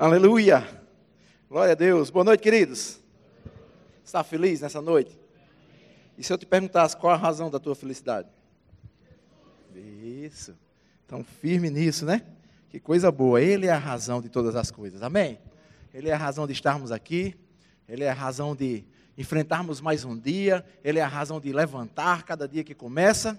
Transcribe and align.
Aleluia. 0.00 0.64
Glória 1.50 1.72
a 1.72 1.74
Deus. 1.74 2.08
Boa 2.08 2.24
noite, 2.24 2.40
queridos. 2.40 3.00
Está 4.04 4.22
feliz 4.22 4.60
nessa 4.60 4.80
noite? 4.80 5.18
E 6.16 6.22
se 6.22 6.32
eu 6.32 6.38
te 6.38 6.46
perguntasse 6.46 6.96
qual 6.96 7.12
a 7.12 7.16
razão 7.16 7.50
da 7.50 7.58
tua 7.58 7.74
felicidade? 7.74 8.28
Isso. 9.74 10.56
Então, 11.04 11.24
firme 11.24 11.68
nisso, 11.68 12.06
né? 12.06 12.22
Que 12.70 12.78
coisa 12.78 13.10
boa. 13.10 13.42
Ele 13.42 13.66
é 13.66 13.72
a 13.72 13.76
razão 13.76 14.22
de 14.22 14.28
todas 14.28 14.54
as 14.54 14.70
coisas. 14.70 15.02
Amém? 15.02 15.40
Ele 15.92 16.08
é 16.08 16.12
a 16.12 16.16
razão 16.16 16.46
de 16.46 16.52
estarmos 16.52 16.92
aqui. 16.92 17.34
Ele 17.88 18.04
é 18.04 18.10
a 18.10 18.14
razão 18.14 18.54
de 18.54 18.84
enfrentarmos 19.16 19.80
mais 19.80 20.04
um 20.04 20.16
dia. 20.16 20.64
Ele 20.84 21.00
é 21.00 21.02
a 21.02 21.08
razão 21.08 21.40
de 21.40 21.52
levantar 21.52 22.22
cada 22.22 22.46
dia 22.46 22.62
que 22.62 22.72
começa. 22.72 23.36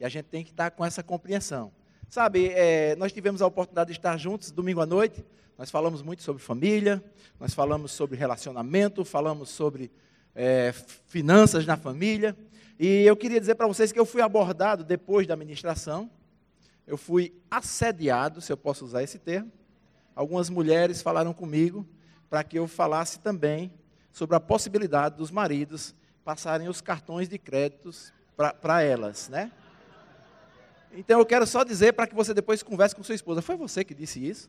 E 0.00 0.04
a 0.06 0.08
gente 0.08 0.24
tem 0.24 0.42
que 0.42 0.50
estar 0.50 0.70
com 0.70 0.82
essa 0.82 1.02
compreensão. 1.02 1.70
Sabe, 2.14 2.46
é, 2.54 2.94
nós 2.94 3.12
tivemos 3.12 3.42
a 3.42 3.46
oportunidade 3.48 3.90
de 3.90 3.98
estar 3.98 4.16
juntos 4.16 4.52
domingo 4.52 4.80
à 4.80 4.86
noite. 4.86 5.24
Nós 5.58 5.68
falamos 5.68 6.00
muito 6.00 6.22
sobre 6.22 6.40
família, 6.40 7.02
nós 7.40 7.52
falamos 7.52 7.90
sobre 7.90 8.16
relacionamento, 8.16 9.04
falamos 9.04 9.48
sobre 9.48 9.90
é, 10.32 10.72
finanças 11.08 11.66
na 11.66 11.76
família. 11.76 12.36
E 12.78 13.02
eu 13.02 13.16
queria 13.16 13.40
dizer 13.40 13.56
para 13.56 13.66
vocês 13.66 13.90
que 13.90 13.98
eu 13.98 14.06
fui 14.06 14.22
abordado 14.22 14.84
depois 14.84 15.26
da 15.26 15.34
ministração. 15.34 16.08
Eu 16.86 16.96
fui 16.96 17.34
assediado, 17.50 18.40
se 18.40 18.52
eu 18.52 18.56
posso 18.56 18.84
usar 18.84 19.02
esse 19.02 19.18
termo. 19.18 19.50
Algumas 20.14 20.48
mulheres 20.48 21.02
falaram 21.02 21.34
comigo 21.34 21.84
para 22.30 22.44
que 22.44 22.56
eu 22.56 22.68
falasse 22.68 23.18
também 23.18 23.72
sobre 24.12 24.36
a 24.36 24.40
possibilidade 24.40 25.16
dos 25.16 25.32
maridos 25.32 25.96
passarem 26.24 26.68
os 26.68 26.80
cartões 26.80 27.28
de 27.28 27.40
créditos 27.40 28.12
para 28.36 28.82
elas, 28.84 29.28
né? 29.28 29.50
Então 30.94 31.18
eu 31.18 31.26
quero 31.26 31.46
só 31.46 31.64
dizer 31.64 31.92
para 31.92 32.06
que 32.06 32.14
você 32.14 32.32
depois 32.32 32.62
converse 32.62 32.94
com 32.94 33.02
sua 33.02 33.14
esposa. 33.14 33.42
Foi 33.42 33.56
você 33.56 33.84
que 33.84 33.94
disse 33.94 34.24
isso? 34.24 34.48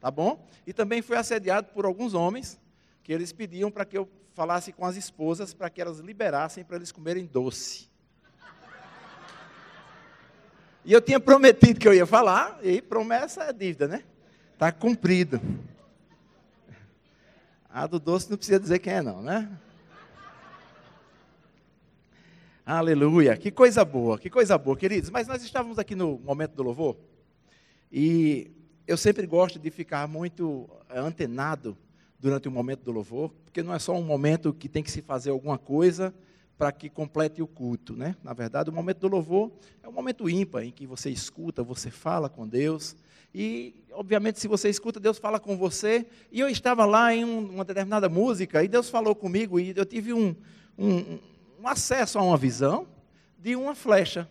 Tá 0.00 0.10
bom? 0.10 0.44
E 0.66 0.72
também 0.72 1.00
fui 1.00 1.16
assediado 1.16 1.68
por 1.72 1.84
alguns 1.84 2.14
homens 2.14 2.60
que 3.02 3.12
eles 3.12 3.32
pediam 3.32 3.70
para 3.70 3.84
que 3.84 3.96
eu 3.96 4.08
falasse 4.34 4.72
com 4.72 4.84
as 4.84 4.96
esposas 4.96 5.54
para 5.54 5.70
que 5.70 5.80
elas 5.80 5.98
liberassem 5.98 6.64
para 6.64 6.76
eles 6.76 6.92
comerem 6.92 7.26
doce. 7.26 7.88
E 10.84 10.92
eu 10.92 11.02
tinha 11.02 11.20
prometido 11.20 11.78
que 11.78 11.86
eu 11.86 11.92
ia 11.92 12.06
falar, 12.06 12.58
e 12.62 12.80
promessa 12.80 13.44
é 13.44 13.52
dívida, 13.52 13.86
né? 13.86 14.04
Está 14.54 14.72
cumprido. 14.72 15.40
A 17.68 17.86
do 17.86 17.98
doce 17.98 18.30
não 18.30 18.38
precisa 18.38 18.58
dizer 18.58 18.78
quem 18.78 18.94
é, 18.94 19.02
não, 19.02 19.20
né? 19.20 19.50
Aleluia, 22.70 23.34
que 23.34 23.50
coisa 23.50 23.82
boa, 23.82 24.18
que 24.18 24.28
coisa 24.28 24.58
boa, 24.58 24.76
queridos. 24.76 25.08
Mas 25.08 25.26
nós 25.26 25.42
estávamos 25.42 25.78
aqui 25.78 25.94
no 25.94 26.18
momento 26.18 26.54
do 26.54 26.62
louvor 26.62 26.98
e 27.90 28.50
eu 28.86 28.94
sempre 28.94 29.26
gosto 29.26 29.58
de 29.58 29.70
ficar 29.70 30.06
muito 30.06 30.68
eh, 30.90 30.98
antenado 30.98 31.74
durante 32.20 32.46
o 32.46 32.50
momento 32.50 32.82
do 32.82 32.92
louvor, 32.92 33.30
porque 33.42 33.62
não 33.62 33.72
é 33.72 33.78
só 33.78 33.94
um 33.94 34.02
momento 34.02 34.52
que 34.52 34.68
tem 34.68 34.82
que 34.82 34.90
se 34.90 35.00
fazer 35.00 35.30
alguma 35.30 35.56
coisa 35.56 36.12
para 36.58 36.70
que 36.70 36.90
complete 36.90 37.40
o 37.40 37.46
culto, 37.46 37.96
né? 37.96 38.14
Na 38.22 38.34
verdade, 38.34 38.68
o 38.68 38.72
momento 38.74 38.98
do 38.98 39.08
louvor 39.08 39.50
é 39.82 39.88
um 39.88 39.92
momento 39.92 40.28
ímpar 40.28 40.62
em 40.62 40.70
que 40.70 40.86
você 40.86 41.08
escuta, 41.08 41.62
você 41.62 41.90
fala 41.90 42.28
com 42.28 42.46
Deus 42.46 42.94
e, 43.34 43.82
obviamente, 43.92 44.40
se 44.40 44.46
você 44.46 44.68
escuta, 44.68 45.00
Deus 45.00 45.16
fala 45.16 45.40
com 45.40 45.56
você. 45.56 46.06
E 46.30 46.38
eu 46.38 46.50
estava 46.50 46.84
lá 46.84 47.14
em 47.14 47.24
uma 47.24 47.64
determinada 47.64 48.10
música 48.10 48.62
e 48.62 48.68
Deus 48.68 48.90
falou 48.90 49.14
comigo 49.14 49.58
e 49.58 49.72
eu 49.74 49.86
tive 49.86 50.12
um, 50.12 50.36
um 50.76 51.18
um 51.58 51.66
acesso 51.66 52.18
a 52.18 52.22
uma 52.22 52.36
visão 52.36 52.86
de 53.38 53.56
uma 53.56 53.74
flecha. 53.74 54.28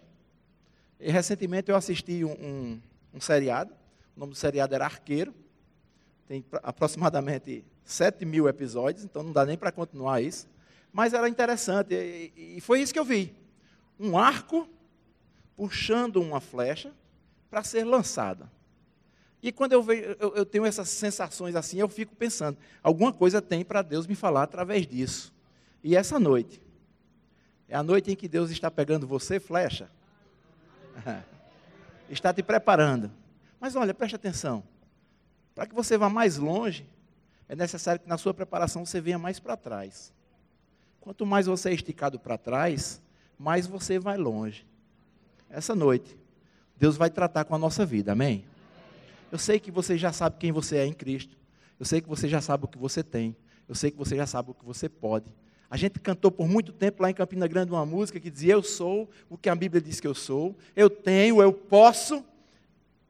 E 0.99 1.11
recentemente 1.11 1.69
eu 1.69 1.75
assisti 1.75 2.23
um, 2.23 2.31
um, 2.31 2.81
um 3.13 3.21
seriado, 3.21 3.73
o 4.15 4.19
nome 4.19 4.33
do 4.33 4.37
seriado 4.37 4.73
era 4.73 4.85
Arqueiro, 4.85 5.33
tem 6.27 6.43
aproximadamente 6.63 7.63
7 7.85 8.25
mil 8.25 8.47
episódios, 8.47 9.03
então 9.03 9.23
não 9.23 9.31
dá 9.31 9.45
nem 9.45 9.57
para 9.57 9.71
continuar 9.71 10.21
isso. 10.21 10.47
Mas 10.91 11.13
era 11.13 11.29
interessante, 11.29 11.93
e, 11.93 12.57
e 12.57 12.61
foi 12.61 12.81
isso 12.81 12.91
que 12.91 12.99
eu 12.99 13.05
vi. 13.05 13.35
Um 13.99 14.17
arco 14.17 14.67
puxando 15.55 16.17
uma 16.17 16.39
flecha 16.39 16.91
para 17.49 17.63
ser 17.63 17.83
lançada. 17.83 18.51
E 19.41 19.51
quando 19.51 19.73
eu, 19.73 19.83
vejo, 19.83 20.15
eu, 20.19 20.35
eu, 20.35 20.45
tenho 20.45 20.65
essas 20.65 20.89
sensações 20.89 21.55
assim, 21.55 21.79
eu 21.79 21.87
fico 21.87 22.15
pensando, 22.15 22.57
alguma 22.81 23.13
coisa 23.13 23.41
tem 23.41 23.63
para 23.63 23.81
Deus 23.81 24.07
me 24.07 24.15
falar 24.15 24.43
através 24.43 24.85
disso. 24.87 25.33
E 25.83 25.95
essa 25.95 26.19
noite, 26.19 26.61
é 27.69 27.75
a 27.75 27.83
noite 27.83 28.11
em 28.11 28.15
que 28.15 28.27
Deus 28.27 28.49
está 28.49 28.71
pegando 28.71 29.05
você, 29.05 29.39
flecha. 29.39 29.89
está 32.09 32.33
te 32.33 32.41
preparando. 32.41 33.11
Mas 33.59 33.75
olha, 33.75 33.93
preste 33.93 34.15
atenção. 34.15 34.63
Para 35.53 35.65
que 35.65 35.75
você 35.75 35.97
vá 35.97 36.09
mais 36.09 36.37
longe, 36.37 36.87
é 37.49 37.55
necessário 37.55 37.99
que 38.01 38.07
na 38.07 38.17
sua 38.17 38.33
preparação 38.33 38.85
você 38.85 39.01
venha 39.01 39.17
mais 39.17 39.39
para 39.39 39.57
trás. 39.57 40.13
Quanto 41.01 41.25
mais 41.25 41.45
você 41.45 41.69
é 41.69 41.73
esticado 41.73 42.19
para 42.19 42.37
trás, 42.37 43.01
mais 43.37 43.65
você 43.65 43.97
vai 43.97 44.17
longe. 44.17 44.65
Essa 45.49 45.73
noite, 45.73 46.17
Deus 46.77 46.97
vai 46.97 47.09
tratar 47.09 47.45
com 47.45 47.55
a 47.55 47.57
nossa 47.57 47.85
vida, 47.85 48.11
amém? 48.11 48.45
Eu 49.31 49.37
sei 49.37 49.59
que 49.59 49.71
você 49.71 49.97
já 49.97 50.13
sabe 50.13 50.37
quem 50.37 50.51
você 50.51 50.77
é 50.77 50.85
em 50.85 50.93
Cristo. 50.93 51.37
Eu 51.79 51.85
sei 51.85 52.01
que 52.01 52.07
você 52.07 52.27
já 52.27 52.41
sabe 52.41 52.65
o 52.65 52.67
que 52.67 52.77
você 52.77 53.03
tem. 53.03 53.35
Eu 53.67 53.75
sei 53.75 53.91
que 53.91 53.97
você 53.97 54.15
já 54.15 54.25
sabe 54.25 54.51
o 54.51 54.53
que 54.53 54.65
você 54.65 54.87
pode. 54.87 55.31
A 55.69 55.75
gente 55.75 55.99
cantou 55.99 56.31
por 56.31 56.47
muito 56.47 56.71
tempo 56.71 57.01
lá 57.01 57.09
em 57.09 57.13
Campina 57.13 57.47
Grande 57.47 57.71
uma 57.71 57.85
música 57.85 58.19
que 58.19 58.31
dizia: 58.31 58.53
Eu 58.53 58.63
sou 58.63 59.09
o 59.29 59.37
que 59.37 59.49
a 59.49 59.55
Bíblia 59.55 59.81
diz 59.81 59.99
que 59.99 60.07
eu 60.07 60.15
sou, 60.15 60.55
eu 60.75 60.89
tenho, 60.89 61.41
eu 61.41 61.51
posso, 61.51 62.23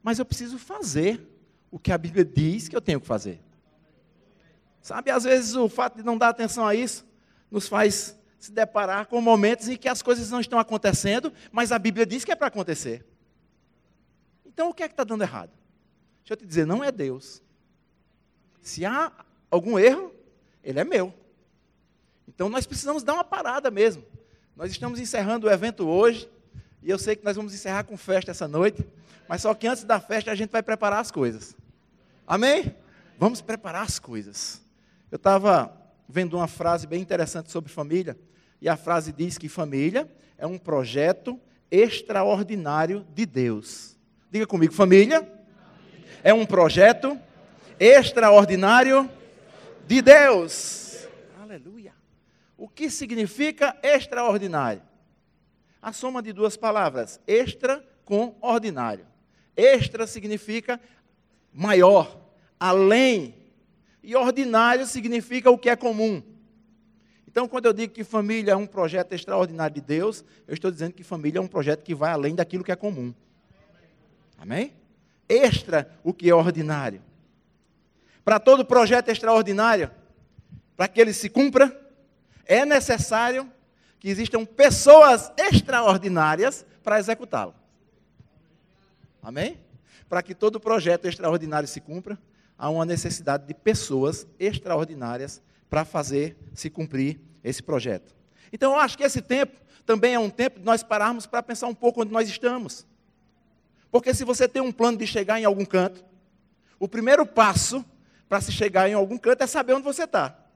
mas 0.01 0.18
eu 0.18 0.25
preciso 0.25 0.57
fazer 0.57 1.22
o 1.69 1.78
que 1.78 1.91
a 1.91 1.97
Bíblia 1.97 2.25
diz 2.25 2.67
que 2.67 2.75
eu 2.75 2.81
tenho 2.81 3.00
que 3.00 3.06
fazer. 3.06 3.40
Sabe, 4.81 5.12
às 5.12 5.23
vezes 5.23 5.53
o 5.56 5.69
fato 5.69 5.97
de 5.97 6.03
não 6.03 6.17
dar 6.17 6.29
atenção 6.29 6.66
a 6.66 6.73
isso 6.73 7.06
nos 7.51 7.67
faz 7.67 8.17
se 8.40 8.51
deparar 8.51 9.07
com 9.07 9.19
momentos 9.22 9.67
em 9.67 9.75
que 9.75 9.90
as 9.90 10.01
coisas 10.01 10.29
não 10.29 10.40
estão 10.40 10.57
acontecendo, 10.57 11.31
mas 11.51 11.72
a 11.72 11.79
Bíblia 11.79 12.06
diz 12.06 12.23
que 12.23 12.31
é 12.31 12.35
para 12.35 12.47
acontecer. 12.47 13.06
Então 14.46 14.69
o 14.69 14.73
que 14.73 14.84
é 14.84 14.88
que 14.88 14.94
está 14.94 15.03
dando 15.03 15.23
errado? 15.23 15.51
Deixa 16.22 16.34
eu 16.34 16.38
te 16.38 16.46
dizer, 16.46 16.66
não 16.66 16.84
é 16.84 16.91
Deus. 16.91 17.44
Se 18.62 18.85
há 18.85 19.12
algum 19.51 19.78
erro, 19.78 20.12
ele 20.63 20.79
é 20.79 20.84
meu. 20.84 21.13
Então 22.38 22.50
nós 22.50 22.68
precisamos 22.68 23.02
dar 23.02 23.16
uma 23.16 23.24
parada 23.24 23.72
mesmo. 23.72 24.03
Nós 24.56 24.70
estamos 24.70 25.00
encerrando 25.00 25.48
o 25.48 25.50
evento 25.50 25.88
hoje, 25.88 26.30
e 26.84 26.90
eu 26.92 27.00
sei 27.00 27.16
que 27.16 27.25
nós 27.25 27.36
vamos 27.36 27.52
encerrar 27.52 27.84
com 27.84 27.98
festa 27.98 28.30
essa 28.30 28.48
noite, 28.48 28.86
mas 29.28 29.42
só 29.42 29.56
que 29.56 29.66
antes 29.66 29.84
da 29.84 30.00
festa 30.00 30.30
a 30.30 30.36
gente 30.36 30.52
vai 30.52 30.62
preparar 30.62 31.00
as 31.00 31.09
coisas. 31.09 31.56
Amém? 32.28 32.76
Vamos 33.18 33.42
preparar 33.42 33.81
as 33.81 33.97
coisas. 33.97 34.62
Eu 35.12 35.16
estava 35.16 35.76
vendo 36.08 36.38
uma 36.38 36.47
frase 36.47 36.86
bem 36.86 37.02
interessante 37.02 37.52
sobre 37.52 37.72
família, 37.72 38.16
e 38.62 38.70
a 38.70 38.78
frase 38.78 39.12
diz 39.12 39.40
que 39.40 39.50
família 39.50 40.08
é 40.38 40.46
um 40.46 40.59
projeto 40.59 41.40
extraordinário 41.72 43.03
de 43.16 43.26
Deus. 43.26 43.97
Diga 44.30 44.46
comigo, 44.46 44.76
família 44.76 45.28
é 46.24 46.36
um 46.36 46.46
projeto 46.46 47.20
extraordinário 47.80 49.09
de 49.88 50.03
Deus. 50.03 50.87
O 52.57 52.68
que 52.68 52.90
significa 52.90 53.78
extraordinário? 53.84 54.81
A 55.79 55.94
soma 55.94 56.23
de 56.23 56.34
duas 56.34 56.57
palavras, 56.57 57.22
extra 57.28 57.88
com 58.03 58.35
ordinário. 58.41 59.06
Extra 59.56 60.07
significa 60.07 60.81
maior, 61.53 62.19
além. 62.59 63.35
E 64.01 64.16
ordinário 64.16 64.88
significa 64.88 65.51
o 65.51 65.57
que 65.57 65.69
é 65.69 65.75
comum. 65.75 66.23
Então, 67.28 67.47
quando 67.47 67.67
eu 67.67 67.73
digo 67.73 67.94
que 67.94 68.03
família 68.03 68.53
é 68.53 68.56
um 68.56 68.66
projeto 68.66 69.13
extraordinário 69.13 69.75
de 69.75 69.81
Deus, 69.81 70.25
eu 70.47 70.56
estou 70.56 70.72
dizendo 70.72 70.94
que 70.94 71.03
família 71.03 71.38
é 71.38 71.41
um 71.41 71.47
projeto 71.47 71.84
que 71.84 71.94
vai 71.94 72.12
além 72.12 72.34
daquilo 72.34 72.63
que 72.63 72.72
é 72.72 72.75
comum. 72.75 73.13
Amém? 74.35 74.73
Extra 75.29 75.91
o 76.03 76.12
que 76.12 76.28
é 76.28 76.34
ordinário. 76.34 77.01
Para 78.25 78.40
todo 78.40 78.66
projeto 78.66 79.09
extraordinário, 79.09 79.91
para 80.76 80.87
que 80.87 80.99
ele 80.99 81.14
se 81.14 81.29
cumpra, 81.29 81.86
é 82.47 82.66
necessário 82.66 83.52
que 83.99 84.09
existam 84.09 84.46
pessoas 84.46 85.32
extraordinárias 85.38 86.66
para 86.84 86.99
executá-lo. 86.99 87.53
Amém? 89.22 89.59
Para 90.08 90.23
que 90.23 90.34
todo 90.34 90.59
projeto 90.59 91.05
extraordinário 91.05 91.67
se 91.67 91.82
cumpra, 91.82 92.17
há 92.58 92.70
uma 92.70 92.85
necessidade 92.85 93.46
de 93.46 93.53
pessoas 93.53 94.26
extraordinárias 94.40 95.41
para 95.70 95.84
fazer 95.84 96.38
se 96.53 96.70
cumprir 96.70 97.20
esse 97.44 97.61
projeto. 97.61 98.16
Então, 98.52 98.73
eu 98.73 98.79
acho 98.79 98.97
que 98.97 99.03
esse 99.03 99.22
tempo 99.22 99.58
também 99.85 100.14
é 100.14 100.20
um 100.20 100.29
tempo 100.29 100.59
de 100.59 100.66
nós 100.66 100.84
pararmos 100.84 101.26
para 101.26 101.44
pensar 101.44 101.67
um 101.67 101.76
pouco 101.76 102.02
onde 102.02 102.11
nós 102.11 102.29
estamos. 102.29 102.88
Porque 103.91 104.14
se 104.14 104.23
você 104.23 104.47
tem 104.47 104.61
um 104.61 104.72
plano 104.72 104.97
de 104.97 105.08
chegar 105.08 105.40
em 105.40 105.46
algum 105.46 105.66
canto, 105.66 106.03
o 106.79 106.88
primeiro 106.88 107.26
passo 107.26 107.85
para 108.29 108.41
se 108.41 108.52
chegar 108.52 108.90
em 108.90 108.94
algum 108.94 109.17
canto 109.17 109.44
é 109.44 109.47
saber 109.47 109.73
onde 109.73 109.84
você 109.84 110.03
está. 110.03 110.47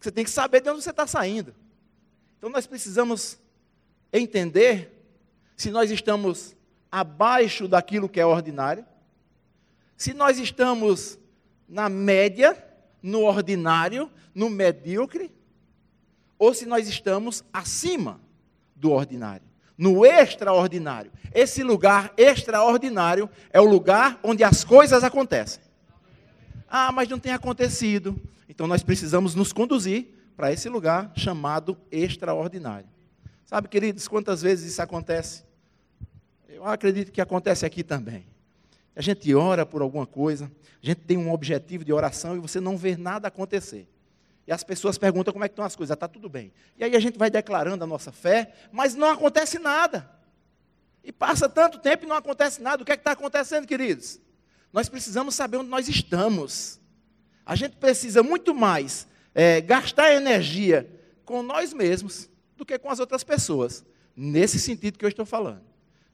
Você 0.00 0.10
tem 0.10 0.24
que 0.24 0.30
saber 0.30 0.62
de 0.62 0.70
onde 0.70 0.82
você 0.82 0.90
está 0.90 1.06
saindo. 1.06 1.54
Então 2.38 2.48
nós 2.48 2.66
precisamos 2.66 3.38
entender 4.12 4.96
se 5.56 5.70
nós 5.70 5.90
estamos 5.90 6.56
abaixo 6.90 7.68
daquilo 7.68 8.08
que 8.08 8.18
é 8.18 8.26
ordinário, 8.26 8.84
Se 9.96 10.14
nós 10.14 10.38
estamos 10.38 11.18
na 11.68 11.90
média, 11.90 12.56
no 13.02 13.20
ordinário, 13.24 14.10
no 14.34 14.48
medíocre, 14.48 15.30
ou 16.38 16.54
se 16.54 16.64
nós 16.64 16.88
estamos 16.88 17.44
acima 17.52 18.18
do 18.74 18.90
ordinário, 18.92 19.46
no 19.76 20.06
extraordinário. 20.06 21.12
Esse 21.34 21.62
lugar 21.62 22.14
extraordinário 22.16 23.28
é 23.50 23.60
o 23.60 23.66
lugar 23.66 24.18
onde 24.22 24.42
as 24.42 24.64
coisas 24.64 25.04
acontecem. 25.04 25.62
Ah, 26.70 26.92
mas 26.92 27.08
não 27.08 27.18
tem 27.18 27.32
acontecido. 27.32 28.16
Então 28.48 28.68
nós 28.68 28.82
precisamos 28.82 29.34
nos 29.34 29.52
conduzir 29.52 30.06
para 30.36 30.52
esse 30.52 30.68
lugar 30.68 31.12
chamado 31.16 31.76
extraordinário. 31.90 32.86
Sabe, 33.44 33.66
queridos, 33.68 34.06
quantas 34.06 34.40
vezes 34.40 34.72
isso 34.72 34.80
acontece? 34.80 35.42
Eu 36.48 36.64
acredito 36.64 37.10
que 37.10 37.20
acontece 37.20 37.66
aqui 37.66 37.82
também. 37.82 38.24
A 38.94 39.02
gente 39.02 39.34
ora 39.34 39.66
por 39.66 39.82
alguma 39.82 40.06
coisa, 40.06 40.50
a 40.82 40.86
gente 40.86 41.00
tem 41.00 41.16
um 41.16 41.32
objetivo 41.32 41.84
de 41.84 41.92
oração 41.92 42.36
e 42.36 42.38
você 42.38 42.60
não 42.60 42.76
vê 42.76 42.96
nada 42.96 43.26
acontecer. 43.26 43.88
E 44.46 44.52
as 44.52 44.62
pessoas 44.62 44.96
perguntam 44.96 45.32
como 45.32 45.44
é 45.44 45.48
que 45.48 45.52
estão 45.52 45.64
as 45.64 45.74
coisas, 45.74 45.94
está 45.94 46.06
tudo 46.06 46.28
bem. 46.28 46.52
E 46.78 46.84
aí 46.84 46.94
a 46.94 47.00
gente 47.00 47.18
vai 47.18 47.30
declarando 47.30 47.82
a 47.82 47.86
nossa 47.86 48.12
fé, 48.12 48.54
mas 48.70 48.94
não 48.94 49.10
acontece 49.10 49.58
nada. 49.58 50.08
E 51.02 51.10
passa 51.10 51.48
tanto 51.48 51.78
tempo 51.78 52.04
e 52.04 52.08
não 52.08 52.16
acontece 52.16 52.62
nada. 52.62 52.82
O 52.82 52.86
que 52.86 52.92
é 52.92 52.96
que 52.96 53.00
está 53.00 53.12
acontecendo, 53.12 53.66
queridos? 53.66 54.20
Nós 54.72 54.88
precisamos 54.88 55.34
saber 55.34 55.56
onde 55.56 55.68
nós 55.68 55.88
estamos. 55.88 56.80
A 57.44 57.56
gente 57.56 57.76
precisa 57.76 58.22
muito 58.22 58.54
mais 58.54 59.06
é, 59.34 59.60
gastar 59.60 60.14
energia 60.14 60.88
com 61.24 61.42
nós 61.42 61.72
mesmos 61.72 62.28
do 62.56 62.64
que 62.64 62.78
com 62.78 62.90
as 62.90 63.00
outras 63.00 63.24
pessoas. 63.24 63.84
Nesse 64.16 64.58
sentido 64.58 64.98
que 64.98 65.04
eu 65.04 65.08
estou 65.08 65.24
falando 65.26 65.70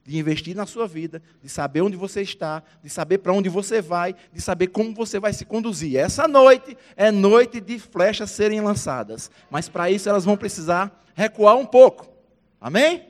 de 0.07 0.17
investir 0.17 0.55
na 0.55 0.65
sua 0.65 0.87
vida, 0.87 1.21
de 1.43 1.49
saber 1.49 1.81
onde 1.81 1.97
você 1.97 2.21
está, 2.21 2.63
de 2.81 2.89
saber 2.89 3.17
para 3.17 3.33
onde 3.33 3.49
você 3.49 3.81
vai, 3.81 4.15
de 4.31 4.39
saber 4.39 4.67
como 4.67 4.93
você 4.93 5.19
vai 5.19 5.33
se 5.33 5.43
conduzir. 5.43 5.97
Essa 5.97 6.29
noite 6.29 6.77
é 6.95 7.11
noite 7.11 7.59
de 7.59 7.77
flechas 7.77 8.31
serem 8.31 8.61
lançadas, 8.61 9.29
mas 9.51 9.67
para 9.67 9.91
isso 9.91 10.07
elas 10.07 10.23
vão 10.23 10.37
precisar 10.37 11.03
recuar 11.13 11.57
um 11.57 11.65
pouco. 11.65 12.07
Amém? 12.61 13.05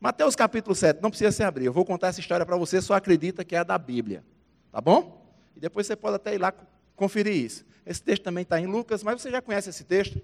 Mateus 0.00 0.36
capítulo 0.36 0.76
7, 0.76 1.02
não 1.02 1.10
precisa 1.10 1.32
se 1.32 1.42
abrir, 1.42 1.64
eu 1.64 1.72
vou 1.72 1.84
contar 1.84 2.08
essa 2.08 2.20
história 2.20 2.46
para 2.46 2.56
você, 2.56 2.80
só 2.80 2.94
acredita 2.94 3.44
que 3.44 3.56
é 3.56 3.58
a 3.58 3.64
da 3.64 3.76
Bíblia. 3.76 4.24
Tá 4.70 4.80
bom? 4.80 5.26
E 5.56 5.60
depois 5.60 5.86
você 5.86 5.96
pode 5.96 6.16
até 6.16 6.34
ir 6.34 6.38
lá 6.38 6.54
conferir 6.94 7.34
isso. 7.34 7.64
Esse 7.84 8.02
texto 8.02 8.22
também 8.22 8.42
está 8.42 8.60
em 8.60 8.66
Lucas, 8.66 9.02
mas 9.02 9.20
você 9.20 9.30
já 9.30 9.42
conhece 9.42 9.70
esse 9.70 9.82
texto. 9.82 10.20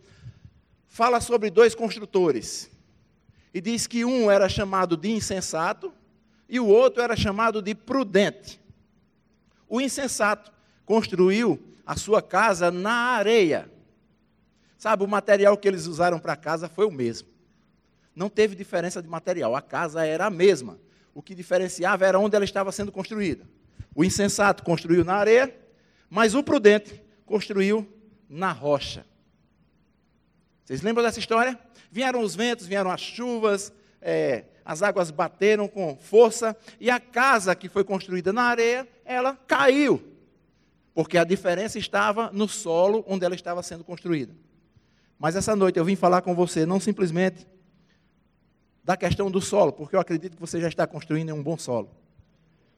Fala 0.86 1.20
sobre 1.20 1.50
dois 1.50 1.74
construtores 1.74 2.70
e 3.52 3.60
diz 3.60 3.86
que 3.88 4.04
um 4.04 4.30
era 4.30 4.48
chamado 4.48 4.96
de 4.96 5.10
insensato 5.10 5.92
e 6.48 6.60
o 6.60 6.66
outro 6.66 7.02
era 7.02 7.16
chamado 7.16 7.60
de 7.60 7.74
prudente. 7.74 8.60
O 9.68 9.80
insensato 9.80 10.52
construiu 10.84 11.60
a 11.84 11.96
sua 11.96 12.22
casa 12.22 12.70
na 12.70 12.92
areia. 12.92 13.68
Sabe, 14.78 15.02
o 15.02 15.08
material 15.08 15.56
que 15.56 15.66
eles 15.66 15.86
usaram 15.86 16.20
para 16.20 16.34
a 16.34 16.36
casa 16.36 16.68
foi 16.68 16.84
o 16.86 16.92
mesmo. 16.92 17.33
Não 18.14 18.28
teve 18.28 18.54
diferença 18.54 19.02
de 19.02 19.08
material, 19.08 19.56
a 19.56 19.62
casa 19.62 20.04
era 20.06 20.26
a 20.26 20.30
mesma. 20.30 20.78
O 21.12 21.22
que 21.22 21.34
diferenciava 21.34 22.06
era 22.06 22.18
onde 22.18 22.36
ela 22.36 22.44
estava 22.44 22.70
sendo 22.72 22.92
construída. 22.92 23.44
O 23.94 24.04
insensato 24.04 24.62
construiu 24.62 25.04
na 25.04 25.14
areia, 25.14 25.54
mas 26.10 26.34
o 26.34 26.42
prudente 26.42 27.02
construiu 27.24 27.86
na 28.28 28.52
rocha. 28.52 29.04
Vocês 30.64 30.82
lembram 30.82 31.04
dessa 31.04 31.18
história? 31.18 31.58
Vieram 31.90 32.20
os 32.20 32.34
ventos, 32.34 32.66
vieram 32.66 32.90
as 32.90 33.00
chuvas, 33.00 33.72
é, 34.00 34.44
as 34.64 34.82
águas 34.82 35.10
bateram 35.10 35.68
com 35.68 35.96
força, 35.96 36.56
e 36.80 36.90
a 36.90 36.98
casa 36.98 37.54
que 37.54 37.68
foi 37.68 37.84
construída 37.84 38.32
na 38.32 38.42
areia, 38.42 38.88
ela 39.04 39.36
caiu. 39.46 40.02
Porque 40.94 41.18
a 41.18 41.24
diferença 41.24 41.78
estava 41.78 42.30
no 42.32 42.48
solo 42.48 43.04
onde 43.06 43.24
ela 43.24 43.34
estava 43.34 43.62
sendo 43.62 43.84
construída. 43.84 44.34
Mas 45.18 45.36
essa 45.36 45.54
noite 45.54 45.78
eu 45.78 45.84
vim 45.84 45.96
falar 45.96 46.22
com 46.22 46.34
você, 46.34 46.64
não 46.64 46.80
simplesmente 46.80 47.46
da 48.84 48.96
questão 48.96 49.30
do 49.30 49.40
solo, 49.40 49.72
porque 49.72 49.96
eu 49.96 50.00
acredito 50.00 50.34
que 50.34 50.40
você 50.40 50.60
já 50.60 50.68
está 50.68 50.86
construindo 50.86 51.32
um 51.34 51.42
bom 51.42 51.56
solo. 51.56 51.90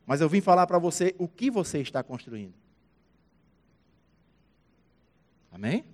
Mas 0.07 0.21
eu 0.21 0.29
vim 0.29 0.41
falar 0.41 0.67
para 0.67 0.79
você 0.79 1.15
o 1.19 1.27
que 1.27 1.51
você 1.51 1.81
está 1.81 2.03
construindo. 2.03 2.55
Amém? 5.51 5.85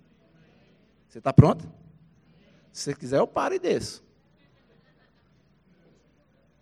Você 1.09 1.19
está 1.19 1.33
pronto? 1.33 1.67
Se 2.71 2.83
você 2.83 2.95
quiser, 2.95 3.19
eu 3.19 3.27
paro 3.27 3.55
e 3.55 3.59
desço. 3.59 4.05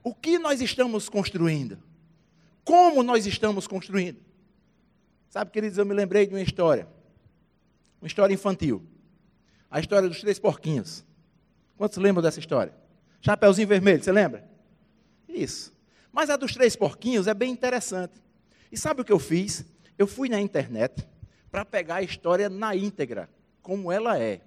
O 0.03 0.15
que 0.15 0.39
nós 0.39 0.61
estamos 0.61 1.09
construindo? 1.09 1.79
Como 2.65 3.03
nós 3.03 3.27
estamos 3.27 3.67
construindo? 3.67 4.19
Sabe, 5.29 5.51
queridos, 5.51 5.77
eu 5.77 5.85
me 5.85 5.95
lembrei 5.95 6.27
de 6.27 6.35
uma 6.35 6.41
história. 6.41 6.89
Uma 8.01 8.07
história 8.07 8.33
infantil. 8.33 8.85
A 9.69 9.81
história 9.81 10.09
dos 10.09 10.21
três 10.21 10.39
porquinhos. 10.39 11.05
Quantos 11.77 11.99
lembram 11.99 12.23
dessa 12.23 12.39
história? 12.39 12.80
Chapeuzinho 13.21 13.69
vermelho, 13.69 14.03
você 14.03 14.13
lembra? 14.13 14.49
Isso. 15.29 15.73
Mas 16.13 16.31
a 16.31 16.37
dos 16.37 16.53
três 16.53 16.75
porquinhos 16.75 17.27
é 17.27 17.35
bem 17.35 17.53
interessante. 17.53 18.21
E 18.73 18.77
sabe 18.77 19.03
o 19.03 19.05
que 19.05 19.13
eu 19.13 19.19
fiz? 19.19 19.65
Eu 19.99 20.07
fui 20.07 20.29
na 20.29 20.41
internet 20.41 21.07
para 21.51 21.65
pegar 21.65 21.97
a 21.97 22.03
história 22.03 22.49
na 22.49 22.75
íntegra, 22.75 23.29
como 23.63 23.93
ela 23.93 24.19
é. 24.19 24.41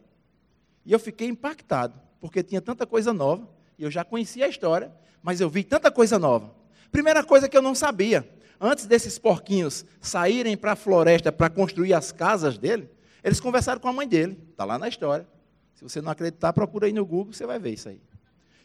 E 0.86 0.92
eu 0.92 1.00
fiquei 1.00 1.28
impactado, 1.28 2.00
porque 2.20 2.42
tinha 2.42 2.62
tanta 2.62 2.86
coisa 2.86 3.14
nova, 3.14 3.48
e 3.78 3.84
eu 3.84 3.92
já 3.92 4.04
conhecia 4.04 4.46
a 4.46 4.50
história, 4.50 4.92
mas 5.22 5.40
eu 5.40 5.50
vi 5.50 5.64
tanta 5.64 5.92
coisa 5.92 6.18
nova. 6.18 6.54
Primeira 6.92 7.24
coisa 7.24 7.48
que 7.48 7.58
eu 7.58 7.62
não 7.62 7.76
sabia, 7.76 8.28
antes 8.60 8.86
desses 8.86 9.18
porquinhos 9.18 9.86
saírem 10.02 10.58
para 10.58 10.74
a 10.74 10.76
floresta 10.76 11.32
para 11.32 11.50
construir 11.50 11.94
as 11.94 12.12
casas 12.12 12.58
dele, 12.58 12.90
eles 13.24 13.40
conversaram 13.40 13.80
com 13.80 13.88
a 13.88 13.94
mãe 13.94 14.08
dele, 14.08 14.38
está 14.52 14.66
lá 14.66 14.78
na 14.78 14.88
história. 14.88 15.28
Se 15.76 15.84
você 15.84 16.02
não 16.02 16.12
acreditar, 16.12 16.54
procura 16.54 16.88
aí 16.88 16.94
no 16.94 17.06
Google, 17.06 17.34
você 17.34 17.46
vai 17.46 17.60
ver 17.60 17.72
isso 17.72 17.90
aí. 17.90 18.02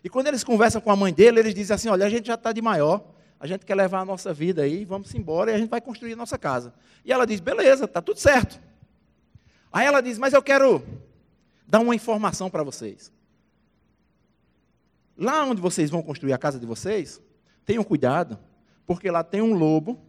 E 0.09 0.11
quando 0.11 0.29
eles 0.29 0.43
conversam 0.43 0.81
com 0.81 0.91
a 0.91 0.97
mãe 0.97 1.13
dele, 1.13 1.41
eles 1.41 1.55
dizem 1.55 1.75
assim: 1.75 1.89
olha, 1.91 2.07
a 2.07 2.09
gente 2.09 2.29
já 2.29 2.35
está 2.35 2.51
de 2.51 2.63
maior, 2.63 3.13
a 3.39 3.47
gente 3.47 3.67
quer 3.67 3.75
levar 3.75 4.01
a 4.01 4.05
nossa 4.07 4.33
vida 4.33 4.63
aí, 4.63 4.83
vamos 4.83 5.15
embora 5.15 5.51
e 5.51 5.55
a 5.55 5.59
gente 5.59 5.69
vai 5.69 5.83
construir 5.83 6.15
a 6.15 6.17
nossa 6.17 6.39
casa. 6.39 6.73
E 7.05 7.13
ela 7.13 7.27
diz: 7.27 7.41
beleza, 7.41 7.85
está 7.85 8.01
tudo 8.01 8.19
certo. 8.19 8.59
Aí 9.71 9.87
ela 9.87 10.01
diz: 10.01 10.17
mas 10.17 10.33
eu 10.33 10.43
quero 10.43 10.83
dar 11.67 11.81
uma 11.81 11.95
informação 11.95 12.49
para 12.49 12.63
vocês. 12.63 13.13
Lá 15.15 15.45
onde 15.45 15.61
vocês 15.61 15.91
vão 15.91 16.01
construir 16.01 16.33
a 16.33 16.39
casa 16.39 16.59
de 16.59 16.65
vocês, 16.65 17.21
tenham 17.67 17.85
cuidado, 17.85 18.39
porque 18.87 19.11
lá 19.11 19.23
tem 19.23 19.43
um 19.43 19.53
lobo 19.53 20.01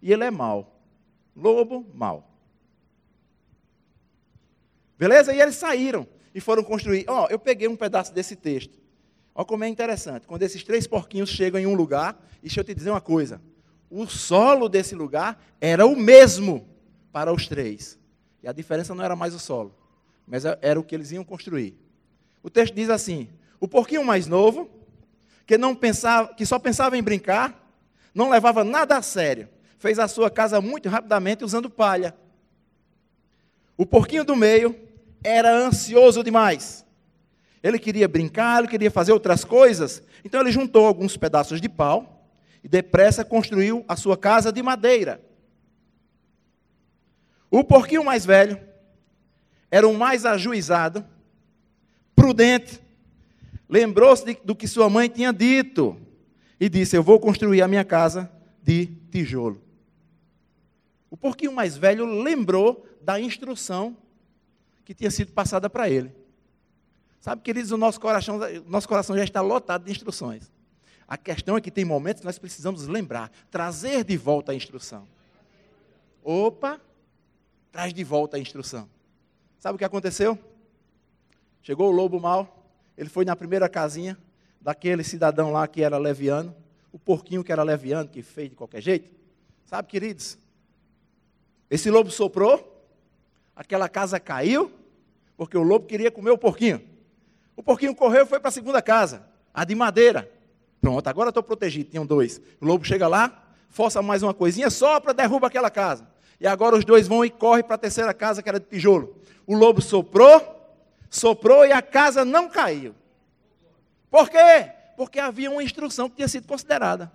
e 0.00 0.12
ele 0.12 0.22
é 0.22 0.30
mau. 0.30 0.80
Lobo, 1.34 1.84
mau. 1.92 2.30
Beleza? 4.96 5.34
E 5.34 5.40
eles 5.40 5.56
saíram 5.56 6.06
e 6.32 6.40
foram 6.40 6.62
construir. 6.62 7.06
Ó, 7.08 7.24
oh, 7.24 7.26
eu 7.28 7.40
peguei 7.40 7.66
um 7.66 7.74
pedaço 7.74 8.14
desse 8.14 8.36
texto. 8.36 8.86
Olha 9.38 9.46
como 9.46 9.62
é 9.62 9.68
interessante. 9.68 10.26
Quando 10.26 10.42
esses 10.42 10.64
três 10.64 10.84
porquinhos 10.84 11.30
chegam 11.30 11.60
em 11.60 11.66
um 11.66 11.74
lugar, 11.74 12.20
deixa 12.42 12.58
eu 12.58 12.64
te 12.64 12.74
dizer 12.74 12.90
uma 12.90 13.00
coisa: 13.00 13.40
o 13.88 14.04
solo 14.04 14.68
desse 14.68 14.96
lugar 14.96 15.40
era 15.60 15.86
o 15.86 15.94
mesmo 15.94 16.66
para 17.12 17.32
os 17.32 17.46
três. 17.46 17.96
E 18.42 18.48
a 18.48 18.52
diferença 18.52 18.96
não 18.96 19.04
era 19.04 19.14
mais 19.14 19.36
o 19.36 19.38
solo, 19.38 19.72
mas 20.26 20.42
era 20.44 20.80
o 20.80 20.82
que 20.82 20.92
eles 20.92 21.12
iam 21.12 21.22
construir. 21.22 21.78
O 22.42 22.50
texto 22.50 22.74
diz 22.74 22.90
assim: 22.90 23.28
o 23.60 23.68
porquinho 23.68 24.04
mais 24.04 24.26
novo, 24.26 24.68
que 25.46 25.56
não 25.56 25.72
pensava, 25.72 26.34
que 26.34 26.44
só 26.44 26.58
pensava 26.58 26.98
em 26.98 27.02
brincar, 27.02 27.64
não 28.12 28.30
levava 28.30 28.64
nada 28.64 28.96
a 28.96 29.02
sério, 29.02 29.48
fez 29.78 30.00
a 30.00 30.08
sua 30.08 30.28
casa 30.28 30.60
muito 30.60 30.88
rapidamente 30.88 31.44
usando 31.44 31.70
palha. 31.70 32.12
O 33.76 33.86
porquinho 33.86 34.24
do 34.24 34.34
meio 34.34 34.74
era 35.22 35.54
ansioso 35.54 36.24
demais. 36.24 36.84
Ele 37.62 37.78
queria 37.78 38.06
brincar, 38.06 38.60
ele 38.60 38.68
queria 38.68 38.90
fazer 38.90 39.12
outras 39.12 39.44
coisas, 39.44 40.02
então 40.24 40.40
ele 40.40 40.52
juntou 40.52 40.86
alguns 40.86 41.16
pedaços 41.16 41.60
de 41.60 41.68
pau 41.68 42.26
e 42.62 42.68
depressa 42.68 43.24
construiu 43.24 43.84
a 43.88 43.96
sua 43.96 44.16
casa 44.16 44.52
de 44.52 44.62
madeira. 44.62 45.20
O 47.50 47.64
porquinho 47.64 48.04
mais 48.04 48.24
velho 48.24 48.60
era 49.70 49.88
o 49.88 49.96
mais 49.96 50.24
ajuizado, 50.24 51.04
prudente, 52.14 52.80
lembrou-se 53.68 54.38
do 54.44 54.54
que 54.54 54.68
sua 54.68 54.88
mãe 54.88 55.08
tinha 55.08 55.32
dito 55.32 55.96
e 56.60 56.68
disse: 56.68 56.96
Eu 56.96 57.02
vou 57.02 57.18
construir 57.18 57.62
a 57.62 57.68
minha 57.68 57.84
casa 57.84 58.30
de 58.62 58.86
tijolo. 59.10 59.62
O 61.10 61.16
porquinho 61.16 61.52
mais 61.52 61.76
velho 61.76 62.04
lembrou 62.04 62.86
da 63.00 63.20
instrução 63.20 63.96
que 64.84 64.94
tinha 64.94 65.10
sido 65.10 65.32
passada 65.32 65.70
para 65.70 65.88
ele. 65.88 66.17
Sabe, 67.20 67.42
queridos, 67.42 67.72
o 67.72 67.76
nosso 67.76 68.00
coração, 68.00 68.38
nosso 68.66 68.88
coração 68.88 69.16
já 69.16 69.24
está 69.24 69.40
lotado 69.40 69.84
de 69.84 69.90
instruções. 69.90 70.50
A 71.06 71.16
questão 71.16 71.56
é 71.56 71.60
que 71.60 71.70
tem 71.70 71.84
momentos 71.84 72.20
que 72.20 72.26
nós 72.26 72.38
precisamos 72.38 72.86
lembrar, 72.86 73.30
trazer 73.50 74.04
de 74.04 74.16
volta 74.16 74.52
a 74.52 74.54
instrução. 74.54 75.08
Opa, 76.22 76.80
traz 77.72 77.94
de 77.94 78.04
volta 78.04 78.36
a 78.36 78.40
instrução. 78.40 78.88
Sabe 79.58 79.76
o 79.76 79.78
que 79.78 79.84
aconteceu? 79.84 80.38
Chegou 81.62 81.88
o 81.88 81.94
lobo 81.94 82.20
mau, 82.20 82.70
ele 82.96 83.08
foi 83.08 83.24
na 83.24 83.34
primeira 83.34 83.68
casinha 83.68 84.18
daquele 84.60 85.02
cidadão 85.02 85.50
lá 85.50 85.66
que 85.66 85.82
era 85.82 85.96
leviano, 85.96 86.54
o 86.92 86.98
porquinho 86.98 87.42
que 87.42 87.52
era 87.52 87.62
leviano, 87.62 88.08
que 88.08 88.22
fez 88.22 88.50
de 88.50 88.56
qualquer 88.56 88.80
jeito. 88.80 89.10
Sabe, 89.64 89.88
queridos? 89.88 90.38
Esse 91.70 91.90
lobo 91.90 92.10
soprou, 92.10 92.86
aquela 93.56 93.88
casa 93.88 94.20
caiu, 94.20 94.72
porque 95.36 95.56
o 95.56 95.62
lobo 95.62 95.86
queria 95.86 96.10
comer 96.10 96.30
o 96.30 96.38
porquinho. 96.38 96.97
O 97.58 97.62
porquinho 97.62 97.92
correu 97.92 98.22
e 98.22 98.26
foi 98.26 98.38
para 98.38 98.50
a 98.50 98.52
segunda 98.52 98.80
casa, 98.80 99.20
a 99.52 99.64
de 99.64 99.74
madeira. 99.74 100.30
Pronto, 100.80 101.04
agora 101.08 101.30
estou 101.30 101.42
protegido, 101.42 101.90
tinham 101.90 102.06
dois. 102.06 102.40
O 102.60 102.64
lobo 102.64 102.84
chega 102.84 103.08
lá, 103.08 103.52
força 103.68 104.00
mais 104.00 104.22
uma 104.22 104.32
coisinha, 104.32 104.70
só 104.70 105.00
para 105.00 105.12
derrubar 105.12 105.48
aquela 105.48 105.68
casa. 105.68 106.08
E 106.40 106.46
agora 106.46 106.76
os 106.76 106.84
dois 106.84 107.08
vão 107.08 107.24
e 107.24 107.30
correm 107.30 107.64
para 107.64 107.74
a 107.74 107.78
terceira 107.78 108.14
casa, 108.14 108.44
que 108.44 108.48
era 108.48 108.60
de 108.60 108.66
tijolo. 108.66 109.20
O 109.44 109.56
lobo 109.56 109.82
soprou, 109.82 110.40
soprou 111.10 111.66
e 111.66 111.72
a 111.72 111.82
casa 111.82 112.24
não 112.24 112.48
caiu. 112.48 112.94
Por 114.08 114.30
quê? 114.30 114.70
Porque 114.96 115.18
havia 115.18 115.50
uma 115.50 115.60
instrução 115.60 116.08
que 116.08 116.14
tinha 116.14 116.28
sido 116.28 116.46
considerada. 116.46 117.10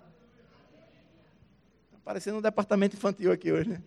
Está 1.86 1.98
parecendo 2.04 2.36
um 2.36 2.42
departamento 2.42 2.94
infantil 2.94 3.32
aqui 3.32 3.50
hoje, 3.50 3.70
né? 3.70 3.82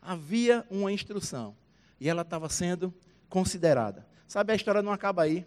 Havia 0.00 0.64
uma 0.70 0.90
instrução. 0.90 1.54
E 2.00 2.08
ela 2.08 2.22
estava 2.22 2.48
sendo 2.48 2.94
considerada. 3.28 4.13
Sabe, 4.26 4.52
a 4.52 4.56
história 4.56 4.82
não 4.82 4.92
acaba 4.92 5.22
aí. 5.22 5.46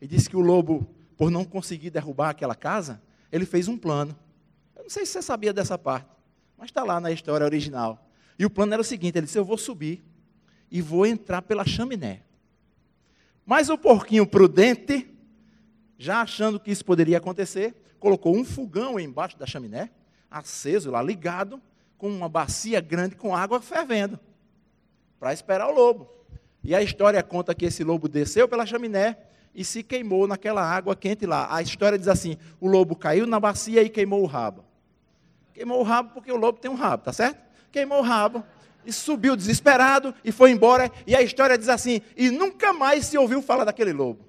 E 0.00 0.06
diz 0.06 0.28
que 0.28 0.36
o 0.36 0.40
lobo, 0.40 0.88
por 1.16 1.30
não 1.30 1.44
conseguir 1.44 1.90
derrubar 1.90 2.30
aquela 2.30 2.54
casa, 2.54 3.00
ele 3.30 3.44
fez 3.44 3.68
um 3.68 3.76
plano. 3.76 4.16
Eu 4.76 4.84
não 4.84 4.90
sei 4.90 5.04
se 5.04 5.12
você 5.12 5.22
sabia 5.22 5.52
dessa 5.52 5.76
parte, 5.76 6.08
mas 6.56 6.70
está 6.70 6.84
lá 6.84 7.00
na 7.00 7.10
história 7.10 7.44
original. 7.44 8.08
E 8.38 8.44
o 8.44 8.50
plano 8.50 8.72
era 8.72 8.82
o 8.82 8.84
seguinte: 8.84 9.18
ele 9.18 9.26
disse, 9.26 9.38
eu 9.38 9.44
vou 9.44 9.58
subir 9.58 10.04
e 10.70 10.80
vou 10.80 11.06
entrar 11.06 11.42
pela 11.42 11.64
chaminé. 11.66 12.22
Mas 13.44 13.70
o 13.70 13.78
porquinho 13.78 14.26
prudente, 14.26 15.08
já 15.96 16.20
achando 16.20 16.60
que 16.60 16.70
isso 16.70 16.84
poderia 16.84 17.18
acontecer, 17.18 17.74
colocou 17.98 18.36
um 18.36 18.44
fogão 18.44 19.00
embaixo 19.00 19.38
da 19.38 19.46
chaminé, 19.46 19.90
aceso 20.30 20.90
lá, 20.90 21.02
ligado, 21.02 21.60
com 21.96 22.08
uma 22.08 22.28
bacia 22.28 22.80
grande 22.80 23.16
com 23.16 23.34
água 23.34 23.60
fervendo, 23.60 24.20
para 25.18 25.32
esperar 25.32 25.68
o 25.68 25.74
lobo. 25.74 26.17
E 26.62 26.74
a 26.74 26.82
história 26.82 27.22
conta 27.22 27.54
que 27.54 27.66
esse 27.66 27.82
lobo 27.84 28.08
desceu 28.08 28.48
pela 28.48 28.66
chaminé 28.66 29.16
e 29.54 29.64
se 29.64 29.82
queimou 29.82 30.26
naquela 30.26 30.62
água 30.62 30.94
quente 30.94 31.26
lá. 31.26 31.52
A 31.54 31.62
história 31.62 31.98
diz 31.98 32.08
assim: 32.08 32.36
o 32.60 32.68
lobo 32.68 32.94
caiu 32.94 33.26
na 33.26 33.40
bacia 33.40 33.82
e 33.82 33.88
queimou 33.88 34.22
o 34.22 34.26
rabo. 34.26 34.64
Queimou 35.52 35.80
o 35.80 35.82
rabo 35.82 36.10
porque 36.14 36.30
o 36.30 36.36
lobo 36.36 36.58
tem 36.58 36.70
um 36.70 36.74
rabo, 36.74 37.04
tá 37.04 37.12
certo? 37.12 37.40
Queimou 37.72 37.98
o 37.98 38.02
rabo 38.02 38.44
e 38.84 38.92
subiu 38.92 39.36
desesperado 39.36 40.14
e 40.24 40.32
foi 40.32 40.50
embora. 40.50 40.90
E 41.06 41.14
a 41.14 41.22
história 41.22 41.58
diz 41.58 41.68
assim: 41.68 42.00
e 42.16 42.30
nunca 42.30 42.72
mais 42.72 43.06
se 43.06 43.18
ouviu 43.18 43.42
falar 43.42 43.64
daquele 43.64 43.92
lobo. 43.92 44.26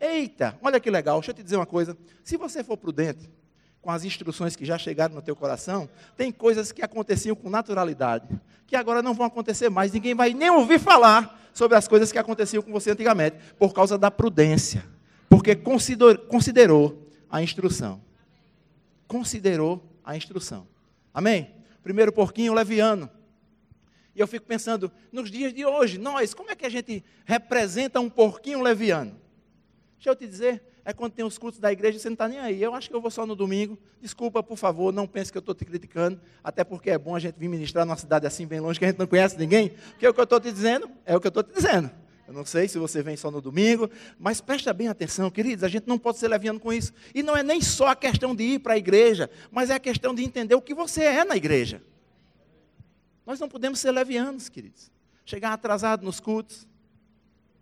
Eita, 0.00 0.58
olha 0.62 0.80
que 0.80 0.90
legal, 0.90 1.18
deixa 1.18 1.30
eu 1.30 1.34
te 1.34 1.42
dizer 1.42 1.56
uma 1.56 1.66
coisa. 1.66 1.96
Se 2.22 2.36
você 2.36 2.62
for 2.62 2.76
prudente, 2.76 3.30
com 3.84 3.90
as 3.90 4.02
instruções 4.02 4.56
que 4.56 4.64
já 4.64 4.78
chegaram 4.78 5.14
no 5.14 5.20
teu 5.20 5.36
coração, 5.36 5.86
tem 6.16 6.32
coisas 6.32 6.72
que 6.72 6.82
aconteciam 6.82 7.36
com 7.36 7.50
naturalidade, 7.50 8.26
que 8.66 8.74
agora 8.74 9.02
não 9.02 9.12
vão 9.12 9.26
acontecer 9.26 9.68
mais. 9.68 9.92
Ninguém 9.92 10.14
vai 10.14 10.32
nem 10.32 10.48
ouvir 10.48 10.80
falar 10.80 11.50
sobre 11.52 11.76
as 11.76 11.86
coisas 11.86 12.10
que 12.10 12.18
aconteciam 12.18 12.62
com 12.62 12.72
você 12.72 12.92
antigamente, 12.92 13.36
por 13.58 13.74
causa 13.74 13.98
da 13.98 14.10
prudência, 14.10 14.82
porque 15.28 15.54
considerou 15.54 17.06
a 17.30 17.42
instrução. 17.42 18.02
Considerou 19.06 19.84
a 20.02 20.16
instrução. 20.16 20.66
Amém? 21.12 21.54
Primeiro 21.82 22.10
porquinho 22.10 22.54
leviano. 22.54 23.10
E 24.14 24.20
eu 24.20 24.26
fico 24.26 24.46
pensando, 24.46 24.90
nos 25.12 25.30
dias 25.30 25.52
de 25.52 25.66
hoje, 25.66 25.98
nós, 25.98 26.32
como 26.32 26.50
é 26.50 26.56
que 26.56 26.64
a 26.64 26.70
gente 26.70 27.04
representa 27.26 28.00
um 28.00 28.08
porquinho 28.08 28.62
leviano? 28.62 29.14
Deixa 29.96 30.08
eu 30.08 30.16
te 30.16 30.26
dizer, 30.26 30.62
é 30.84 30.92
quando 30.92 31.12
tem 31.12 31.24
os 31.24 31.38
cultos 31.38 31.58
da 31.58 31.72
igreja, 31.72 31.98
você 31.98 32.08
não 32.08 32.14
está 32.14 32.28
nem 32.28 32.38
aí. 32.38 32.62
Eu 32.62 32.74
acho 32.74 32.90
que 32.90 32.94
eu 32.94 33.00
vou 33.00 33.10
só 33.10 33.24
no 33.24 33.34
domingo. 33.34 33.78
Desculpa, 34.00 34.42
por 34.42 34.56
favor, 34.58 34.92
não 34.92 35.06
pense 35.06 35.32
que 35.32 35.38
eu 35.38 35.40
estou 35.40 35.54
te 35.54 35.64
criticando, 35.64 36.20
até 36.42 36.62
porque 36.62 36.90
é 36.90 36.98
bom 36.98 37.16
a 37.16 37.18
gente 37.18 37.36
vir 37.38 37.48
ministrar 37.48 37.86
numa 37.86 37.96
cidade 37.96 38.26
assim, 38.26 38.46
bem 38.46 38.60
longe, 38.60 38.78
que 38.78 38.84
a 38.84 38.88
gente 38.88 38.98
não 38.98 39.06
conhece 39.06 39.38
ninguém. 39.38 39.70
Porque 39.70 40.06
o 40.06 40.12
que 40.12 40.20
eu 40.20 40.24
estou 40.24 40.38
te 40.38 40.52
dizendo 40.52 40.90
é 41.06 41.16
o 41.16 41.20
que 41.20 41.26
eu 41.26 41.30
estou 41.30 41.42
te 41.42 41.54
dizendo. 41.54 41.90
Eu 42.26 42.34
não 42.34 42.44
sei 42.44 42.68
se 42.68 42.78
você 42.78 43.02
vem 43.02 43.16
só 43.16 43.30
no 43.30 43.40
domingo, 43.40 43.90
mas 44.18 44.40
presta 44.40 44.72
bem 44.72 44.88
atenção, 44.88 45.30
queridos, 45.30 45.62
a 45.62 45.68
gente 45.68 45.86
não 45.86 45.98
pode 45.98 46.18
ser 46.18 46.28
leviano 46.28 46.60
com 46.60 46.72
isso. 46.72 46.92
E 47.14 47.22
não 47.22 47.36
é 47.36 47.42
nem 47.42 47.60
só 47.60 47.88
a 47.88 47.96
questão 47.96 48.34
de 48.34 48.44
ir 48.44 48.58
para 48.60 48.74
a 48.74 48.78
igreja, 48.78 49.30
mas 49.50 49.70
é 49.70 49.74
a 49.74 49.80
questão 49.80 50.14
de 50.14 50.22
entender 50.22 50.54
o 50.54 50.60
que 50.60 50.74
você 50.74 51.04
é 51.04 51.24
na 51.24 51.36
igreja. 51.36 51.82
Nós 53.26 53.40
não 53.40 53.48
podemos 53.48 53.78
ser 53.78 53.90
levianos, 53.90 54.48
queridos. 54.48 54.90
Chegar 55.24 55.52
atrasado 55.52 56.04
nos 56.04 56.20
cultos, 56.20 56.66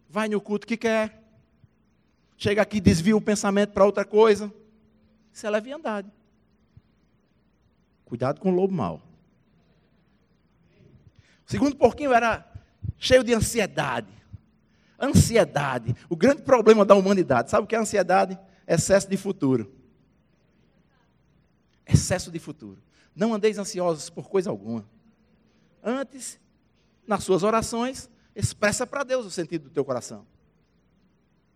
vai 0.09 0.29
no 0.29 0.41
culto 0.41 0.67
que 0.67 0.77
quer, 0.77 1.22
chega 2.43 2.61
aqui 2.61 2.79
e 2.79 2.81
desvia 2.81 3.17
o 3.17 3.21
pensamento 3.21 3.71
para 3.71 3.85
outra 3.85 4.05
coisa. 4.05 4.53
Isso 5.33 5.47
é 5.47 5.51
leviandade. 5.51 6.11
Cuidado 8.05 8.41
com 8.41 8.51
o 8.51 8.55
lobo 8.55 8.75
mau. 8.75 9.01
O 11.47 11.51
segundo 11.51 11.77
porquinho 11.77 12.13
era 12.13 12.45
cheio 12.99 13.23
de 13.23 13.33
ansiedade. 13.33 14.09
Ansiedade, 15.01 15.95
o 16.09 16.17
grande 16.17 16.43
problema 16.43 16.85
da 16.85 16.97
humanidade. 16.97 17.49
Sabe 17.49 17.65
o 17.65 17.67
que 17.67 17.77
é 17.77 17.79
ansiedade? 17.79 18.37
Excesso 18.67 19.09
de 19.09 19.17
futuro. 19.17 19.73
Excesso 21.87 22.31
de 22.31 22.41
futuro. 22.41 22.83
Não 23.15 23.33
andeis 23.35 23.57
ansiosos 23.57 24.11
por 24.11 24.29
coisa 24.29 24.51
alguma. 24.51 24.85
Antes, 25.83 26.41
nas 27.07 27.23
suas 27.23 27.45
orações, 27.45 28.11
expressa 28.35 28.85
para 28.85 29.05
Deus 29.05 29.27
o 29.27 29.31
sentido 29.31 29.65
do 29.65 29.71
teu 29.71 29.85
coração. 29.85 30.27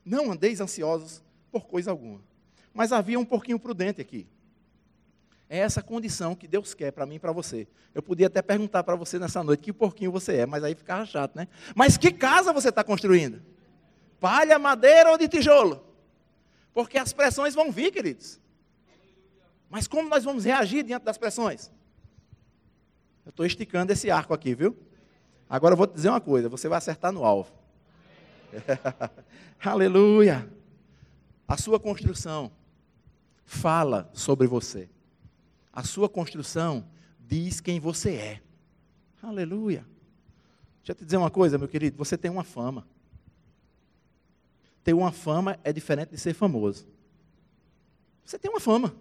Não 0.07 0.31
andeis 0.31 0.61
ansiosos 0.61 1.21
por 1.51 1.67
coisa 1.67 1.91
alguma. 1.91 2.21
Mas 2.73 2.93
havia 2.93 3.19
um 3.19 3.25
porquinho 3.25 3.59
prudente 3.59 4.01
aqui. 4.01 4.29
É 5.51 5.59
essa 5.59 5.83
condição 5.83 6.37
que 6.37 6.47
Deus 6.47 6.75
quer 6.75 6.93
para 6.93 7.05
mim 7.05 7.17
e 7.17 7.19
para 7.19 7.33
você. 7.33 7.67
Eu 7.93 8.03
podia 8.03 8.29
até 8.29 8.41
perguntar 8.41 8.85
para 8.85 8.95
você 8.95 9.19
nessa 9.19 9.43
noite 9.43 9.65
que 9.65 9.73
porquinho 9.73 10.13
você 10.13 10.37
é, 10.37 10.47
mas 10.47 10.63
aí 10.63 10.77
ficava 10.77 11.05
chato, 11.05 11.35
né? 11.35 11.49
Mas 11.75 11.97
que 11.97 12.13
casa 12.13 12.53
você 12.53 12.69
está 12.69 12.85
construindo? 12.85 13.43
Palha, 14.21 14.59
madeira 14.59 15.11
ou 15.11 15.19
de 15.19 15.27
tijolo? 15.27 15.85
Porque 16.73 16.99
as 16.99 17.13
pressões 17.13 17.55
vão 17.55 17.73
vir, 17.73 17.91
queridos. 17.91 18.41
Mas 19.69 19.89
como 19.89 20.09
nós 20.09 20.25
vamos 20.25 20.45
reagir 20.45 20.85
diante 20.85 21.03
das 21.03 21.19
pressões? 21.19 21.71
Eu 23.25 23.31
estou 23.31 23.45
esticando 23.45 23.93
esse 23.93 24.09
arco 24.11 24.33
aqui, 24.33 24.55
viu? 24.55 24.77
Agora 25.49 25.73
eu 25.73 25.77
vou 25.77 25.87
te 25.87 25.95
dizer 25.95 26.11
uma 26.11 26.21
coisa: 26.21 26.49
você 26.49 26.69
vai 26.69 26.79
acertar 26.79 27.11
no 27.11 27.25
alvo. 27.25 27.53
Aleluia! 29.63 30.51
A 31.47 31.57
sua 31.57 31.79
construção 31.79 32.51
fala 33.45 34.11
sobre 34.13 34.47
você. 34.47 34.89
A 35.73 35.83
sua 35.83 36.09
construção 36.09 36.89
diz 37.21 37.61
quem 37.61 37.79
você 37.79 38.15
é. 38.15 38.43
Aleluia! 39.23 39.87
Deixa 40.79 40.93
eu 40.93 40.95
te 40.95 41.05
dizer 41.05 41.17
uma 41.17 41.31
coisa, 41.31 41.59
meu 41.59 41.69
querido: 41.69 41.97
você 41.97 42.17
tem 42.17 42.31
uma 42.31 42.45
fama. 42.45 42.87
Ter 44.83 44.95
uma 44.95 45.13
fama 45.13 45.59
é 45.65 45.73
diferente 45.73 46.11
de 46.11 46.19
ser 46.19 46.35
famoso. 46.35 46.87
Você 48.25 48.39
tem 48.39 48.51
uma 48.51 48.61
fama. 48.61 48.95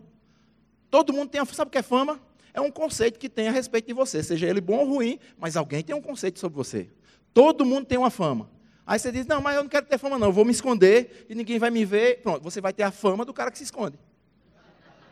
Todo 0.89 1.13
mundo 1.13 1.29
tem 1.29 1.39
uma 1.41 1.45
fama. 1.45 1.55
Sabe 1.55 1.69
o 1.69 1.71
que 1.71 1.77
é 1.77 1.83
fama? 1.83 2.19
é 2.55 2.61
um 2.61 2.71
conceito 2.71 3.19
que 3.19 3.27
tem 3.27 3.49
a 3.49 3.51
respeito 3.51 3.87
de 3.87 3.93
você, 3.93 4.23
seja 4.23 4.47
ele 4.47 4.61
bom 4.61 4.77
ou 4.77 4.87
ruim, 4.87 5.19
mas 5.37 5.57
alguém 5.57 5.83
tem 5.83 5.93
um 5.93 6.01
conceito 6.01 6.39
sobre 6.39 6.55
você. 6.55 6.89
Todo 7.33 7.65
mundo 7.65 7.85
tem 7.85 7.97
uma 7.97 8.09
fama. 8.09 8.49
Aí 8.85 8.99
você 8.99 9.11
diz: 9.11 9.25
Não, 9.25 9.41
mas 9.41 9.55
eu 9.55 9.63
não 9.63 9.69
quero 9.69 9.85
ter 9.85 9.97
fama, 9.97 10.19
não, 10.19 10.27
eu 10.27 10.33
vou 10.33 10.45
me 10.45 10.51
esconder 10.51 11.25
e 11.29 11.35
ninguém 11.35 11.57
vai 11.57 11.71
me 11.71 11.83
ver. 11.83 12.21
Pronto, 12.21 12.43
você 12.43 12.61
vai 12.61 12.71
ter 12.71 12.83
a 12.83 12.91
fama 12.91 13.25
do 13.25 13.33
cara 13.33 13.49
que 13.51 13.57
se 13.57 13.63
esconde. 13.63 13.97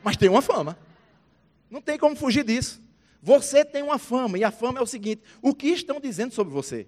Mas 0.04 0.18
tem 0.18 0.30
uma 0.30 0.42
fama. 0.42 0.78
Não 1.70 1.82
tem 1.82 1.98
como 1.98 2.16
fugir 2.16 2.44
disso. 2.44 2.82
Você 3.22 3.64
tem 3.64 3.82
uma 3.82 3.98
fama, 3.98 4.38
e 4.38 4.44
a 4.44 4.52
fama 4.52 4.80
é 4.80 4.82
o 4.82 4.86
seguinte: 4.86 5.24
o 5.42 5.56
que 5.56 5.68
estão 5.68 6.00
dizendo 6.00 6.34
sobre 6.34 6.54
você? 6.54 6.88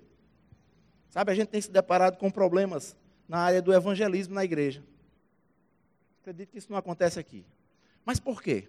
Sabe, 1.10 1.32
a 1.32 1.36
gente 1.36 1.48
tem 1.48 1.62
se 1.62 1.72
deparado 1.72 2.18
com 2.18 2.30
problemas 2.30 2.96
na 3.28 3.40
área 3.40 3.62
do 3.62 3.74
evangelismo 3.74 4.36
na 4.36 4.44
igreja. 4.44 4.84
Acredito 6.22 6.52
que 6.52 6.58
isso 6.58 6.70
não 6.70 6.78
acontece 6.78 7.20
aqui. 7.20 7.46
Mas 8.06 8.20
por 8.20 8.42
quê? 8.42 8.68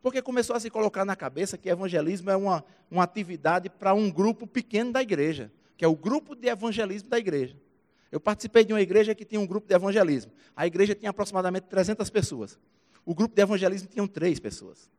Porque 0.00 0.22
começou 0.22 0.54
a 0.54 0.60
se 0.60 0.70
colocar 0.70 1.04
na 1.04 1.16
cabeça 1.16 1.58
que 1.58 1.68
evangelismo 1.68 2.30
é 2.30 2.36
uma, 2.36 2.64
uma 2.90 3.02
atividade 3.02 3.68
para 3.68 3.92
um 3.94 4.10
grupo 4.10 4.46
pequeno 4.46 4.92
da 4.92 5.02
igreja, 5.02 5.50
que 5.78 5.84
é 5.84 5.88
o 5.88 5.96
grupo 5.96 6.36
de 6.36 6.46
evangelismo 6.48 7.08
da 7.08 7.18
igreja. 7.18 7.56
Eu 8.12 8.20
participei 8.20 8.64
de 8.64 8.74
uma 8.74 8.80
igreja 8.82 9.14
que 9.14 9.24
tinha 9.24 9.40
um 9.40 9.46
grupo 9.46 9.66
de 9.66 9.74
evangelismo. 9.74 10.30
A 10.54 10.66
igreja 10.66 10.94
tinha 10.94 11.08
aproximadamente 11.08 11.64
300 11.68 12.10
pessoas. 12.10 12.58
O 13.06 13.14
grupo 13.14 13.34
de 13.34 13.40
evangelismo 13.40 13.88
tinha 13.88 14.06
três 14.06 14.38
pessoas. 14.38 14.90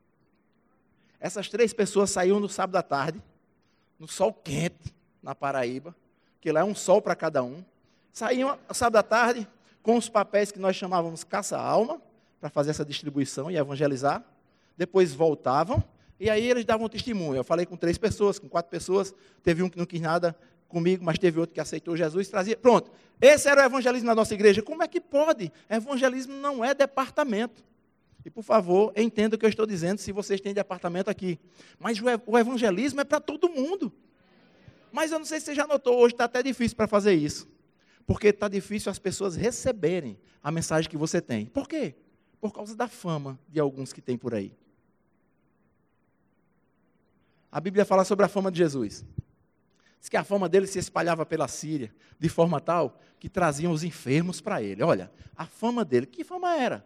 Essas 1.20 1.50
três 1.50 1.72
pessoas 1.74 2.10
saíam 2.10 2.40
no 2.40 2.50
sábado 2.50 2.78
à 2.78 2.82
tarde, 2.82 3.22
no 4.00 4.08
sol 4.08 4.34
quente, 4.34 4.96
na 5.22 5.36
Paraíba, 5.36 5.96
que 6.42 6.52
lá 6.52 6.62
é 6.62 6.64
um 6.64 6.74
sol 6.74 7.02
para 7.02 7.16
cada 7.16 7.44
um. 7.44 7.64
Saíam 8.12 8.58
sábado 8.74 8.96
à 8.96 9.04
tarde 9.04 9.48
com 9.84 9.96
os 9.96 10.10
papéis 10.10 10.52
que 10.52 10.60
nós 10.60 10.76
chamávamos 10.76 11.24
caça-alma, 11.24 12.02
para 12.40 12.50
fazer 12.50 12.72
essa 12.72 12.86
distribuição 12.86 13.52
e 13.52 13.58
evangelizar 13.58 14.24
depois 14.80 15.14
voltavam, 15.14 15.84
e 16.18 16.30
aí 16.30 16.50
eles 16.50 16.64
davam 16.64 16.88
testemunho. 16.88 17.36
Eu 17.36 17.44
falei 17.44 17.66
com 17.66 17.76
três 17.76 17.98
pessoas, 17.98 18.40
com 18.40 18.48
quatro 18.48 18.72
pessoas, 18.72 19.14
teve 19.44 19.62
um 19.62 19.70
que 19.70 19.78
não 19.78 19.86
quis 19.86 20.00
nada 20.00 20.34
comigo, 20.70 21.04
mas 21.04 21.18
teve 21.18 21.40
outro 21.40 21.54
que 21.54 21.60
aceitou 21.60 21.98
Jesus, 21.98 22.30
trazia. 22.30 22.56
Pronto. 22.56 22.92
Esse 23.20 23.50
era 23.50 23.64
o 23.64 23.66
evangelismo 23.66 24.08
na 24.08 24.16
nossa 24.16 24.34
igreja. 24.34 24.62
Como 24.62 24.82
é 24.82 24.88
que 24.88 25.02
pode? 25.02 25.52
Evangelismo 25.70 26.34
não 26.34 26.64
é 26.64 26.74
departamento. 26.74 27.62
E 28.24 28.30
por 28.30 28.44
favor, 28.44 28.94
entenda 28.96 29.36
o 29.36 29.40
que 29.40 29.46
eu 29.46 29.50
estou 29.50 29.66
dizendo 29.66 29.98
se 29.98 30.12
vocês 30.12 30.40
têm 30.40 30.54
de 30.54 30.60
apartamento 30.60 31.10
aqui. 31.10 31.40
Mas 31.78 32.00
o 32.26 32.38
evangelismo 32.38 33.02
é 33.02 33.04
para 33.04 33.20
todo 33.20 33.50
mundo. 33.50 33.92
Mas 34.92 35.12
eu 35.12 35.20
não 35.20 35.26
sei 35.26 35.40
se 35.40 35.48
você 35.48 35.56
já 35.56 35.68
notou, 35.68 35.98
hoje 35.98 36.14
está 36.14 36.26
até 36.26 36.42
difícil 36.42 36.78
para 36.78 36.88
fazer 36.88 37.14
isso. 37.14 37.48
Porque 38.06 38.28
está 38.28 38.48
difícil 38.48 38.92
as 38.92 39.00
pessoas 39.00 39.36
receberem 39.36 40.18
a 40.42 40.52
mensagem 40.52 40.90
que 40.90 40.98
você 40.98 41.22
tem. 41.22 41.46
Por 41.46 41.68
quê? 41.68 41.96
Por 42.40 42.54
causa 42.54 42.76
da 42.76 42.88
fama 42.88 43.40
de 43.48 43.60
alguns 43.60 43.92
que 43.92 44.02
tem 44.02 44.18
por 44.18 44.34
aí. 44.34 44.54
A 47.52 47.60
Bíblia 47.60 47.84
fala 47.86 48.04
sobre 48.04 48.26
a 48.26 48.28
fama 48.28 48.52
de 48.52 48.60
Jesus. 48.60 49.04
Diz 50.00 50.10
que 50.10 50.18
a 50.18 50.24
fama 50.24 50.48
dele 50.48 50.66
se 50.66 50.80
espalhava 50.80 51.26
pela 51.26 51.48
Síria, 51.48 51.94
de 52.18 52.30
forma 52.30 52.62
tal 52.62 53.00
que 53.20 53.28
traziam 53.28 53.72
os 53.72 53.84
enfermos 53.84 54.40
para 54.40 54.64
ele. 54.64 54.82
Olha, 54.82 55.12
a 55.36 55.46
fama 55.46 55.84
dele, 55.84 56.06
que 56.06 56.24
fama 56.24 56.56
era? 56.56 56.86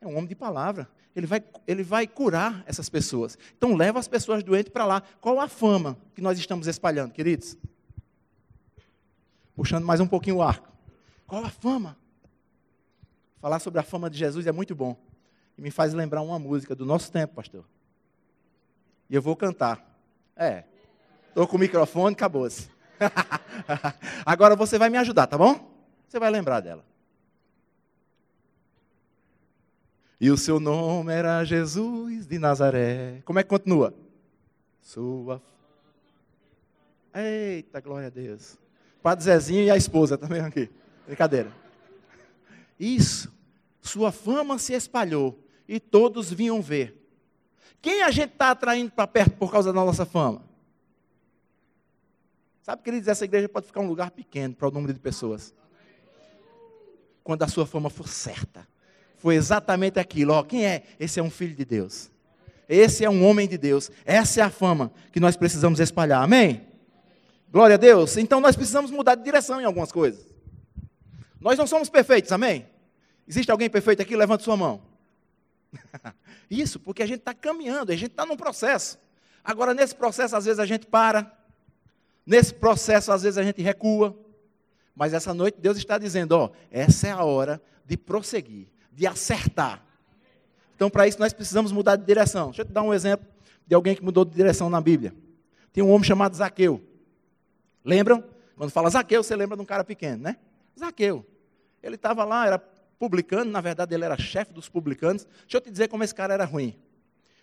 É 0.00 0.06
um 0.06 0.16
homem 0.16 0.26
de 0.26 0.34
palavra. 0.34 0.88
Ele 1.14 1.26
vai, 1.26 1.42
ele 1.66 1.82
vai 1.82 2.06
curar 2.06 2.62
essas 2.66 2.90
pessoas. 2.90 3.38
Então 3.56 3.74
leva 3.74 3.98
as 3.98 4.08
pessoas 4.08 4.42
doentes 4.42 4.72
para 4.72 4.84
lá. 4.84 5.02
Qual 5.20 5.40
a 5.40 5.48
fama 5.48 5.96
que 6.14 6.20
nós 6.20 6.38
estamos 6.38 6.66
espalhando, 6.66 7.12
queridos? 7.12 7.56
Puxando 9.54 9.84
mais 9.84 10.00
um 10.00 10.06
pouquinho 10.06 10.36
o 10.36 10.42
arco. 10.42 10.70
Qual 11.26 11.42
a 11.44 11.48
fama? 11.48 11.96
Falar 13.40 13.60
sobre 13.60 13.80
a 13.80 13.82
fama 13.82 14.10
de 14.10 14.18
Jesus 14.18 14.46
é 14.46 14.52
muito 14.52 14.74
bom. 14.74 14.96
E 15.56 15.62
me 15.62 15.70
faz 15.70 15.94
lembrar 15.94 16.20
uma 16.20 16.38
música 16.38 16.74
do 16.74 16.84
nosso 16.84 17.10
tempo, 17.10 17.34
pastor. 17.34 17.64
E 19.08 19.14
eu 19.14 19.22
vou 19.22 19.34
cantar. 19.34 19.98
É. 20.36 20.64
Estou 21.36 21.46
com 21.46 21.58
o 21.58 21.60
microfone, 21.60 22.14
acabou-se. 22.14 22.66
Agora 24.24 24.56
você 24.56 24.78
vai 24.78 24.88
me 24.88 24.96
ajudar, 24.96 25.26
tá 25.26 25.36
bom? 25.36 25.70
Você 26.08 26.18
vai 26.18 26.30
lembrar 26.30 26.60
dela. 26.60 26.82
E 30.18 30.30
o 30.30 30.36
seu 30.38 30.58
nome 30.58 31.12
era 31.12 31.44
Jesus 31.44 32.26
de 32.26 32.38
Nazaré. 32.38 33.20
Como 33.26 33.38
é 33.38 33.42
que 33.42 33.50
continua? 33.50 33.92
Sua. 34.80 35.42
Eita, 37.14 37.82
glória 37.82 38.06
a 38.06 38.10
Deus. 38.10 38.56
Padre 39.02 39.26
Zezinho 39.26 39.64
e 39.64 39.70
a 39.70 39.76
esposa 39.76 40.16
também 40.16 40.40
aqui. 40.40 40.70
Brincadeira. 41.04 41.52
Isso. 42.80 43.30
Sua 43.82 44.10
fama 44.10 44.58
se 44.58 44.72
espalhou 44.72 45.38
e 45.68 45.78
todos 45.78 46.32
vinham 46.32 46.62
ver. 46.62 46.96
Quem 47.82 48.02
a 48.02 48.10
gente 48.10 48.32
está 48.32 48.52
atraindo 48.52 48.90
para 48.90 49.06
perto 49.06 49.36
por 49.36 49.52
causa 49.52 49.70
da 49.70 49.84
nossa 49.84 50.06
fama? 50.06 50.55
Sabe, 52.66 52.82
queridos, 52.82 53.06
essa 53.06 53.24
igreja 53.24 53.48
pode 53.48 53.68
ficar 53.68 53.78
um 53.78 53.86
lugar 53.86 54.10
pequeno 54.10 54.52
para 54.52 54.66
o 54.66 54.72
número 54.72 54.92
de 54.92 54.98
pessoas. 54.98 55.54
Quando 57.22 57.44
a 57.44 57.46
sua 57.46 57.64
fama 57.64 57.88
for 57.88 58.08
certa 58.08 58.66
foi 59.18 59.36
exatamente 59.36 60.00
aquilo. 60.00 60.32
Ó, 60.32 60.42
quem 60.42 60.66
é? 60.66 60.82
Esse 60.98 61.20
é 61.20 61.22
um 61.22 61.30
filho 61.30 61.54
de 61.54 61.64
Deus. 61.64 62.10
Esse 62.68 63.04
é 63.04 63.08
um 63.08 63.24
homem 63.24 63.46
de 63.46 63.56
Deus. 63.56 63.88
Essa 64.04 64.40
é 64.40 64.42
a 64.42 64.50
fama 64.50 64.90
que 65.12 65.20
nós 65.20 65.36
precisamos 65.36 65.78
espalhar. 65.78 66.24
Amém? 66.24 66.66
Glória 67.52 67.74
a 67.74 67.76
Deus. 67.76 68.16
Então 68.16 68.40
nós 68.40 68.56
precisamos 68.56 68.90
mudar 68.90 69.14
de 69.14 69.22
direção 69.22 69.60
em 69.60 69.64
algumas 69.64 69.92
coisas. 69.92 70.26
Nós 71.40 71.56
não 71.56 71.68
somos 71.68 71.88
perfeitos, 71.88 72.32
amém? 72.32 72.66
Existe 73.28 73.48
alguém 73.48 73.70
perfeito 73.70 74.02
aqui? 74.02 74.16
Levante 74.16 74.42
sua 74.42 74.56
mão. 74.56 74.82
Isso, 76.50 76.80
porque 76.80 77.04
a 77.04 77.06
gente 77.06 77.20
está 77.20 77.32
caminhando, 77.32 77.92
a 77.92 77.96
gente 77.96 78.10
está 78.10 78.26
num 78.26 78.36
processo. 78.36 78.98
Agora, 79.44 79.72
nesse 79.72 79.94
processo, 79.94 80.34
às 80.34 80.46
vezes 80.46 80.58
a 80.58 80.66
gente 80.66 80.84
para. 80.84 81.35
Nesse 82.26 82.52
processo, 82.52 83.12
às 83.12 83.22
vezes 83.22 83.38
a 83.38 83.42
gente 83.42 83.62
recua. 83.62 84.18
Mas 84.94 85.12
essa 85.14 85.32
noite 85.32 85.60
Deus 85.60 85.78
está 85.78 85.96
dizendo: 85.96 86.32
ó, 86.32 86.50
essa 86.70 87.06
é 87.06 87.12
a 87.12 87.22
hora 87.22 87.62
de 87.86 87.96
prosseguir 87.96 88.66
de 88.96 89.06
acertar. 89.06 89.84
Então, 90.74 90.88
para 90.88 91.06
isso, 91.06 91.20
nós 91.20 91.34
precisamos 91.34 91.70
mudar 91.70 91.96
de 91.96 92.04
direção. 92.04 92.46
Deixa 92.46 92.62
eu 92.62 92.66
te 92.66 92.72
dar 92.72 92.82
um 92.82 92.94
exemplo 92.94 93.26
de 93.66 93.74
alguém 93.74 93.94
que 93.94 94.02
mudou 94.02 94.24
de 94.24 94.34
direção 94.34 94.70
na 94.70 94.80
Bíblia. 94.80 95.14
Tem 95.70 95.84
um 95.84 95.90
homem 95.90 96.04
chamado 96.04 96.34
Zaqueu. 96.34 96.82
Lembram? 97.84 98.24
Quando 98.56 98.70
fala 98.70 98.88
Zaqueu, 98.88 99.22
você 99.22 99.36
lembra 99.36 99.54
de 99.54 99.62
um 99.62 99.66
cara 99.66 99.84
pequeno, 99.84 100.22
né? 100.22 100.38
Zaqueu. 100.78 101.26
Ele 101.82 101.96
estava 101.96 102.24
lá, 102.24 102.46
era 102.46 102.58
publicano, 102.98 103.50
na 103.50 103.60
verdade 103.60 103.94
ele 103.94 104.04
era 104.04 104.16
chefe 104.16 104.52
dos 104.54 104.66
publicanos. 104.66 105.26
Deixa 105.42 105.58
eu 105.58 105.60
te 105.60 105.70
dizer 105.70 105.88
como 105.88 106.02
esse 106.02 106.14
cara 106.14 106.32
era 106.32 106.46
ruim. 106.46 106.74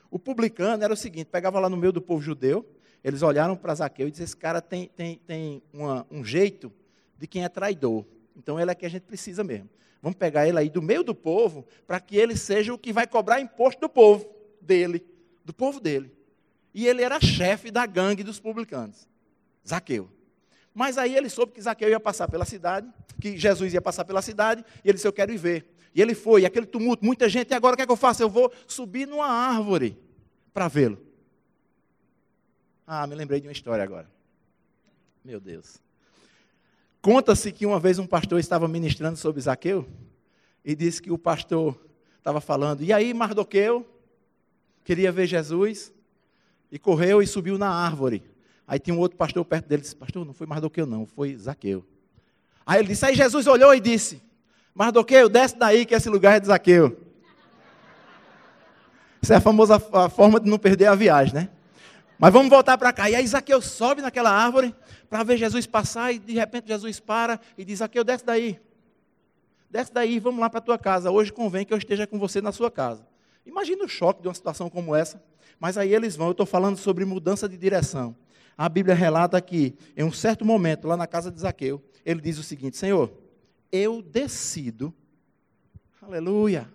O 0.10 0.18
publicano 0.18 0.84
era 0.84 0.92
o 0.94 0.98
seguinte: 0.98 1.28
pegava 1.28 1.60
lá 1.60 1.70
no 1.70 1.78
meio 1.78 1.92
do 1.92 2.02
povo 2.02 2.22
judeu, 2.22 2.68
eles 3.04 3.22
olharam 3.22 3.56
para 3.56 3.76
Zaqueu 3.76 4.08
e 4.08 4.12
disseram: 4.12 4.26
esse 4.26 4.38
cara 4.38 4.62
tem, 4.62 4.88
tem, 4.96 5.20
tem 5.28 5.64
uma, 5.74 6.08
um 6.10 6.24
jeito 6.24 6.72
de 7.18 7.28
quem 7.28 7.44
é 7.44 7.50
traidor. 7.50 8.06
Então 8.36 8.60
ele 8.60 8.72
é 8.72 8.76
que 8.76 8.86
a 8.86 8.90
gente 8.90 9.04
precisa 9.04 9.44
mesmo. 9.44 9.70
Vamos 10.02 10.18
pegar 10.18 10.48
ele 10.48 10.58
aí 10.58 10.70
do 10.70 10.82
meio 10.82 11.04
do 11.04 11.16
povo, 11.16 11.66
para 11.88 12.00
que 12.00 12.18
ele 12.18 12.36
seja 12.36 12.74
o 12.74 12.78
que 12.78 12.92
vai 12.92 13.08
cobrar 13.08 13.40
imposto 13.40 13.80
do 13.80 13.90
povo 13.90 14.30
dele, 14.60 15.06
do 15.46 15.54
povo 15.54 15.80
dele. 15.80 16.12
E 16.74 16.88
ele 16.88 17.02
era 17.02 17.22
chefe 17.22 17.70
da 17.70 17.86
gangue 17.86 18.24
dos 18.24 18.40
publicanos, 18.40 19.08
Zaqueu. 19.68 20.10
Mas 20.74 20.98
aí 20.98 21.16
ele 21.16 21.30
soube 21.30 21.52
que 21.52 21.62
Zaqueu 21.62 21.90
ia 21.90 22.00
passar 22.00 22.28
pela 22.28 22.46
cidade, 22.46 22.92
que 23.22 23.38
Jesus 23.38 23.74
ia 23.74 23.82
passar 23.82 24.04
pela 24.04 24.22
cidade, 24.22 24.66
e 24.84 24.90
ele 24.90 24.96
disse: 24.96 25.08
Eu 25.08 25.14
quero 25.14 25.32
ir 25.32 25.38
ver. 25.38 25.74
E 25.96 26.02
ele 26.02 26.16
foi, 26.16 26.42
e 26.42 26.46
aquele 26.46 26.66
tumulto, 26.66 27.06
muita 27.06 27.30
gente, 27.30 27.52
e 27.52 27.54
agora 27.54 27.76
o 27.76 27.78
que 27.78 27.84
é 27.84 27.86
que 27.86 27.92
eu 27.92 27.96
faço? 27.96 28.24
Eu 28.24 28.30
vou 28.30 28.52
subir 28.68 29.08
numa 29.08 29.28
árvore 29.28 29.96
para 30.52 30.68
vê-lo. 30.68 31.00
Ah, 32.96 33.08
me 33.08 33.16
lembrei 33.16 33.42
de 33.42 33.48
uma 33.48 33.52
história 33.52 33.84
agora. 33.84 34.08
Meu 35.26 35.40
Deus. 35.40 35.82
Conta-se 37.02 37.52
que 37.52 37.66
uma 37.66 37.80
vez 37.80 37.98
um 37.98 38.06
pastor 38.06 38.40
estava 38.40 38.68
ministrando 38.68 39.18
sobre 39.18 39.42
Zaqueu 39.42 39.88
e 40.64 40.76
disse 40.76 41.02
que 41.02 41.12
o 41.12 41.18
pastor 41.18 41.76
estava 42.20 42.40
falando, 42.40 42.84
e 42.84 42.94
aí 42.94 43.12
Mardoqueu 43.12 43.84
queria 44.84 45.12
ver 45.12 45.26
Jesus 45.26 45.92
e 46.72 46.78
correu 46.78 47.20
e 47.20 47.26
subiu 47.26 47.58
na 47.58 47.68
árvore. 47.68 48.24
Aí 48.68 48.78
tinha 48.78 48.96
um 48.96 49.00
outro 49.00 49.18
pastor 49.18 49.44
perto 49.44 49.68
dele 49.68 49.82
disse, 49.82 49.96
pastor, 49.96 50.24
não 50.24 50.32
foi 50.32 50.46
Mardoqueu 50.46 50.86
não, 50.86 51.08
foi 51.08 51.36
Zaqueu. 51.36 51.84
Aí 52.64 52.80
ele 52.80 52.90
disse, 52.90 53.08
aí 53.08 53.16
Jesus 53.16 53.48
olhou 53.48 53.74
e 53.74 53.80
disse, 53.80 54.22
Mardoqueu, 54.72 55.28
desce 55.30 55.58
daí 55.58 55.84
que 55.84 55.96
esse 55.96 56.10
lugar 56.10 56.36
é 56.38 56.40
de 56.40 56.46
Zaqueu. 56.46 56.96
Essa 59.20 59.34
é 59.34 59.38
a 59.38 59.42
famosa 59.42 59.80
forma 59.80 60.40
de 60.40 60.48
não 60.48 60.60
perder 60.60 60.86
a 60.86 60.94
viagem, 60.94 61.34
né? 61.34 61.50
Mas 62.18 62.32
vamos 62.32 62.50
voltar 62.50 62.78
para 62.78 62.94
cá. 62.94 63.10
E 63.10 63.16
aí 63.16 63.26
Zaqueu 63.28 63.62
sobe 63.62 64.02
naquela 64.02 64.32
árvore 64.32 64.76
para 65.10 65.24
ver 65.24 65.38
Jesus 65.38 65.66
passar 65.66 66.14
e 66.14 66.20
de 66.20 66.34
repente 66.34 66.68
Jesus 66.68 67.00
para 67.00 67.40
e 67.58 67.66
diz: 67.66 67.80
Zaqueu, 67.80 68.04
desce 68.04 68.26
daí. 68.26 68.60
Desce 69.70 69.92
daí, 69.92 70.20
vamos 70.20 70.40
lá 70.40 70.50
para 70.50 70.60
a 70.60 70.62
tua 70.62 70.78
casa. 70.78 71.10
Hoje 71.10 71.34
convém 71.34 71.66
que 71.66 71.74
eu 71.74 71.78
esteja 71.78 72.06
com 72.06 72.20
você 72.20 72.42
na 72.42 72.52
sua 72.52 72.70
casa. 72.70 73.08
Imagina 73.46 73.84
o 73.84 73.88
choque 73.88 74.22
de 74.22 74.28
uma 74.28 74.34
situação 74.34 74.70
como 74.70 74.96
essa. 74.96 75.22
Mas 75.60 75.78
aí 75.78 75.94
eles 75.94 76.16
vão. 76.16 76.28
Eu 76.28 76.32
estou 76.32 76.46
falando 76.46 76.78
sobre 76.78 77.06
mudança 77.06 77.50
de 77.50 77.58
direção. 77.58 78.16
A 78.58 78.70
Bíblia 78.70 78.94
relata 78.94 79.42
que, 79.42 79.76
em 79.98 80.04
um 80.04 80.12
certo 80.12 80.46
momento, 80.46 80.88
lá 80.88 80.96
na 80.96 81.08
casa 81.08 81.32
de 81.32 81.40
Zaqueu, 81.40 81.82
ele 82.06 82.22
diz 82.22 82.38
o 82.38 82.44
seguinte: 82.44 82.78
Senhor, 82.78 83.12
eu 83.72 84.02
decido. 84.02 84.94
Aleluia. 86.02 86.70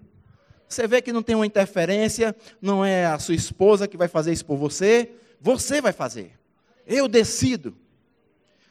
Você 0.68 0.86
vê 0.86 1.00
que 1.00 1.12
não 1.12 1.22
tem 1.22 1.34
uma 1.34 1.46
interferência, 1.46 2.36
não 2.60 2.84
é 2.84 3.06
a 3.06 3.18
sua 3.18 3.34
esposa 3.34 3.88
que 3.88 3.96
vai 3.96 4.08
fazer 4.08 4.32
isso 4.32 4.44
por 4.44 4.56
você, 4.56 5.10
você 5.40 5.80
vai 5.80 5.92
fazer. 5.92 6.38
Eu 6.86 7.06
decido 7.06 7.76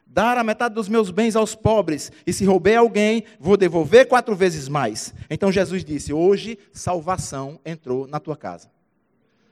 dar 0.05 0.37
a 0.37 0.43
metade 0.43 0.73
dos 0.73 0.87
meus 0.87 1.11
bens 1.11 1.35
aos 1.35 1.53
pobres, 1.53 2.11
e 2.25 2.31
se 2.31 2.45
roubei 2.45 2.75
alguém, 2.75 3.23
vou 3.39 3.57
devolver 3.57 4.07
quatro 4.07 4.35
vezes 4.35 4.67
mais. 4.67 5.13
Então 5.29 5.51
Jesus 5.51 5.83
disse: 5.83 6.13
Hoje 6.13 6.57
salvação 6.71 7.59
entrou 7.65 8.07
na 8.07 8.19
tua 8.19 8.35
casa. 8.35 8.71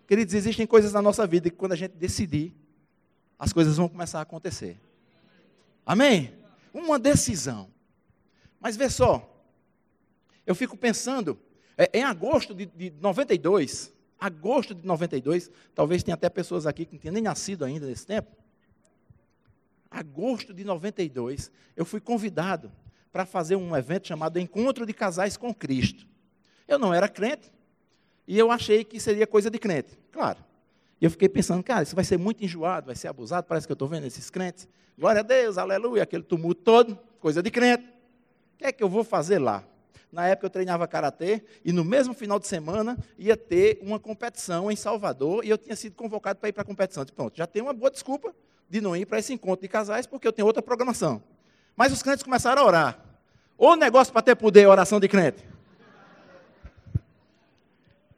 Queridos, 0.07 0.33
existem 0.33 0.65
coisas 0.65 0.93
na 0.93 1.01
nossa 1.01 1.25
vida 1.25 1.49
que 1.49 1.55
quando 1.55 1.73
a 1.73 1.75
gente 1.75 1.93
decidir, 1.93 2.53
as 3.37 3.51
coisas 3.51 3.77
vão 3.77 3.89
começar 3.89 4.19
a 4.19 4.21
acontecer. 4.21 4.79
Amém? 5.85 6.33
Uma 6.73 6.97
decisão. 6.97 7.69
Mas 8.59 8.77
vê 8.77 8.89
só, 8.89 9.31
eu 10.45 10.55
fico 10.55 10.77
pensando, 10.77 11.39
é, 11.77 11.89
em 11.93 12.03
agosto 12.03 12.53
de, 12.53 12.65
de 12.65 12.91
92, 12.99 13.93
agosto 14.19 14.73
de 14.73 14.85
92, 14.85 15.51
talvez 15.73 16.03
tenha 16.03 16.15
até 16.15 16.29
pessoas 16.29 16.65
aqui 16.65 16.85
que 16.85 16.93
não 16.93 16.99
tinham 16.99 17.13
nem 17.13 17.23
nascido 17.23 17.65
ainda 17.65 17.85
nesse 17.85 18.05
tempo. 18.05 18.31
Agosto 19.89 20.53
de 20.53 20.63
92, 20.63 21.51
eu 21.75 21.85
fui 21.85 21.99
convidado 21.99 22.71
para 23.11 23.25
fazer 23.25 23.55
um 23.55 23.75
evento 23.75 24.07
chamado 24.07 24.39
Encontro 24.39 24.85
de 24.85 24.93
Casais 24.93 25.37
com 25.37 25.53
Cristo. 25.53 26.05
Eu 26.67 26.77
não 26.77 26.93
era 26.93 27.07
crente 27.07 27.51
e 28.27 28.37
eu 28.37 28.51
achei 28.51 28.83
que 28.83 28.99
seria 28.99 29.25
coisa 29.25 29.49
de 29.49 29.57
crente, 29.59 29.97
claro. 30.11 30.39
E 30.99 31.05
eu 31.05 31.11
fiquei 31.11 31.29
pensando, 31.29 31.63
cara, 31.63 31.83
isso 31.83 31.95
vai 31.95 32.03
ser 32.03 32.17
muito 32.17 32.43
enjoado, 32.43 32.87
vai 32.87 32.95
ser 32.95 33.07
abusado, 33.07 33.47
parece 33.47 33.67
que 33.67 33.71
eu 33.71 33.75
estou 33.75 33.87
vendo 33.87 34.05
esses 34.05 34.29
crentes. 34.29 34.67
Glória 34.97 35.19
a 35.19 35.23
Deus, 35.23 35.57
aleluia, 35.57 36.03
aquele 36.03 36.23
tumulto 36.23 36.61
todo, 36.61 36.99
coisa 37.19 37.43
de 37.43 37.51
crente. 37.51 37.83
O 37.83 38.57
que 38.57 38.65
é 38.65 38.71
que 38.71 38.83
eu 38.83 38.89
vou 38.89 39.03
fazer 39.03 39.39
lá? 39.39 39.63
Na 40.11 40.27
época 40.27 40.45
eu 40.45 40.49
treinava 40.49 40.87
karatê 40.87 41.43
e 41.63 41.71
no 41.71 41.83
mesmo 41.83 42.13
final 42.13 42.39
de 42.39 42.47
semana 42.47 42.97
ia 43.17 43.35
ter 43.35 43.79
uma 43.81 43.99
competição 43.99 44.71
em 44.71 44.75
Salvador 44.75 45.43
e 45.43 45.49
eu 45.49 45.57
tinha 45.57 45.75
sido 45.75 45.95
convocado 45.95 46.39
para 46.39 46.49
ir 46.49 46.53
para 46.53 46.61
a 46.61 46.65
competição. 46.65 47.03
disse, 47.03 47.13
pronto, 47.13 47.35
já 47.35 47.45
tem 47.45 47.61
uma 47.61 47.73
boa 47.73 47.91
desculpa 47.91 48.33
de 48.69 48.81
não 48.81 48.95
ir 48.95 49.05
para 49.05 49.19
esse 49.19 49.33
encontro 49.33 49.61
de 49.61 49.67
casais 49.67 50.07
porque 50.07 50.27
eu 50.27 50.33
tenho 50.33 50.45
outra 50.47 50.61
programação. 50.61 51.21
Mas 51.75 51.91
os 51.91 52.01
crentes 52.01 52.23
começaram 52.23 52.61
a 52.61 52.65
orar. 52.65 52.99
Ou 53.57 53.75
negócio 53.75 54.11
para 54.11 54.21
ter 54.21 54.35
poder, 54.35 54.67
oração 54.67 54.99
de 54.99 55.07
crente. 55.07 55.43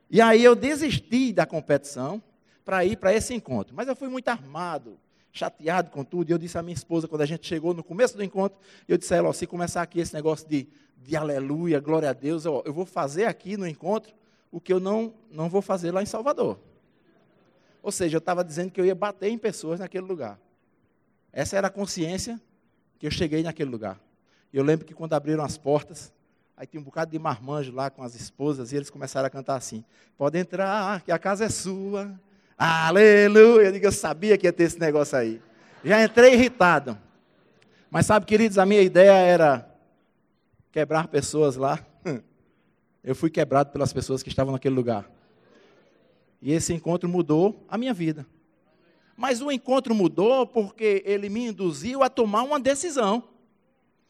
E 0.10 0.22
aí 0.22 0.44
eu 0.44 0.56
desisti 0.56 1.34
da 1.34 1.46
competição 1.46 2.22
para 2.64 2.86
ir 2.86 2.98
para 2.98 3.14
esse 3.14 3.34
encontro. 3.34 3.76
Mas 3.76 3.88
eu 3.88 3.96
fui 3.96 4.08
muito 4.08 4.28
armado, 4.28 4.98
chateado 5.38 5.92
com 5.92 6.04
tudo. 6.04 6.30
E 6.30 6.34
eu 6.34 6.38
disse 6.38 6.58
à 6.58 6.62
minha 6.62 6.74
esposa, 6.74 7.08
quando 7.08 7.22
a 7.22 7.26
gente 7.26 7.48
chegou 7.48 7.74
no 7.74 7.84
começo 7.84 8.16
do 8.16 8.24
encontro, 8.24 8.58
eu 8.88 8.98
disse 8.98 9.14
a 9.14 9.18
ela, 9.18 9.30
ó, 9.30 9.34
se 9.34 9.46
começar 9.46 9.82
aqui 9.82 10.00
esse 10.00 10.14
negócio 10.14 10.48
de, 10.48 10.68
de 10.98 11.16
aleluia, 11.16 11.80
glória 11.80 12.10
a 12.10 12.14
Deus, 12.14 12.46
ó, 12.46 12.62
eu 12.66 12.74
vou 12.74 12.86
fazer 12.86 13.26
aqui 13.26 13.56
no 13.56 13.68
encontro 13.68 14.14
o 14.52 14.60
que 14.60 14.72
eu 14.72 14.80
não, 14.80 15.14
não 15.32 15.50
vou 15.50 15.62
fazer 15.62 15.92
lá 15.92 16.02
em 16.02 16.06
Salvador. 16.06 16.60
Ou 17.82 17.92
seja, 17.92 18.18
eu 18.18 18.20
estava 18.20 18.44
dizendo 18.44 18.72
que 18.72 18.82
eu 18.82 18.86
ia 18.86 18.96
bater 18.96 19.30
em 19.30 19.38
pessoas 19.38 19.80
naquele 19.80 20.06
lugar. 20.06 20.40
Essa 21.32 21.58
era 21.58 21.68
a 21.68 21.70
consciência 21.70 22.42
que 23.00 23.06
eu 23.06 23.12
cheguei 23.12 23.44
naquele 23.44 23.70
lugar. 23.70 24.00
Eu 24.52 24.64
lembro 24.64 24.86
que 24.86 24.94
quando 24.94 25.14
abriram 25.14 25.44
as 25.44 25.58
portas, 25.58 26.12
Aí 26.60 26.66
tinha 26.66 26.82
um 26.82 26.84
bocado 26.84 27.12
de 27.12 27.20
marmanjo 27.20 27.72
lá 27.72 27.92
com 27.92 28.02
as 28.02 28.16
esposas, 28.16 28.72
e 28.72 28.76
eles 28.76 28.90
começaram 28.90 29.28
a 29.28 29.30
cantar 29.30 29.56
assim: 29.56 29.86
Pode 30.18 30.40
entrar, 30.40 31.02
que 31.02 31.12
a 31.12 31.20
casa 31.20 31.46
é 31.46 31.50
sua. 31.50 32.20
Aleluia! 32.58 33.68
Eu 33.68 33.72
digo, 33.72 33.86
eu 33.86 33.92
sabia 33.92 34.38
que 34.38 34.48
ia 34.48 34.54
ter 34.54 34.64
esse 34.64 34.80
negócio 34.80 35.16
aí. 35.16 35.40
Já 35.84 36.04
entrei 36.04 36.34
irritado. 36.34 36.98
Mas 37.90 38.08
sabe, 38.08 38.26
queridos, 38.26 38.58
a 38.58 38.66
minha 38.66 38.82
ideia 38.82 39.12
era 39.12 39.70
quebrar 40.72 41.08
pessoas 41.08 41.56
lá. 41.56 41.80
Eu 43.04 43.16
fui 43.16 43.30
quebrado 43.30 43.72
pelas 43.72 43.94
pessoas 43.94 44.22
que 44.22 44.28
estavam 44.28 44.52
naquele 44.52 44.76
lugar. 44.76 45.10
E 46.42 46.52
esse 46.52 46.74
encontro 46.74 47.08
mudou 47.08 47.66
a 47.70 47.78
minha 47.78 47.94
vida. 47.94 48.26
Mas 49.16 49.42
o 49.42 49.52
encontro 49.52 49.96
mudou 49.96 50.46
porque 50.46 51.02
ele 51.06 51.30
me 51.30 51.48
induziu 51.48 52.04
a 52.04 52.10
tomar 52.10 52.44
uma 52.44 52.60
decisão. 52.60 53.24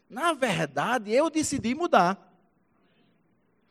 Na 0.10 0.34
verdade, 0.34 1.14
eu 1.14 1.30
decidi 1.30 1.76
mudar. 1.76 2.27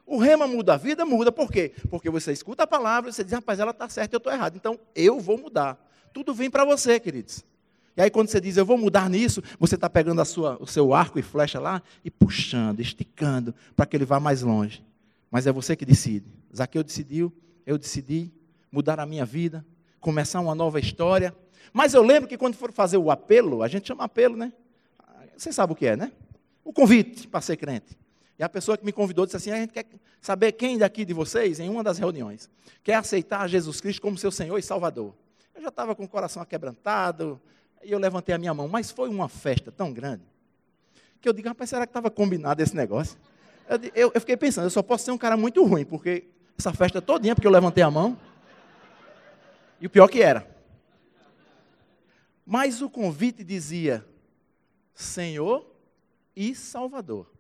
O 0.06 0.18
rema 0.18 0.46
muda 0.46 0.74
a 0.74 0.76
vida? 0.76 1.04
Muda. 1.04 1.32
Por 1.32 1.50
quê? 1.50 1.72
Porque 1.90 2.08
você 2.08 2.32
escuta 2.32 2.62
a 2.62 2.66
palavra 2.66 3.10
e 3.10 3.12
você 3.12 3.24
diz, 3.24 3.32
rapaz, 3.32 3.58
ela 3.58 3.72
está 3.72 3.88
certa, 3.88 4.14
eu 4.14 4.18
estou 4.18 4.32
errado. 4.32 4.54
Então, 4.54 4.78
eu 4.94 5.18
vou 5.18 5.36
mudar. 5.36 5.76
Tudo 6.12 6.32
vem 6.32 6.48
para 6.48 6.64
você, 6.64 7.00
queridos. 7.00 7.44
E 7.96 8.02
aí, 8.02 8.10
quando 8.10 8.28
você 8.28 8.40
diz, 8.40 8.56
eu 8.56 8.64
vou 8.64 8.78
mudar 8.78 9.10
nisso, 9.10 9.42
você 9.58 9.74
está 9.74 9.90
pegando 9.90 10.24
sua, 10.24 10.56
o 10.60 10.66
seu 10.66 10.94
arco 10.94 11.18
e 11.18 11.22
flecha 11.22 11.58
lá 11.58 11.82
e 12.04 12.10
puxando, 12.10 12.80
esticando, 12.80 13.54
para 13.74 13.84
que 13.84 13.96
ele 13.96 14.04
vá 14.04 14.20
mais 14.20 14.42
longe. 14.42 14.84
Mas 15.30 15.46
é 15.46 15.52
você 15.52 15.74
que 15.74 15.84
decide. 15.84 16.26
Zaqueu 16.54 16.84
decidiu, 16.84 17.32
eu 17.66 17.76
decidi 17.76 18.30
mudar 18.70 19.00
a 19.00 19.06
minha 19.06 19.24
vida, 19.24 19.66
começar 19.98 20.40
uma 20.40 20.54
nova 20.54 20.78
história. 20.78 21.34
Mas 21.72 21.94
eu 21.94 22.02
lembro 22.02 22.28
que 22.28 22.38
quando 22.38 22.54
for 22.54 22.70
fazer 22.70 22.96
o 22.96 23.10
apelo, 23.10 23.62
a 23.62 23.68
gente 23.68 23.88
chama 23.88 24.04
apelo, 24.04 24.36
né? 24.36 24.52
Você 25.36 25.52
sabe 25.52 25.72
o 25.72 25.76
que 25.76 25.86
é, 25.86 25.96
né? 25.96 26.12
O 26.64 26.72
convite 26.72 27.26
para 27.26 27.40
ser 27.40 27.56
crente. 27.56 27.98
E 28.38 28.42
a 28.42 28.48
pessoa 28.48 28.76
que 28.76 28.84
me 28.84 28.92
convidou 28.92 29.24
disse 29.24 29.36
assim: 29.36 29.50
a 29.50 29.56
gente 29.56 29.72
quer 29.72 29.86
saber 30.20 30.52
quem 30.52 30.78
daqui 30.78 31.04
de 31.04 31.14
vocês, 31.14 31.58
em 31.58 31.68
uma 31.68 31.82
das 31.82 31.98
reuniões, 31.98 32.50
quer 32.82 32.94
aceitar 32.94 33.48
Jesus 33.48 33.80
Cristo 33.80 34.02
como 34.02 34.18
seu 34.18 34.30
Senhor 34.30 34.58
e 34.58 34.62
Salvador. 34.62 35.14
Eu 35.54 35.62
já 35.62 35.68
estava 35.68 35.94
com 35.94 36.04
o 36.04 36.08
coração 36.08 36.42
aquebrantado, 36.42 37.40
e 37.82 37.90
eu 37.90 37.98
levantei 37.98 38.34
a 38.34 38.38
minha 38.38 38.52
mão, 38.52 38.68
mas 38.68 38.90
foi 38.90 39.08
uma 39.08 39.28
festa 39.28 39.72
tão 39.72 39.92
grande, 39.92 40.22
que 41.20 41.28
eu 41.28 41.32
digo, 41.32 41.48
rapaz, 41.48 41.70
será 41.70 41.86
que 41.86 41.90
estava 41.90 42.10
combinado 42.10 42.62
esse 42.62 42.76
negócio? 42.76 43.18
Eu, 43.68 43.78
eu, 43.94 44.12
eu, 44.14 44.20
fiquei 44.20 44.36
pensando, 44.36 44.64
eu 44.64 44.70
só 44.70 44.82
posso 44.82 45.04
ser 45.04 45.10
um 45.12 45.18
cara 45.18 45.36
muito 45.36 45.64
ruim, 45.64 45.84
porque 45.84 46.28
essa 46.58 46.72
festa 46.72 47.00
todinha, 47.00 47.34
porque 47.34 47.46
eu 47.46 47.50
levantei 47.50 47.82
a 47.82 47.90
mão, 47.90 48.18
e 49.80 49.86
o 49.86 49.90
pior 49.90 50.08
que 50.08 50.22
era. 50.22 50.46
Mas 52.44 52.80
o 52.80 52.88
convite 52.88 53.42
dizia, 53.42 54.06
Senhor 54.94 55.66
e 56.34 56.54
Salvador. 56.54 57.35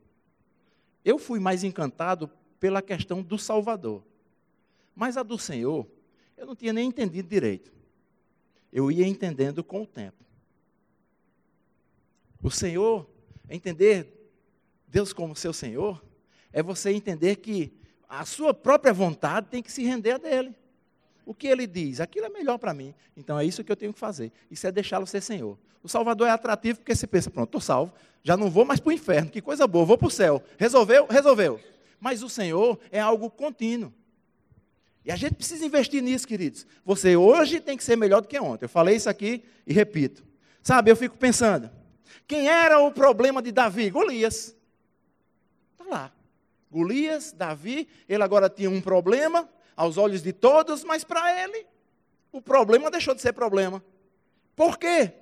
Eu 1.06 1.20
fui 1.20 1.38
mais 1.38 1.62
encantado 1.62 2.28
pela 2.58 2.82
questão 2.82 3.22
do 3.22 3.38
Salvador. 3.38 4.02
Mas 4.92 5.16
a 5.16 5.22
do 5.22 5.38
Senhor, 5.38 5.86
eu 6.36 6.44
não 6.44 6.56
tinha 6.56 6.72
nem 6.72 6.88
entendido 6.88 7.28
direito. 7.28 7.72
Eu 8.72 8.90
ia 8.90 9.06
entendendo 9.06 9.62
com 9.62 9.82
o 9.82 9.86
tempo. 9.86 10.24
O 12.42 12.50
Senhor, 12.50 13.08
entender 13.48 14.32
Deus 14.88 15.12
como 15.12 15.36
seu 15.36 15.52
Senhor, 15.52 16.04
é 16.52 16.60
você 16.60 16.90
entender 16.90 17.36
que 17.36 17.72
a 18.08 18.24
sua 18.24 18.52
própria 18.52 18.92
vontade 18.92 19.46
tem 19.48 19.62
que 19.62 19.70
se 19.70 19.84
render 19.84 20.10
a 20.10 20.18
dele. 20.18 20.56
O 21.26 21.34
que 21.34 21.48
ele 21.48 21.66
diz, 21.66 22.00
aquilo 22.00 22.26
é 22.26 22.28
melhor 22.28 22.56
para 22.56 22.72
mim. 22.72 22.94
Então 23.16 23.36
é 23.36 23.44
isso 23.44 23.64
que 23.64 23.72
eu 23.72 23.76
tenho 23.76 23.92
que 23.92 23.98
fazer. 23.98 24.30
Isso 24.48 24.64
é 24.64 24.70
deixá-lo 24.70 25.04
ser 25.08 25.20
Senhor. 25.20 25.58
O 25.82 25.88
Salvador 25.88 26.28
é 26.28 26.30
atrativo 26.30 26.78
porque 26.78 26.94
você 26.94 27.04
pensa, 27.04 27.28
pronto, 27.28 27.48
estou 27.48 27.60
salvo, 27.60 27.92
já 28.22 28.36
não 28.36 28.48
vou 28.48 28.64
mais 28.64 28.78
para 28.78 28.90
o 28.90 28.92
inferno, 28.92 29.28
que 29.28 29.42
coisa 29.42 29.66
boa, 29.66 29.84
vou 29.84 29.98
para 29.98 30.06
o 30.06 30.10
céu. 30.10 30.40
Resolveu? 30.56 31.04
Resolveu. 31.06 31.60
Mas 31.98 32.22
o 32.22 32.28
Senhor 32.28 32.78
é 32.92 33.00
algo 33.00 33.28
contínuo. 33.28 33.92
E 35.04 35.10
a 35.10 35.16
gente 35.16 35.34
precisa 35.34 35.66
investir 35.66 36.00
nisso, 36.00 36.28
queridos. 36.28 36.64
Você 36.84 37.16
hoje 37.16 37.60
tem 37.60 37.76
que 37.76 37.82
ser 37.82 37.96
melhor 37.96 38.20
do 38.20 38.28
que 38.28 38.38
ontem. 38.38 38.64
Eu 38.64 38.68
falei 38.68 38.94
isso 38.94 39.10
aqui 39.10 39.44
e 39.66 39.72
repito. 39.72 40.24
Sabe, 40.62 40.92
eu 40.92 40.96
fico 40.96 41.16
pensando, 41.16 41.70
quem 42.26 42.48
era 42.48 42.78
o 42.78 42.92
problema 42.92 43.42
de 43.42 43.50
Davi? 43.50 43.90
Golias. 43.90 44.56
Está 45.72 45.90
lá. 45.90 46.12
Golias, 46.70 47.32
Davi, 47.32 47.88
ele 48.08 48.22
agora 48.22 48.48
tinha 48.48 48.70
um 48.70 48.80
problema 48.80 49.48
aos 49.76 49.98
olhos 49.98 50.22
de 50.22 50.32
todos, 50.32 50.82
mas 50.82 51.04
para 51.04 51.44
ele, 51.44 51.66
o 52.32 52.40
problema 52.40 52.90
deixou 52.90 53.14
de 53.14 53.20
ser 53.20 53.32
problema. 53.32 53.84
Por 54.54 54.78
quê? 54.78 55.12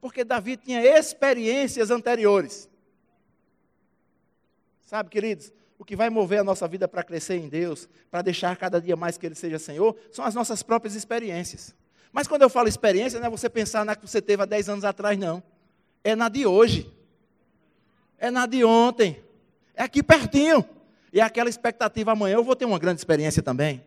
Porque 0.00 0.24
Davi 0.24 0.56
tinha 0.56 0.84
experiências 0.84 1.90
anteriores. 1.90 2.68
Sabe, 4.84 5.08
queridos, 5.08 5.52
o 5.78 5.84
que 5.84 5.96
vai 5.96 6.10
mover 6.10 6.40
a 6.40 6.44
nossa 6.44 6.66
vida 6.66 6.88
para 6.88 7.02
crescer 7.02 7.36
em 7.36 7.48
Deus, 7.48 7.88
para 8.10 8.22
deixar 8.22 8.56
cada 8.56 8.80
dia 8.80 8.96
mais 8.96 9.16
que 9.16 9.26
Ele 9.26 9.34
seja 9.34 9.58
Senhor, 9.58 9.96
são 10.10 10.24
as 10.24 10.34
nossas 10.34 10.62
próprias 10.62 10.94
experiências. 10.94 11.74
Mas 12.12 12.26
quando 12.26 12.42
eu 12.42 12.50
falo 12.50 12.68
experiência, 12.68 13.20
não 13.20 13.26
é 13.26 13.30
você 13.30 13.48
pensar 13.48 13.84
na 13.84 13.94
que 13.94 14.06
você 14.06 14.22
teve 14.22 14.42
há 14.42 14.46
10 14.46 14.68
anos 14.68 14.84
atrás, 14.84 15.18
não. 15.18 15.42
É 16.02 16.16
na 16.16 16.28
de 16.28 16.46
hoje. 16.46 16.92
É 18.18 18.30
na 18.30 18.46
de 18.46 18.64
ontem. 18.64 19.22
É 19.74 19.82
aqui 19.82 20.02
pertinho. 20.02 20.64
E 21.16 21.20
aquela 21.22 21.48
expectativa 21.48 22.12
amanhã 22.12 22.34
eu 22.34 22.44
vou 22.44 22.54
ter 22.54 22.66
uma 22.66 22.78
grande 22.78 23.00
experiência 23.00 23.42
também. 23.42 23.82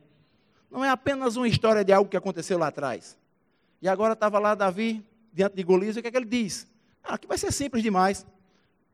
Não 0.67 0.83
é 0.83 0.89
apenas 0.89 1.35
uma 1.35 1.47
história 1.47 1.85
de 1.85 1.93
algo 1.93 2.09
que 2.09 2.17
aconteceu 2.17 2.57
lá 2.57 2.69
atrás. 2.69 3.15
E 3.79 3.87
agora 3.87 4.13
estava 4.13 4.39
lá 4.39 4.55
Davi 4.55 5.05
diante 5.31 5.55
de 5.55 5.61
Golias, 5.61 5.95
e 5.95 5.99
o 5.99 6.01
que 6.01 6.07
é 6.07 6.11
que 6.11 6.17
ele 6.17 6.25
diz? 6.25 6.65
Ah, 7.03 7.13
aqui 7.13 7.27
vai 7.27 7.37
ser 7.37 7.53
simples 7.53 7.83
demais, 7.83 8.25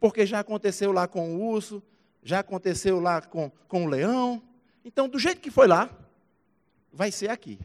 porque 0.02 0.26
já 0.26 0.42
aconteceu 0.42 0.92
lá 0.92 1.08
com 1.08 1.34
o 1.34 1.50
urso, 1.50 1.82
já 2.22 2.40
aconteceu 2.40 3.00
lá 3.00 3.22
com, 3.22 3.50
com 3.70 3.86
o 3.86 3.88
leão. 3.88 4.44
Então, 4.84 5.08
do 5.08 5.18
jeito 5.18 5.40
que 5.40 5.50
foi 5.50 5.66
lá, 5.66 5.90
vai 6.92 7.14
ser 7.14 7.30
aqui. 7.30 7.58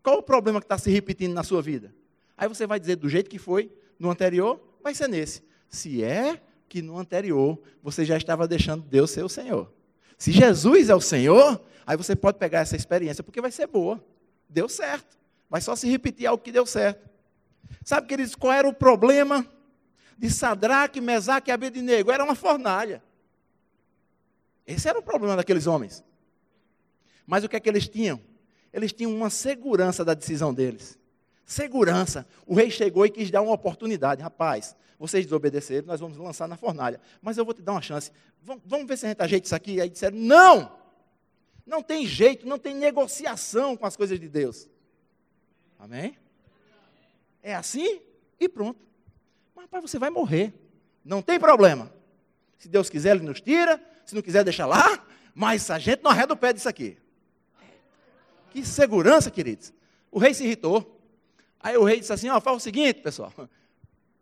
Qual 0.00 0.18
o 0.18 0.22
problema 0.22 0.60
que 0.60 0.66
está 0.66 0.78
se 0.78 0.92
repetindo 0.92 1.34
na 1.34 1.42
sua 1.42 1.60
vida? 1.60 1.92
Aí 2.36 2.46
você 2.46 2.68
vai 2.68 2.78
dizer, 2.78 2.94
do 2.94 3.08
jeito 3.08 3.28
que 3.28 3.36
foi 3.36 3.68
no 3.98 4.08
anterior, 4.08 4.60
vai 4.80 4.94
ser 4.94 5.08
nesse. 5.08 5.42
Se 5.68 6.04
é 6.04 6.40
que 6.68 6.80
no 6.80 6.96
anterior 6.96 7.60
você 7.82 8.04
já 8.04 8.16
estava 8.16 8.46
deixando 8.46 8.84
Deus 8.84 9.10
ser 9.10 9.24
o 9.24 9.28
Senhor. 9.28 9.76
Se 10.18 10.32
Jesus 10.32 10.90
é 10.90 10.94
o 10.94 11.00
Senhor, 11.00 11.62
aí 11.86 11.96
você 11.96 12.16
pode 12.16 12.38
pegar 12.38 12.58
essa 12.58 12.74
experiência, 12.74 13.22
porque 13.22 13.40
vai 13.40 13.52
ser 13.52 13.68
boa. 13.68 14.04
Deu 14.48 14.68
certo. 14.68 15.16
Vai 15.48 15.60
só 15.60 15.76
se 15.76 15.88
repetir 15.88 16.26
algo 16.26 16.42
que 16.42 16.50
deu 16.50 16.66
certo. 16.66 17.08
Sabe, 17.84 18.08
queridos, 18.08 18.34
qual 18.34 18.52
era 18.52 18.68
o 18.68 18.74
problema 18.74 19.46
de 20.18 20.28
Sadraque, 20.28 21.00
Mesaque 21.00 21.50
e 21.50 21.52
Abednego? 21.52 22.10
Era 22.10 22.24
uma 22.24 22.34
fornalha. 22.34 23.02
Esse 24.66 24.88
era 24.88 24.98
o 24.98 25.02
problema 25.02 25.36
daqueles 25.36 25.66
homens. 25.66 26.04
Mas 27.24 27.44
o 27.44 27.48
que 27.48 27.56
é 27.56 27.60
que 27.60 27.68
eles 27.68 27.88
tinham? 27.88 28.20
Eles 28.72 28.92
tinham 28.92 29.14
uma 29.14 29.30
segurança 29.30 30.04
da 30.04 30.14
decisão 30.14 30.52
deles. 30.52 30.98
Segurança. 31.46 32.26
O 32.44 32.54
rei 32.54 32.70
chegou 32.70 33.06
e 33.06 33.10
quis 33.10 33.30
dar 33.30 33.40
uma 33.40 33.52
oportunidade. 33.52 34.20
Rapaz, 34.20 34.76
vocês 34.98 35.24
desobedeceram, 35.24 35.86
nós 35.86 36.00
vamos 36.00 36.16
lançar 36.16 36.48
na 36.48 36.56
fornalha. 36.56 37.00
Mas 37.22 37.38
eu 37.38 37.44
vou 37.44 37.54
te 37.54 37.62
dar 37.62 37.72
uma 37.72 37.82
chance. 37.82 38.10
Vamos, 38.42 38.62
vamos 38.66 38.86
ver 38.86 38.98
se 38.98 39.06
a 39.06 39.08
gente 39.10 39.22
ajeita 39.22 39.46
isso 39.46 39.54
aqui. 39.54 39.80
Aí 39.80 39.88
disseram: 39.88 40.16
não! 40.16 40.76
Não 41.64 41.82
tem 41.82 42.06
jeito, 42.06 42.46
não 42.46 42.58
tem 42.58 42.74
negociação 42.74 43.76
com 43.76 43.84
as 43.84 43.94
coisas 43.94 44.18
de 44.18 44.28
Deus. 44.28 44.68
Amém? 45.78 46.16
É 47.42 47.54
assim 47.54 48.00
e 48.40 48.48
pronto. 48.48 48.80
Mas, 49.54 49.66
rapaz, 49.66 49.82
você 49.82 49.98
vai 49.98 50.10
morrer. 50.10 50.52
Não 51.04 51.22
tem 51.22 51.38
problema. 51.38 51.92
Se 52.58 52.68
Deus 52.68 52.90
quiser, 52.90 53.16
Ele 53.16 53.24
nos 53.24 53.40
tira. 53.40 53.80
Se 54.04 54.14
não 54.14 54.22
quiser, 54.22 54.42
deixa 54.42 54.66
lá. 54.66 55.06
Mas 55.34 55.70
a 55.70 55.78
gente 55.78 56.02
não 56.02 56.10
arreda 56.10 56.32
o 56.32 56.36
pé 56.36 56.52
disso 56.52 56.68
aqui. 56.68 56.98
Que 58.50 58.64
segurança, 58.64 59.30
queridos. 59.30 59.72
O 60.10 60.18
rei 60.18 60.34
se 60.34 60.44
irritou. 60.44 61.00
Aí 61.60 61.76
o 61.76 61.84
rei 61.84 62.00
disse 62.00 62.12
assim: 62.12 62.28
ó, 62.28 62.40
faz 62.40 62.56
o 62.56 62.60
seguinte, 62.60 63.00
pessoal. 63.00 63.32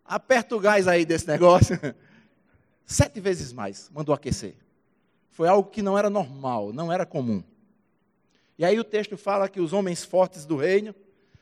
Aperta 0.07 0.55
o 0.55 0.61
gás 0.61 0.87
aí 0.87 1.05
desse 1.05 1.27
negócio. 1.27 1.79
Sete 2.87 3.21
vezes 3.21 3.53
mais. 3.53 3.91
Mandou 3.93 4.15
aquecer. 4.15 4.55
Foi 5.31 5.49
algo 5.49 5.69
que 5.71 5.83
não 5.83 5.99
era 5.99 6.09
normal, 6.09 6.73
não 6.73 6.93
era 6.93 7.05
comum. 7.05 7.43
E 8.59 8.65
aí 8.65 8.79
o 8.79 8.85
texto 8.85 9.17
fala 9.19 9.49
que 9.49 9.61
os 9.61 9.73
homens 9.73 10.05
fortes 10.05 10.47
do 10.47 10.57
reino 10.57 10.95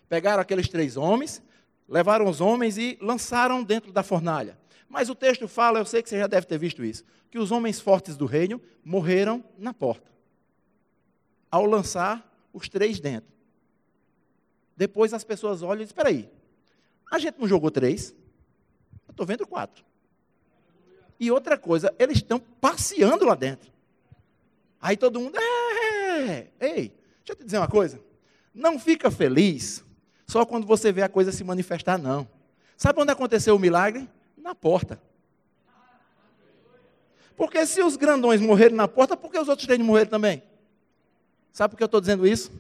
pegaram 0.09 0.41
aqueles 0.41 0.69
três 0.69 0.97
homens, 0.97 1.43
levaram 1.89 2.29
os 2.29 2.41
homens 2.41 2.77
e 2.77 2.99
lançaram 3.01 3.63
dentro 3.63 3.93
da 3.93 4.03
fornalha. 4.03 4.59
Mas 4.89 5.09
o 5.09 5.15
texto 5.15 5.47
fala, 5.47 5.79
eu 5.79 5.85
sei 5.85 6.03
que 6.03 6.09
você 6.09 6.19
já 6.19 6.27
deve 6.27 6.47
ter 6.47 6.59
visto 6.59 6.85
isso, 6.85 7.05
que 7.31 7.39
os 7.39 7.51
homens 7.51 7.81
fortes 7.81 8.17
do 8.17 8.27
reino 8.27 8.61
morreram 8.85 9.45
na 9.59 9.73
porta. 9.75 10.11
ao 11.51 11.67
lançar 11.67 12.29
os 12.53 12.69
três 12.69 12.99
dentro. 12.99 13.33
Depois 14.77 15.15
as 15.15 15.23
pessoas 15.23 15.63
olham 15.63 15.83
e 15.83 15.85
dizem: 15.85 15.93
espera 15.93 16.09
aí, 16.09 16.29
a 17.11 17.19
gente 17.19 17.39
não 17.39 17.47
jogou 17.47 17.71
três? 17.71 18.13
Estou 19.15 19.25
vendo 19.25 19.47
quatro. 19.47 19.85
E 21.21 21.31
outra 21.31 21.57
coisa, 21.57 21.95
eles 22.01 22.17
estão 22.17 22.41
passeando 22.41 23.25
lá 23.25 23.37
dentro. 23.37 23.73
Aí 24.81 24.97
todo 24.97 25.21
mundo, 25.21 25.39
é, 25.39 26.49
ei, 26.61 26.89
deixa 26.89 27.29
eu 27.29 27.37
te 27.37 27.45
dizer 27.45 27.59
uma 27.59 27.69
coisa. 27.69 28.01
Não 28.53 28.77
fica 28.77 29.13
feliz 29.13 29.85
só 30.27 30.45
quando 30.45 30.67
você 30.67 30.91
vê 30.91 31.03
a 31.03 31.09
coisa 31.09 31.31
se 31.31 31.45
manifestar, 31.45 31.97
não. 31.97 32.29
Sabe 32.77 33.01
onde 33.01 33.13
aconteceu 33.13 33.55
o 33.55 33.59
milagre? 33.59 34.09
Na 34.37 34.53
porta. 34.53 35.01
Porque 37.37 37.65
se 37.67 37.83
os 37.83 37.97
grandões 37.97 38.41
morreram 38.41 38.75
na 38.75 38.89
porta, 38.89 39.17
por 39.17 39.31
que 39.31 39.39
os 39.39 39.49
outros 39.49 39.69
têm 39.69 39.79
de 39.79 39.85
morrer 39.85 40.07
também? 40.07 40.43
Sabe 41.53 41.71
por 41.71 41.77
que 41.77 41.85
eu 41.85 41.87
estou 41.87 42.01
dizendo 42.01 42.27
isso? 42.27 42.51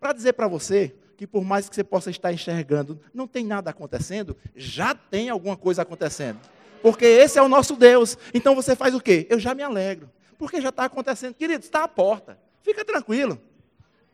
Para 0.00 0.12
dizer 0.12 0.32
para 0.32 0.48
você 0.48 0.92
que 1.20 1.26
por 1.26 1.44
mais 1.44 1.68
que 1.68 1.74
você 1.74 1.84
possa 1.84 2.08
estar 2.08 2.32
enxergando, 2.32 2.98
não 3.12 3.28
tem 3.28 3.44
nada 3.44 3.68
acontecendo, 3.68 4.34
já 4.56 4.94
tem 4.94 5.28
alguma 5.28 5.54
coisa 5.54 5.82
acontecendo. 5.82 6.40
Porque 6.80 7.04
esse 7.04 7.38
é 7.38 7.42
o 7.42 7.48
nosso 7.48 7.76
Deus. 7.76 8.16
Então 8.32 8.54
você 8.54 8.74
faz 8.74 8.94
o 8.94 9.00
quê? 9.02 9.26
Eu 9.28 9.38
já 9.38 9.54
me 9.54 9.62
alegro. 9.62 10.10
Porque 10.38 10.62
já 10.62 10.70
está 10.70 10.86
acontecendo. 10.86 11.34
Querido, 11.34 11.62
está 11.62 11.84
à 11.84 11.88
porta. 11.88 12.38
Fica 12.62 12.82
tranquilo. 12.86 13.38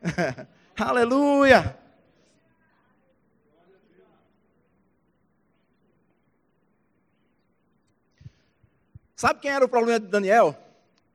Aleluia. 0.76 1.78
Sabe 9.14 9.38
quem 9.38 9.52
era 9.52 9.64
o 9.64 9.68
problema 9.68 10.00
de 10.00 10.08
Daniel? 10.08 10.58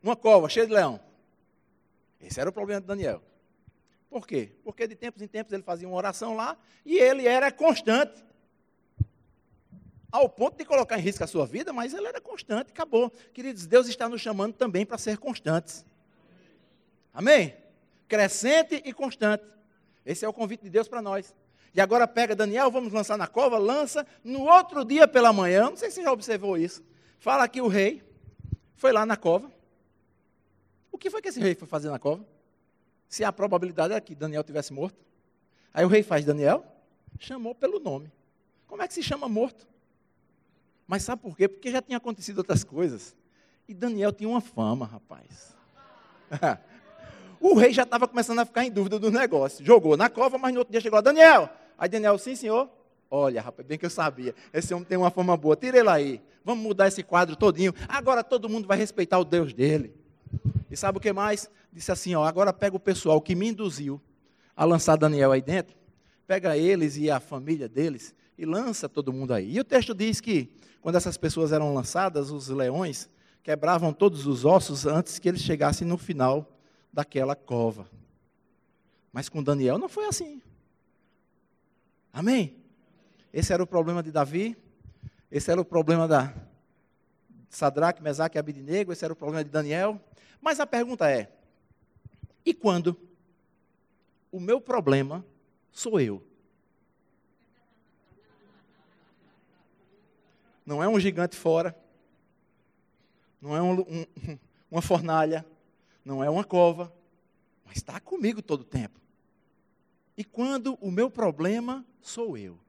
Uma 0.02 0.16
cova 0.16 0.48
cheia 0.48 0.66
de 0.66 0.72
leão. 0.72 1.02
Esse 2.22 2.40
era 2.40 2.50
o 2.50 2.54
problema 2.54 2.80
de 2.80 2.88
Daniel. 2.88 3.22
Por 4.12 4.28
quê? 4.28 4.50
Porque 4.62 4.86
de 4.86 4.94
tempos 4.94 5.22
em 5.22 5.28
tempos 5.28 5.54
ele 5.54 5.64
fazia 5.64 5.88
uma 5.88 5.96
oração 5.96 6.36
lá 6.36 6.58
e 6.86 6.98
ele 6.98 7.26
era 7.26 7.50
constante. 7.50 8.22
Ao 10.12 10.28
ponto 10.28 10.58
de 10.58 10.66
colocar 10.66 11.00
em 11.00 11.02
risco 11.02 11.24
a 11.24 11.28
sua 11.28 11.46
vida, 11.46 11.72
mas 11.72 11.94
ele 11.94 12.06
era 12.06 12.20
constante, 12.20 12.72
acabou. 12.72 13.10
Queridos, 13.34 13.66
Deus 13.66 13.88
está 13.88 14.10
nos 14.10 14.20
chamando 14.20 14.54
também 14.54 14.86
para 14.86 14.98
ser 14.98 15.18
constantes. 15.18 15.86
Amém? 17.14 17.56
Crescente 18.10 18.82
e 18.84 18.92
constante. 18.92 19.46
Esse 20.06 20.26
é 20.26 20.28
o 20.28 20.34
convite 20.34 20.66
de 20.66 20.70
Deus 20.70 20.90
para 20.90 21.02
nós. 21.02 21.34
E 21.74 21.80
agora 21.80 22.06
pega 22.06 22.36
Daniel, 22.36 22.70
vamos 22.70 22.92
lançar 22.92 23.18
na 23.18 23.28
cova, 23.28 23.58
lança. 23.58 24.06
No 24.26 24.42
outro 24.42 24.84
dia 24.84 25.08
pela 25.08 25.32
manhã, 25.32 25.70
não 25.70 25.78
sei 25.78 25.90
se 25.90 25.96
você 25.96 26.04
já 26.04 26.12
observou 26.12 26.58
isso. 26.58 26.84
Fala 27.18 27.48
que 27.48 27.62
o 27.62 27.70
rei 27.70 28.04
foi 28.76 28.92
lá 28.92 29.06
na 29.06 29.16
cova. 29.16 29.50
O 30.92 30.98
que 30.98 31.10
foi 31.10 31.22
que 31.22 31.30
esse 31.30 31.40
rei 31.40 31.56
foi 31.56 31.66
fazer 31.66 31.90
na 31.90 31.98
cova? 31.98 32.26
Se 33.12 33.26
a 33.26 33.32
probabilidade 33.34 33.92
era 33.92 34.00
que 34.00 34.16
Daniel 34.16 34.42
tivesse 34.42 34.72
morto. 34.72 34.98
Aí 35.74 35.84
o 35.84 35.90
rei 35.90 36.02
faz 36.02 36.24
Daniel, 36.24 36.66
chamou 37.20 37.54
pelo 37.54 37.78
nome. 37.78 38.10
Como 38.66 38.82
é 38.82 38.88
que 38.88 38.94
se 38.94 39.04
chama 39.04 39.28
morto? 39.28 39.68
Mas 40.88 41.04
sabe 41.04 41.22
por 41.22 41.36
quê? 41.36 41.46
Porque 41.50 41.70
já 41.70 41.82
tinha 41.82 41.98
acontecido 41.98 42.38
outras 42.38 42.64
coisas. 42.64 43.14
E 43.68 43.74
Daniel 43.74 44.14
tinha 44.14 44.30
uma 44.30 44.40
fama, 44.40 44.86
rapaz. 44.86 45.54
o 47.38 47.54
rei 47.54 47.74
já 47.74 47.84
estava 47.84 48.08
começando 48.08 48.40
a 48.40 48.46
ficar 48.46 48.64
em 48.64 48.72
dúvida 48.72 48.98
do 48.98 49.12
negócio. 49.12 49.66
Jogou 49.66 49.98
na 49.98 50.10
cova, 50.10 50.38
mas 50.38 50.54
no 50.54 50.60
outro 50.60 50.72
dia 50.72 50.80
chegou 50.80 50.96
lá, 50.96 51.02
Daniel. 51.02 51.50
Aí 51.78 51.90
Daniel, 51.90 52.18
sim, 52.18 52.34
senhor. 52.34 52.70
Olha, 53.10 53.42
rapaz, 53.42 53.68
bem 53.68 53.78
que 53.78 53.86
eu 53.86 53.90
sabia. 53.90 54.34
Esse 54.54 54.74
homem 54.74 54.86
tem 54.86 54.98
uma 54.98 55.12
fama 55.12 55.36
boa. 55.36 55.58
Tira 55.58 55.80
ele 55.80 55.90
aí. 55.90 56.22
Vamos 56.46 56.64
mudar 56.64 56.88
esse 56.88 57.04
quadro 57.04 57.36
todinho. 57.36 57.76
Agora 57.90 58.24
todo 58.24 58.48
mundo 58.48 58.70
vai 58.70 58.78
respeitar 58.78 59.20
o 59.20 59.26
Deus 59.26 59.52
dele. 59.52 60.01
E 60.72 60.78
sabe 60.78 60.98
o 60.98 61.02
que 61.02 61.12
mais? 61.12 61.50
Disse 61.72 61.92
assim, 61.92 62.16
ó, 62.16 62.24
agora 62.24 62.54
pega 62.54 62.78
o 62.78 62.80
pessoal 62.80 63.22
que 63.22 63.36
me 63.36 63.50
induziu 63.50 64.02
a 64.56 64.64
lançar 64.64 64.96
Daniel 64.96 65.34
aí 65.34 65.42
dentro. 65.42 65.76
Pega 66.26 66.56
eles 66.56 66.96
e 66.96 67.12
a 67.12 67.20
família 67.20 67.68
deles 67.68 68.16
e 68.38 68.46
lança 68.46 68.88
todo 68.88 69.12
mundo 69.12 69.34
aí. 69.34 69.54
E 69.54 69.60
o 69.60 69.66
texto 69.66 69.94
diz 69.94 70.22
que 70.22 70.50
quando 70.80 70.96
essas 70.96 71.18
pessoas 71.18 71.52
eram 71.52 71.74
lançadas, 71.74 72.32
os 72.32 72.48
leões 72.48 73.10
quebravam 73.44 73.92
todos 73.92 74.26
os 74.26 74.46
ossos 74.46 74.86
antes 74.86 75.20
que 75.20 75.28
eles 75.28 75.42
chegassem 75.42 75.86
no 75.86 75.98
final 75.98 76.58
daquela 76.92 77.36
cova. 77.36 77.86
Mas 79.12 79.28
com 79.28 79.44
Daniel 79.44 79.78
não 79.78 79.90
foi 79.90 80.06
assim. 80.06 80.42
Amém? 82.14 82.56
Esse 83.34 83.52
era 83.52 83.62
o 83.62 83.68
problema 83.68 84.02
de 84.02 84.12
Davi, 84.12 84.58
esse 85.30 85.52
era 85.52 85.60
o 85.60 85.66
problema 85.66 86.08
da 86.08 86.34
Sadraque, 87.50 88.02
Mesaque 88.02 88.38
e 88.38 88.40
Abidinego, 88.40 88.94
esse 88.94 89.04
era 89.04 89.14
o 89.14 89.18
problema 89.18 89.44
de 89.44 89.50
Daniel. 89.50 90.00
Mas 90.42 90.60
a 90.60 90.66
pergunta 90.66 91.10
é: 91.10 91.32
e 92.46 92.54
quando 92.54 92.98
o 94.32 94.40
meu 94.40 94.60
problema 94.60 95.24
sou 95.72 96.00
eu? 96.00 96.24
Não 100.66 100.82
é 100.82 100.88
um 100.88 101.00
gigante 101.00 101.36
fora, 101.36 101.76
não 103.42 103.56
é 103.56 103.62
um, 103.62 103.82
um, 103.82 104.06
uma 104.70 104.82
fornalha, 104.82 105.46
não 106.04 106.24
é 106.24 106.30
uma 106.30 106.44
cova, 106.44 106.94
mas 107.66 107.78
está 107.78 108.00
comigo 108.00 108.42
todo 108.42 108.62
o 108.62 108.66
tempo. 108.66 109.00
E 110.18 110.24
quando 110.24 110.78
o 110.82 110.92
meu 110.92 111.10
problema 111.10 111.86
sou 112.02 112.38
eu? 112.38 112.60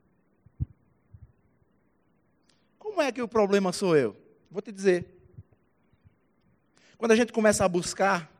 Como 2.78 3.00
é 3.00 3.12
que 3.12 3.22
o 3.22 3.28
problema 3.28 3.72
sou 3.72 3.96
eu? 3.96 4.16
Vou 4.50 4.60
te 4.60 4.72
dizer. 4.72 5.21
Quando 7.02 7.10
a 7.10 7.16
gente 7.16 7.32
começa 7.32 7.64
a 7.64 7.68
buscar 7.68 8.30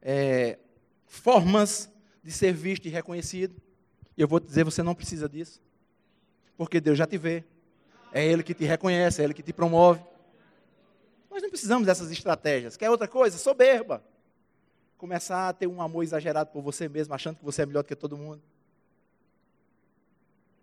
é, 0.00 0.58
formas 1.06 1.92
de 2.24 2.32
ser 2.32 2.50
visto 2.50 2.86
e 2.86 2.88
reconhecido, 2.88 3.54
eu 4.16 4.26
vou 4.26 4.40
te 4.40 4.46
dizer, 4.46 4.64
você 4.64 4.82
não 4.82 4.94
precisa 4.94 5.28
disso. 5.28 5.60
Porque 6.56 6.80
Deus 6.80 6.96
já 6.96 7.06
te 7.06 7.18
vê. 7.18 7.44
É 8.10 8.24
Ele 8.24 8.42
que 8.42 8.54
te 8.54 8.64
reconhece, 8.64 9.20
é 9.20 9.24
Ele 9.24 9.34
que 9.34 9.42
te 9.42 9.52
promove. 9.52 10.02
Nós 11.30 11.42
não 11.42 11.50
precisamos 11.50 11.84
dessas 11.84 12.10
estratégias. 12.10 12.74
Quer 12.74 12.88
outra 12.88 13.06
coisa? 13.06 13.36
Soberba. 13.36 14.02
Começar 14.96 15.50
a 15.50 15.52
ter 15.52 15.66
um 15.66 15.82
amor 15.82 16.02
exagerado 16.02 16.50
por 16.50 16.62
você 16.62 16.88
mesmo, 16.88 17.12
achando 17.12 17.36
que 17.36 17.44
você 17.44 17.60
é 17.60 17.66
melhor 17.66 17.82
do 17.82 17.86
que 17.86 17.94
todo 17.94 18.16
mundo. 18.16 18.40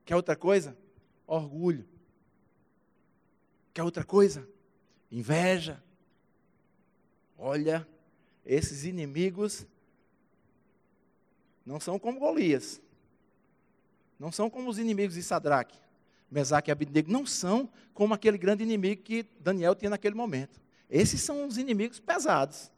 Quer 0.03 0.15
outra 0.15 0.35
coisa? 0.35 0.75
Orgulho. 1.27 1.85
Quer 3.75 3.83
outra 3.83 4.03
coisa? 4.03 4.49
Inveja. 5.11 5.84
Olha, 7.37 7.87
esses 8.45 8.85
inimigos 8.85 9.65
não 11.65 11.79
são 11.79 11.97
como 11.97 12.19
Golias. 12.19 12.81
Não 14.19 14.31
são 14.31 14.49
como 14.49 14.69
os 14.69 14.77
inimigos 14.77 15.15
de 15.15 15.23
Sadraque, 15.23 15.77
Mesaque 16.31 16.69
e 16.69 16.71
Abednego. 16.71 17.11
Não 17.11 17.25
são 17.25 17.69
como 17.93 18.13
aquele 18.13 18.37
grande 18.37 18.63
inimigo 18.63 19.01
que 19.01 19.25
Daniel 19.39 19.75
tinha 19.75 19.89
naquele 19.89 20.15
momento. 20.15 20.61
Esses 20.89 21.21
são 21.21 21.47
os 21.47 21.57
inimigos 21.57 21.99
pesados. 21.99 22.71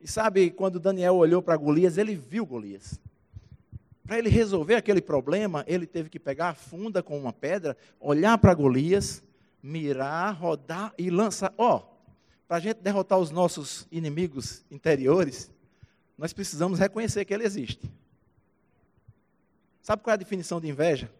E 0.00 0.08
sabe, 0.08 0.50
quando 0.50 0.80
Daniel 0.80 1.16
olhou 1.16 1.42
para 1.42 1.56
Golias, 1.56 1.98
ele 1.98 2.14
viu 2.14 2.46
Golias. 2.46 3.00
Para 4.04 4.18
ele 4.18 4.30
resolver 4.30 4.76
aquele 4.76 5.02
problema, 5.02 5.64
ele 5.66 5.86
teve 5.86 6.08
que 6.08 6.18
pegar 6.18 6.50
a 6.50 6.54
funda 6.54 7.02
com 7.02 7.18
uma 7.18 7.32
pedra, 7.32 7.76
olhar 8.00 8.38
para 8.38 8.54
Golias, 8.54 9.22
mirar, 9.62 10.32
rodar 10.32 10.94
e 10.96 11.10
lançar. 11.10 11.52
Ó, 11.58 11.76
oh, 11.76 11.97
para 12.48 12.56
a 12.56 12.60
gente 12.60 12.78
derrotar 12.78 13.18
os 13.18 13.30
nossos 13.30 13.86
inimigos 13.92 14.64
interiores, 14.70 15.50
nós 16.16 16.32
precisamos 16.32 16.78
reconhecer 16.78 17.26
que 17.26 17.34
ele 17.34 17.44
existe. 17.44 17.88
Sabe 19.82 20.02
qual 20.02 20.12
é 20.12 20.14
a 20.14 20.18
definição 20.18 20.58
de 20.58 20.66
inveja? 20.66 21.12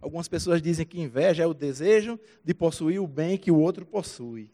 Algumas 0.00 0.28
pessoas 0.28 0.60
dizem 0.60 0.86
que 0.86 1.00
inveja 1.00 1.42
é 1.42 1.46
o 1.46 1.54
desejo 1.54 2.20
de 2.44 2.52
possuir 2.52 3.00
o 3.00 3.06
bem 3.06 3.38
que 3.38 3.50
o 3.50 3.58
outro 3.58 3.86
possui. 3.86 4.50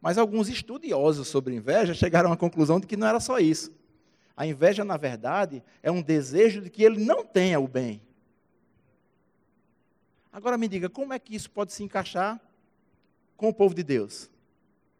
Mas 0.00 0.16
alguns 0.16 0.48
estudiosos 0.48 1.26
sobre 1.26 1.56
inveja 1.56 1.92
chegaram 1.92 2.32
à 2.32 2.36
conclusão 2.36 2.78
de 2.78 2.86
que 2.86 2.96
não 2.96 3.08
era 3.08 3.18
só 3.18 3.40
isso. 3.40 3.72
A 4.36 4.46
inveja, 4.46 4.84
na 4.84 4.96
verdade, 4.96 5.62
é 5.82 5.90
um 5.90 6.00
desejo 6.00 6.62
de 6.62 6.70
que 6.70 6.84
ele 6.84 7.04
não 7.04 7.24
tenha 7.24 7.58
o 7.58 7.66
bem. 7.66 8.00
Agora 10.32 10.56
me 10.56 10.68
diga, 10.68 10.88
como 10.88 11.12
é 11.12 11.18
que 11.18 11.34
isso 11.34 11.50
pode 11.50 11.72
se 11.72 11.82
encaixar 11.82 12.40
com 13.36 13.48
o 13.48 13.54
povo 13.54 13.74
de 13.74 13.82
Deus? 13.82 14.30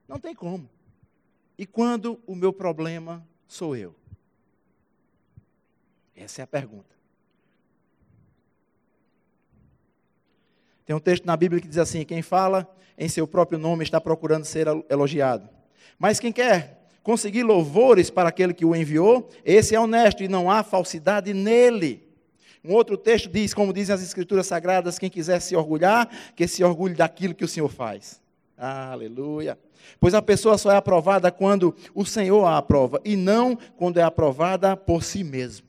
Não 0.09 0.19
tem 0.19 0.35
como. 0.35 0.69
E 1.59 1.67
quando 1.67 2.19
o 2.27 2.35
meu 2.35 2.53
problema 2.53 3.27
sou 3.47 3.77
eu? 3.77 3.95
Essa 6.17 6.43
é 6.43 6.45
a 6.45 6.47
pergunta. 6.47 6.97
Tem 10.87 10.97
um 10.97 11.01
texto 11.01 11.27
na 11.27 11.37
Bíblia 11.37 11.61
que 11.61 11.69
diz 11.69 11.77
assim: 11.77 12.05
quem 12.05 12.23
fala 12.23 12.67
em 12.97 13.09
seu 13.09 13.27
próprio 13.29 13.59
nome 13.59 13.85
está 13.85 14.01
procurando 14.01 14.45
ser 14.45 14.67
elogiado. 14.89 15.49
Mas 15.99 16.19
quem 16.19 16.33
quer 16.33 16.89
conseguir 17.03 17.43
louvores 17.43 18.11
para 18.11 18.29
aquele 18.29 18.55
que 18.55 18.65
o 18.65 18.75
enviou, 18.75 19.29
esse 19.45 19.75
é 19.75 19.81
honesto 19.81 20.23
e 20.23 20.29
não 20.29 20.51
há 20.51 20.63
falsidade 20.63 21.35
nele. 21.35 22.07
Um 22.65 22.73
outro 22.73 22.97
texto 22.97 23.29
diz, 23.29 23.55
como 23.55 23.73
dizem 23.73 23.95
as 23.95 24.03
Escrituras 24.03 24.47
Sagradas, 24.47 24.99
quem 24.99 25.09
quiser 25.09 25.41
se 25.41 25.55
orgulhar, 25.55 26.09
que 26.35 26.47
se 26.49 26.65
orgulhe 26.65 26.95
daquilo 26.95 27.35
que 27.35 27.45
o 27.45 27.49
Senhor 27.49 27.69
faz. 27.69 28.21
Aleluia. 28.59 29.57
Pois 30.01 30.15
a 30.15 30.21
pessoa 30.21 30.59
só 30.59 30.73
é 30.73 30.77
aprovada 30.77 31.31
quando 31.31 31.75
o 31.95 32.05
Senhor 32.05 32.45
a 32.45 32.59
aprova, 32.59 33.01
e 33.05 33.15
não 33.15 33.57
quando 33.77 33.99
é 33.99 34.03
aprovada 34.03 34.77
por 34.77 35.05
si 35.05 35.23
mesmo. 35.23 35.69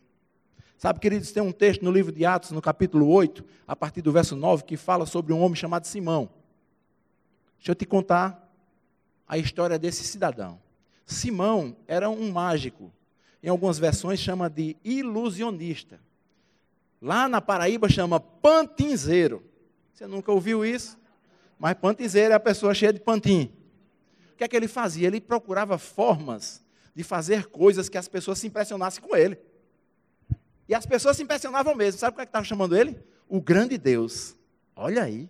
Sabe, 0.75 0.99
queridos, 0.99 1.31
tem 1.31 1.43
um 1.43 1.51
texto 1.51 1.83
no 1.83 1.91
livro 1.91 2.11
de 2.11 2.25
Atos, 2.25 2.51
no 2.51 2.61
capítulo 2.61 3.07
8, 3.09 3.45
a 3.67 3.75
partir 3.75 4.01
do 4.01 4.11
verso 4.11 4.35
9, 4.35 4.63
que 4.63 4.75
fala 4.75 5.05
sobre 5.05 5.33
um 5.33 5.39
homem 5.39 5.55
chamado 5.55 5.85
Simão. 5.85 6.29
Deixa 7.57 7.71
eu 7.71 7.75
te 7.75 7.85
contar 7.85 8.49
a 9.27 9.37
história 9.37 9.77
desse 9.77 10.03
cidadão. 10.03 10.59
Simão 11.05 11.75
era 11.87 12.09
um 12.09 12.31
mágico. 12.31 12.91
Em 13.43 13.49
algumas 13.49 13.77
versões 13.77 14.19
chama 14.19 14.49
de 14.49 14.75
ilusionista. 14.83 15.99
Lá 17.01 17.27
na 17.27 17.41
Paraíba 17.41 17.87
chama 17.89 18.19
pantinzeiro. 18.19 19.43
Você 19.93 20.07
nunca 20.07 20.31
ouviu 20.31 20.65
isso? 20.65 20.97
Mas 21.59 21.75
pantinzeiro 21.75 22.31
é 22.31 22.35
a 22.35 22.39
pessoa 22.39 22.73
cheia 22.73 22.93
de 22.93 23.01
pantim. 23.01 23.51
O 24.33 24.37
que 24.37 24.45
é 24.45 24.47
que 24.47 24.55
ele 24.55 24.69
fazia? 24.69 25.07
Ele 25.07 25.19
procurava 25.19 25.77
formas 25.77 26.63
de 26.95 27.03
fazer 27.03 27.47
coisas 27.47 27.89
que 27.89 27.97
as 27.97 28.07
pessoas 28.07 28.39
se 28.39 28.47
impressionassem 28.47 29.03
com 29.03 29.15
ele. 29.15 29.37
E 30.69 30.73
as 30.73 30.85
pessoas 30.85 31.17
se 31.17 31.23
impressionavam 31.23 31.75
mesmo. 31.75 31.99
Sabe 31.99 32.13
o 32.13 32.15
que 32.15 32.21
é 32.21 32.25
que 32.25 32.29
estava 32.29 32.45
chamando 32.45 32.77
ele? 32.77 32.97
O 33.27 33.41
grande 33.41 33.77
Deus. 33.77 34.35
Olha 34.73 35.03
aí. 35.03 35.29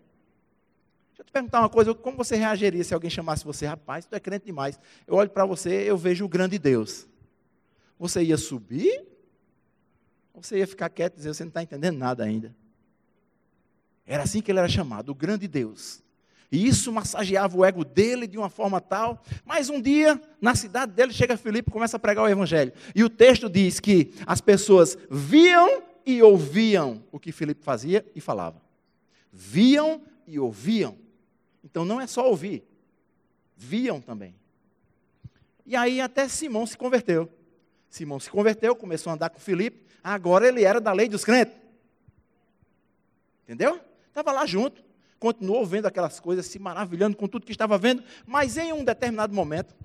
Deixa 1.09 1.21
eu 1.21 1.25
te 1.25 1.31
perguntar 1.31 1.61
uma 1.61 1.69
coisa, 1.69 1.93
como 1.95 2.15
você 2.15 2.35
reagiria 2.35 2.83
se 2.83 2.93
alguém 2.93 3.09
chamasse 3.09 3.43
você, 3.43 3.65
rapaz, 3.65 4.05
tu 4.05 4.15
é 4.15 4.19
crente 4.19 4.45
demais. 4.45 4.79
Eu 5.07 5.15
olho 5.15 5.29
para 5.29 5.45
você, 5.45 5.89
eu 5.89 5.97
vejo 5.97 6.23
o 6.23 6.29
grande 6.29 6.59
Deus. 6.59 7.07
Você 7.97 8.21
ia 8.21 8.37
subir? 8.37 9.03
Ou 10.33 10.43
você 10.43 10.59
ia 10.59 10.67
ficar 10.67 10.89
quieto 10.89 11.13
e 11.13 11.17
dizer, 11.17 11.33
você 11.33 11.43
não 11.43 11.49
está 11.49 11.63
entendendo 11.63 11.97
nada 11.97 12.23
ainda? 12.23 12.55
Era 14.05 14.23
assim 14.23 14.41
que 14.41 14.51
ele 14.51 14.59
era 14.59 14.69
chamado, 14.69 15.09
o 15.09 15.15
grande 15.15 15.47
Deus. 15.47 16.03
E 16.51 16.67
isso 16.67 16.91
massageava 16.91 17.55
o 17.55 17.63
ego 17.63 17.85
dele 17.85 18.25
de 18.25 18.38
uma 18.38 18.49
forma 18.49 18.81
tal. 18.81 19.21
Mas 19.45 19.69
um 19.69 19.79
dia, 19.79 20.19
na 20.41 20.55
cidade 20.55 20.91
dele, 20.93 21.13
chega 21.13 21.38
Filipe 21.38 21.69
e 21.69 21.71
começa 21.71 21.97
a 21.97 21.99
pregar 21.99 22.25
o 22.25 22.27
evangelho. 22.27 22.73
E 22.95 23.03
o 23.03 23.09
texto 23.09 23.47
diz 23.47 23.79
que 23.79 24.12
as 24.25 24.41
pessoas 24.41 24.97
viam 25.12 25.83
e 26.05 26.23
ouviam 26.23 27.03
o 27.12 27.19
que 27.19 27.31
Filipe 27.31 27.63
fazia 27.63 28.03
e 28.15 28.21
falava. 28.21 28.59
Viam 29.31 30.01
e 30.25 30.39
ouviam. 30.39 30.97
Então 31.63 31.85
não 31.85 32.01
é 32.01 32.07
só 32.07 32.27
ouvir, 32.27 32.63
viam 33.55 34.01
também. 34.01 34.33
E 35.67 35.75
aí 35.75 36.01
até 36.01 36.27
Simão 36.27 36.65
se 36.65 36.75
converteu. 36.75 37.29
Simão 37.91 38.19
se 38.19 38.29
converteu, 38.29 38.75
começou 38.75 39.12
a 39.12 39.13
andar 39.13 39.29
com 39.29 39.39
Filipe. 39.39 39.85
Agora 40.03 40.47
ele 40.47 40.63
era 40.63 40.81
da 40.81 40.91
lei 40.91 41.07
dos 41.07 41.23
crentes. 41.23 41.53
Entendeu? 43.43 43.79
Estava 44.07 44.31
lá 44.31 44.47
junto 44.47 44.88
continuou 45.19 45.65
vendo 45.65 45.86
aquelas 45.86 46.19
coisas, 46.19 46.45
se 46.45 46.58
maravilhando 46.58 47.17
com 47.17 47.27
tudo 47.27 47.45
que 47.45 47.51
estava 47.51 47.77
vendo, 47.77 48.03
mas 48.25 48.58
em 48.58 48.71
um 48.71 48.84
determinado 48.84 49.34
momento, 49.34 49.75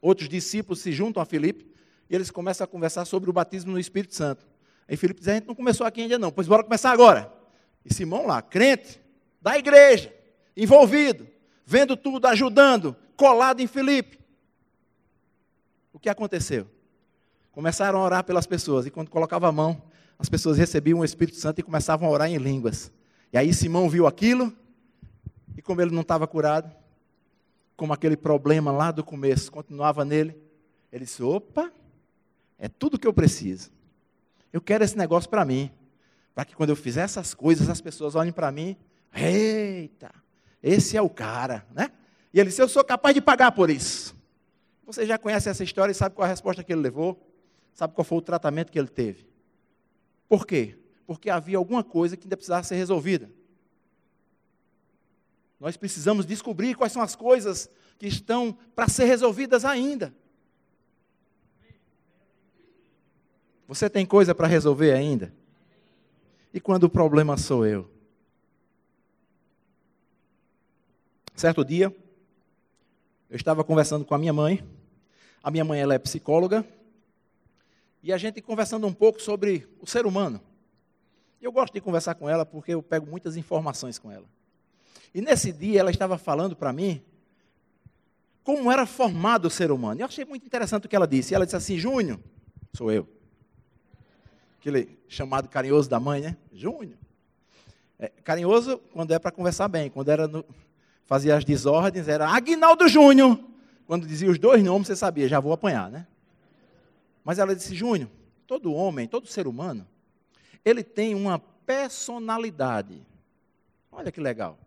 outros 0.00 0.28
discípulos 0.28 0.80
se 0.80 0.92
juntam 0.92 1.22
a 1.22 1.26
Filipe 1.26 1.66
e 2.08 2.14
eles 2.14 2.30
começam 2.30 2.64
a 2.64 2.68
conversar 2.68 3.04
sobre 3.04 3.28
o 3.28 3.32
batismo 3.32 3.72
no 3.72 3.78
Espírito 3.78 4.14
Santo. 4.14 4.46
Aí 4.88 4.96
Filipe 4.96 5.20
diz: 5.20 5.28
A 5.28 5.34
gente 5.34 5.46
não 5.46 5.54
começou 5.54 5.86
aqui 5.86 6.02
ainda 6.02 6.18
não, 6.18 6.32
pois 6.32 6.48
bora 6.48 6.64
começar 6.64 6.90
agora. 6.90 7.32
E 7.84 7.92
Simão 7.92 8.26
lá, 8.26 8.42
crente, 8.42 9.00
da 9.40 9.56
igreja, 9.56 10.12
envolvido, 10.56 11.26
vendo 11.64 11.96
tudo, 11.96 12.26
ajudando, 12.26 12.96
colado 13.16 13.60
em 13.60 13.66
Filipe. 13.66 14.18
O 15.92 15.98
que 15.98 16.08
aconteceu? 16.08 16.66
Começaram 17.52 18.00
a 18.00 18.04
orar 18.04 18.24
pelas 18.24 18.46
pessoas, 18.46 18.86
e 18.86 18.90
quando 18.90 19.10
colocava 19.10 19.48
a 19.48 19.52
mão, 19.52 19.82
as 20.18 20.28
pessoas 20.28 20.58
recebiam 20.58 21.00
o 21.00 21.04
Espírito 21.04 21.38
Santo 21.38 21.60
e 21.60 21.62
começavam 21.62 22.08
a 22.08 22.10
orar 22.10 22.30
em 22.30 22.36
línguas. 22.36 22.92
E 23.32 23.38
aí 23.38 23.54
Simão 23.54 23.88
viu 23.88 24.06
aquilo, 24.06 24.52
e 25.60 25.62
como 25.62 25.82
ele 25.82 25.90
não 25.90 26.00
estava 26.00 26.26
curado, 26.26 26.74
como 27.76 27.92
aquele 27.92 28.16
problema 28.16 28.72
lá 28.72 28.90
do 28.90 29.04
começo 29.04 29.52
continuava 29.52 30.06
nele, 30.06 30.34
ele 30.90 31.04
disse: 31.04 31.22
opa, 31.22 31.70
é 32.58 32.66
tudo 32.66 32.98
que 32.98 33.06
eu 33.06 33.12
preciso. 33.12 33.70
Eu 34.50 34.62
quero 34.62 34.82
esse 34.82 34.96
negócio 34.96 35.28
para 35.28 35.44
mim. 35.44 35.70
Para 36.34 36.46
que 36.46 36.56
quando 36.56 36.70
eu 36.70 36.76
fizer 36.76 37.02
essas 37.02 37.34
coisas, 37.34 37.68
as 37.68 37.78
pessoas 37.78 38.14
olhem 38.14 38.32
para 38.32 38.50
mim, 38.50 38.74
eita, 39.14 40.10
esse 40.62 40.96
é 40.96 41.02
o 41.02 41.10
cara, 41.10 41.66
né? 41.74 41.90
E 42.32 42.40
ele 42.40 42.48
disse: 42.48 42.62
Eu 42.62 42.68
sou 42.68 42.82
capaz 42.82 43.14
de 43.14 43.20
pagar 43.20 43.52
por 43.52 43.68
isso. 43.68 44.16
Você 44.86 45.04
já 45.04 45.18
conhece 45.18 45.50
essa 45.50 45.62
história 45.62 45.92
e 45.92 45.94
sabe 45.94 46.14
qual 46.14 46.24
a 46.24 46.28
resposta 46.30 46.64
que 46.64 46.72
ele 46.72 46.80
levou? 46.80 47.22
Sabe 47.74 47.92
qual 47.92 48.02
foi 48.02 48.16
o 48.16 48.22
tratamento 48.22 48.72
que 48.72 48.78
ele 48.78 48.88
teve? 48.88 49.28
Por 50.26 50.46
quê? 50.46 50.80
porque 51.10 51.28
havia 51.28 51.58
alguma 51.58 51.82
coisa 51.82 52.16
que 52.16 52.24
ainda 52.24 52.36
precisava 52.36 52.62
ser 52.62 52.76
resolvida. 52.76 53.28
Nós 55.60 55.76
precisamos 55.76 56.24
descobrir 56.24 56.74
quais 56.74 56.90
são 56.90 57.02
as 57.02 57.14
coisas 57.14 57.70
que 57.98 58.06
estão 58.06 58.56
para 58.74 58.88
ser 58.88 59.04
resolvidas 59.04 59.62
ainda. 59.62 60.12
Você 63.68 63.88
tem 63.90 64.06
coisa 64.06 64.34
para 64.34 64.48
resolver 64.48 64.92
ainda? 64.92 65.32
E 66.52 66.58
quando 66.58 66.84
o 66.84 66.90
problema 66.90 67.36
sou 67.36 67.66
eu? 67.66 67.88
Certo 71.36 71.64
dia, 71.64 71.94
eu 73.28 73.36
estava 73.36 73.62
conversando 73.62 74.04
com 74.04 74.14
a 74.14 74.18
minha 74.18 74.32
mãe. 74.32 74.66
A 75.42 75.50
minha 75.50 75.64
mãe 75.64 75.80
ela 75.80 75.94
é 75.94 75.98
psicóloga. 75.98 76.66
E 78.02 78.12
a 78.12 78.18
gente 78.18 78.40
conversando 78.40 78.86
um 78.86 78.94
pouco 78.94 79.20
sobre 79.20 79.68
o 79.78 79.86
ser 79.86 80.06
humano. 80.06 80.40
Eu 81.40 81.52
gosto 81.52 81.74
de 81.74 81.80
conversar 81.80 82.14
com 82.14 82.28
ela 82.28 82.44
porque 82.46 82.72
eu 82.72 82.82
pego 82.82 83.06
muitas 83.06 83.36
informações 83.36 83.98
com 83.98 84.10
ela. 84.10 84.26
E 85.14 85.20
nesse 85.20 85.52
dia 85.52 85.80
ela 85.80 85.90
estava 85.90 86.16
falando 86.16 86.54
para 86.54 86.72
mim 86.72 87.02
como 88.42 88.70
era 88.70 88.86
formado 88.86 89.46
o 89.46 89.50
ser 89.50 89.70
humano. 89.70 90.00
E 90.00 90.02
eu 90.02 90.06
achei 90.06 90.24
muito 90.24 90.46
interessante 90.46 90.86
o 90.86 90.88
que 90.88 90.96
ela 90.96 91.06
disse. 91.06 91.34
Ela 91.34 91.44
disse 91.44 91.56
assim: 91.56 91.78
Júnior, 91.78 92.18
sou 92.72 92.90
eu. 92.90 93.08
Aquele 94.58 94.98
chamado 95.08 95.48
carinhoso 95.48 95.88
da 95.88 95.98
mãe, 95.98 96.20
né? 96.20 96.36
Júnior. 96.52 96.98
É, 97.98 98.08
carinhoso 98.08 98.78
quando 98.92 99.12
é 99.12 99.18
para 99.18 99.30
conversar 99.30 99.68
bem. 99.68 99.90
Quando 99.90 100.10
era 100.10 100.26
no, 100.26 100.44
fazia 101.04 101.36
as 101.36 101.44
desordens, 101.44 102.08
era 102.08 102.28
Aguinaldo 102.28 102.88
Júnior. 102.88 103.38
Quando 103.86 104.06
dizia 104.06 104.30
os 104.30 104.38
dois 104.38 104.62
nomes, 104.62 104.86
você 104.86 104.96
sabia, 104.96 105.28
já 105.28 105.40
vou 105.40 105.52
apanhar, 105.52 105.90
né? 105.90 106.06
Mas 107.24 107.38
ela 107.38 107.54
disse: 107.54 107.74
Júnior, 107.74 108.08
todo 108.46 108.72
homem, 108.72 109.06
todo 109.06 109.26
ser 109.26 109.46
humano, 109.46 109.86
ele 110.64 110.82
tem 110.82 111.14
uma 111.14 111.38
personalidade. 111.38 113.00
Olha 113.92 114.10
que 114.10 114.20
legal. 114.20 114.58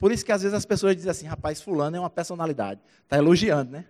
Por 0.00 0.10
isso 0.10 0.24
que 0.24 0.32
às 0.32 0.42
vezes 0.42 0.56
as 0.56 0.64
pessoas 0.64 0.96
dizem 0.96 1.10
assim, 1.10 1.26
rapaz, 1.26 1.62
fulano 1.62 1.96
é 1.96 2.00
uma 2.00 2.10
personalidade. 2.10 2.80
Está 3.04 3.18
elogiando, 3.18 3.70
né? 3.70 3.84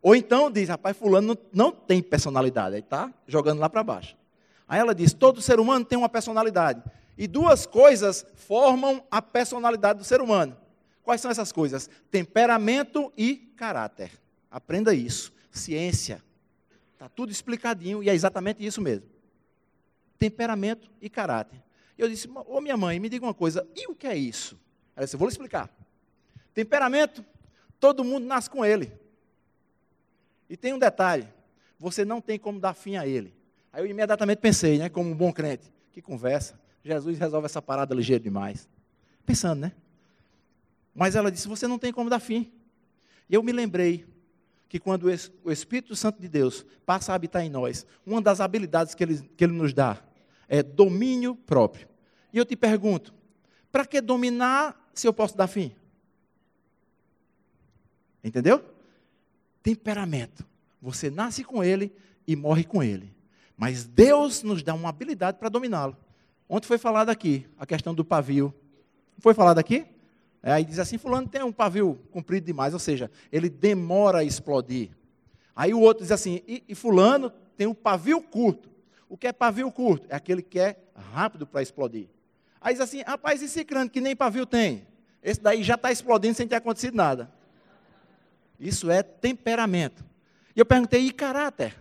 Ou 0.00 0.16
então 0.16 0.50
diz, 0.50 0.70
rapaz, 0.70 0.96
fulano 0.96 1.36
não, 1.52 1.70
tem 1.70 2.00
personalidade. 2.00 2.76
Aí 2.76 2.80
está 2.80 3.12
jogando 3.26 3.58
lá 3.58 3.68
para 3.68 3.82
baixo. 3.82 4.16
Aí 4.66 4.80
ela 4.80 4.94
diz, 4.94 5.12
todo 5.12 5.42
ser 5.42 5.60
humano 5.60 5.84
tem 5.84 5.98
uma 5.98 6.08
personalidade. 6.08 6.82
E 7.18 7.26
duas 7.26 7.66
coisas 7.66 8.24
formam 8.36 9.04
a 9.10 9.20
personalidade 9.20 9.98
do 9.98 10.04
ser 10.04 10.22
humano. 10.22 10.56
Quais 11.02 11.20
são 11.20 11.30
essas 11.30 11.52
coisas? 11.52 11.90
Temperamento 12.10 13.12
e 13.14 13.36
caráter. 13.56 14.12
Aprenda 14.50 14.94
isso. 14.94 15.30
Ciência. 15.50 16.22
Está 16.94 17.08
tudo 17.10 17.30
explicadinho 17.30 18.02
e 18.02 18.08
é 18.08 18.14
exatamente 18.14 18.64
isso 18.64 18.80
mesmo 18.80 19.18
temperamento 20.18 20.90
e 21.00 21.08
caráter. 21.08 21.62
Eu 21.96 22.08
disse, 22.08 22.28
ô 22.28 22.60
minha 22.60 22.76
mãe, 22.76 22.98
me 22.98 23.08
diga 23.08 23.24
uma 23.24 23.34
coisa, 23.34 23.66
e 23.74 23.86
o 23.90 23.94
que 23.94 24.06
é 24.06 24.16
isso? 24.16 24.58
Ela 24.98 25.04
disse, 25.04 25.16
vou 25.16 25.28
lhe 25.28 25.32
explicar. 25.32 25.70
Temperamento, 26.52 27.24
todo 27.78 28.02
mundo 28.02 28.26
nasce 28.26 28.50
com 28.50 28.64
ele. 28.64 28.92
E 30.50 30.56
tem 30.56 30.74
um 30.74 30.78
detalhe, 30.78 31.28
você 31.78 32.04
não 32.04 32.20
tem 32.20 32.36
como 32.36 32.58
dar 32.58 32.74
fim 32.74 32.96
a 32.96 33.06
ele. 33.06 33.32
Aí 33.72 33.80
eu 33.80 33.86
imediatamente 33.86 34.40
pensei, 34.40 34.76
né, 34.76 34.88
como 34.88 35.08
um 35.08 35.14
bom 35.14 35.32
crente, 35.32 35.72
que 35.92 36.02
conversa, 36.02 36.58
Jesus 36.82 37.16
resolve 37.16 37.46
essa 37.46 37.62
parada 37.62 37.94
ligeiro 37.94 38.24
demais. 38.24 38.68
Pensando, 39.24 39.60
né? 39.60 39.72
Mas 40.92 41.14
ela 41.14 41.30
disse, 41.30 41.46
você 41.46 41.68
não 41.68 41.78
tem 41.78 41.92
como 41.92 42.10
dar 42.10 42.18
fim. 42.18 42.50
E 43.30 43.34
eu 43.34 43.42
me 43.42 43.52
lembrei 43.52 44.04
que 44.68 44.80
quando 44.80 45.04
o 45.44 45.52
Espírito 45.52 45.94
Santo 45.94 46.20
de 46.20 46.26
Deus 46.28 46.66
passa 46.84 47.12
a 47.12 47.14
habitar 47.14 47.44
em 47.44 47.48
nós, 47.48 47.86
uma 48.04 48.20
das 48.20 48.40
habilidades 48.40 48.96
que 48.96 49.04
ele, 49.04 49.22
que 49.36 49.44
ele 49.44 49.52
nos 49.52 49.72
dá 49.72 50.02
é 50.48 50.60
domínio 50.60 51.36
próprio. 51.36 51.86
E 52.32 52.38
eu 52.38 52.44
te 52.44 52.56
pergunto: 52.56 53.14
para 53.70 53.86
que 53.86 54.00
dominar 54.00 54.87
se 55.00 55.06
eu 55.06 55.12
posso 55.12 55.36
dar 55.36 55.46
fim? 55.46 55.74
Entendeu? 58.22 58.64
Temperamento. 59.62 60.44
Você 60.80 61.10
nasce 61.10 61.44
com 61.44 61.62
ele 61.62 61.92
e 62.26 62.34
morre 62.34 62.64
com 62.64 62.82
ele. 62.82 63.14
Mas 63.56 63.84
Deus 63.84 64.42
nos 64.42 64.62
dá 64.62 64.74
uma 64.74 64.88
habilidade 64.88 65.38
para 65.38 65.48
dominá-lo. 65.48 65.96
Ontem 66.48 66.66
foi 66.66 66.78
falado 66.78 67.10
aqui 67.10 67.46
a 67.58 67.66
questão 67.66 67.94
do 67.94 68.04
pavio. 68.04 68.54
Foi 69.18 69.34
falado 69.34 69.58
aqui? 69.58 69.86
É, 70.42 70.52
aí 70.52 70.64
diz 70.64 70.78
assim: 70.78 70.98
Fulano 70.98 71.28
tem 71.28 71.42
um 71.42 71.52
pavio 71.52 71.98
comprido 72.10 72.44
demais, 72.44 72.72
ou 72.72 72.80
seja, 72.80 73.10
ele 73.32 73.48
demora 73.48 74.18
a 74.18 74.24
explodir. 74.24 74.90
Aí 75.54 75.74
o 75.74 75.80
outro 75.80 76.04
diz 76.04 76.12
assim: 76.12 76.40
e, 76.46 76.62
e 76.68 76.74
Fulano 76.74 77.30
tem 77.56 77.66
um 77.66 77.74
pavio 77.74 78.22
curto. 78.22 78.70
O 79.08 79.16
que 79.16 79.26
é 79.26 79.32
pavio 79.32 79.70
curto? 79.72 80.06
É 80.08 80.16
aquele 80.16 80.42
que 80.42 80.60
é 80.60 80.76
rápido 81.12 81.46
para 81.46 81.62
explodir. 81.62 82.08
Aí 82.60 82.74
diz 82.74 82.80
assim, 82.80 83.02
rapaz, 83.02 83.40
e 83.42 83.48
ciclano 83.48 83.88
que 83.88 84.00
nem 84.00 84.16
pavio 84.16 84.44
tem? 84.44 84.86
Esse 85.28 85.42
daí 85.42 85.62
já 85.62 85.74
está 85.74 85.92
explodindo 85.92 86.34
sem 86.34 86.48
ter 86.48 86.54
acontecido 86.54 86.94
nada. 86.94 87.30
Isso 88.58 88.90
é 88.90 89.02
temperamento. 89.02 90.02
E 90.56 90.60
eu 90.60 90.64
perguntei, 90.64 91.02
e 91.02 91.12
caráter? 91.12 91.76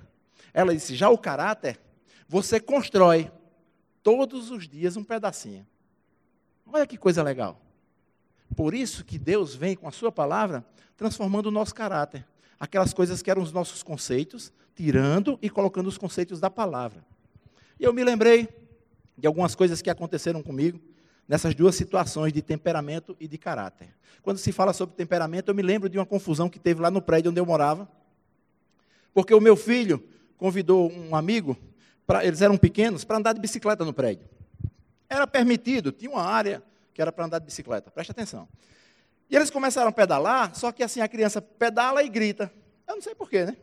Ela 0.54 0.74
disse, 0.74 0.94
já 0.94 1.10
o 1.10 1.18
caráter, 1.18 1.80
você 2.28 2.60
constrói 2.60 3.32
todos 4.04 4.52
os 4.52 4.68
dias 4.68 4.98
um 4.98 5.04
pedacinho. 5.04 5.66
Olha 6.66 6.86
que 6.86 6.98
coisa 6.98 7.24
legal. 7.24 7.62
Por 8.54 8.74
isso 8.74 9.06
que 9.06 9.18
Deus 9.18 9.56
vem 9.56 9.78
com 9.78 9.88
a 9.88 9.92
sua 9.92 10.12
palavra 10.12 10.66
transformando 10.98 11.46
o 11.46 11.52
nosso 11.52 11.74
caráter. 11.74 12.28
Aquelas 12.60 12.94
coisas 12.94 13.22
que 13.22 13.32
eram 13.32 13.42
os 13.42 13.54
nossos 13.54 13.82
conceitos, 13.82 14.52
tirando 14.76 15.40
e 15.42 15.50
colocando 15.50 15.88
os 15.88 15.98
conceitos 15.98 16.42
da 16.42 16.50
palavra. 16.50 17.02
E 17.80 17.86
eu 17.86 17.94
me 17.94 18.04
lembrei 18.04 18.50
de 19.18 19.26
algumas 19.26 19.56
coisas 19.56 19.82
que 19.82 19.90
aconteceram 19.90 20.44
comigo 20.44 20.82
nessas 21.28 21.54
duas 21.54 21.76
situações 21.76 22.32
de 22.32 22.42
temperamento 22.42 23.16
e 23.20 23.28
de 23.28 23.38
caráter. 23.38 23.90
Quando 24.22 24.38
se 24.38 24.52
fala 24.52 24.74
sobre 24.74 24.96
temperamento, 24.96 25.50
eu 25.50 25.56
me 25.56 25.62
lembro 25.62 25.90
de 25.90 25.98
uma 25.98 26.06
confusão 26.06 26.50
que 26.50 26.60
teve 26.60 26.82
lá 26.82 26.90
no 26.90 27.02
prédio 27.02 27.32
onde 27.32 27.40
eu 27.40 27.46
morava. 27.46 27.88
Porque 29.14 29.34
o 29.34 29.42
meu 29.42 29.56
filho 29.56 30.04
convidou 30.38 30.92
um 30.92 31.16
amigo, 31.16 31.58
pra, 32.06 32.24
eles 32.26 32.42
eram 32.42 32.58
pequenos, 32.58 33.04
para 33.04 33.18
andar 33.18 33.34
de 33.34 33.42
bicicleta 33.42 33.84
no 33.84 33.94
prédio. 33.94 34.28
Era 35.10 35.26
permitido, 35.26 35.92
tinha 35.92 36.12
uma 36.12 36.24
área 36.24 36.64
que 36.94 37.02
era 37.02 37.12
para 37.12 37.26
andar 37.26 37.40
de 37.40 37.46
bicicleta, 37.46 37.92
preste 37.92 38.12
atenção. 38.12 38.48
E 39.30 39.36
eles 39.36 39.50
começaram 39.50 39.90
a 39.90 39.92
pedalar, 39.92 40.56
só 40.56 40.72
que 40.72 40.84
assim 40.84 41.02
a 41.02 41.08
criança 41.08 41.42
pedala 41.42 42.04
e 42.04 42.10
grita. 42.10 42.52
Eu 42.88 42.96
não 42.96 43.02
sei 43.02 43.14
porquê, 43.14 43.46
né? 43.46 43.58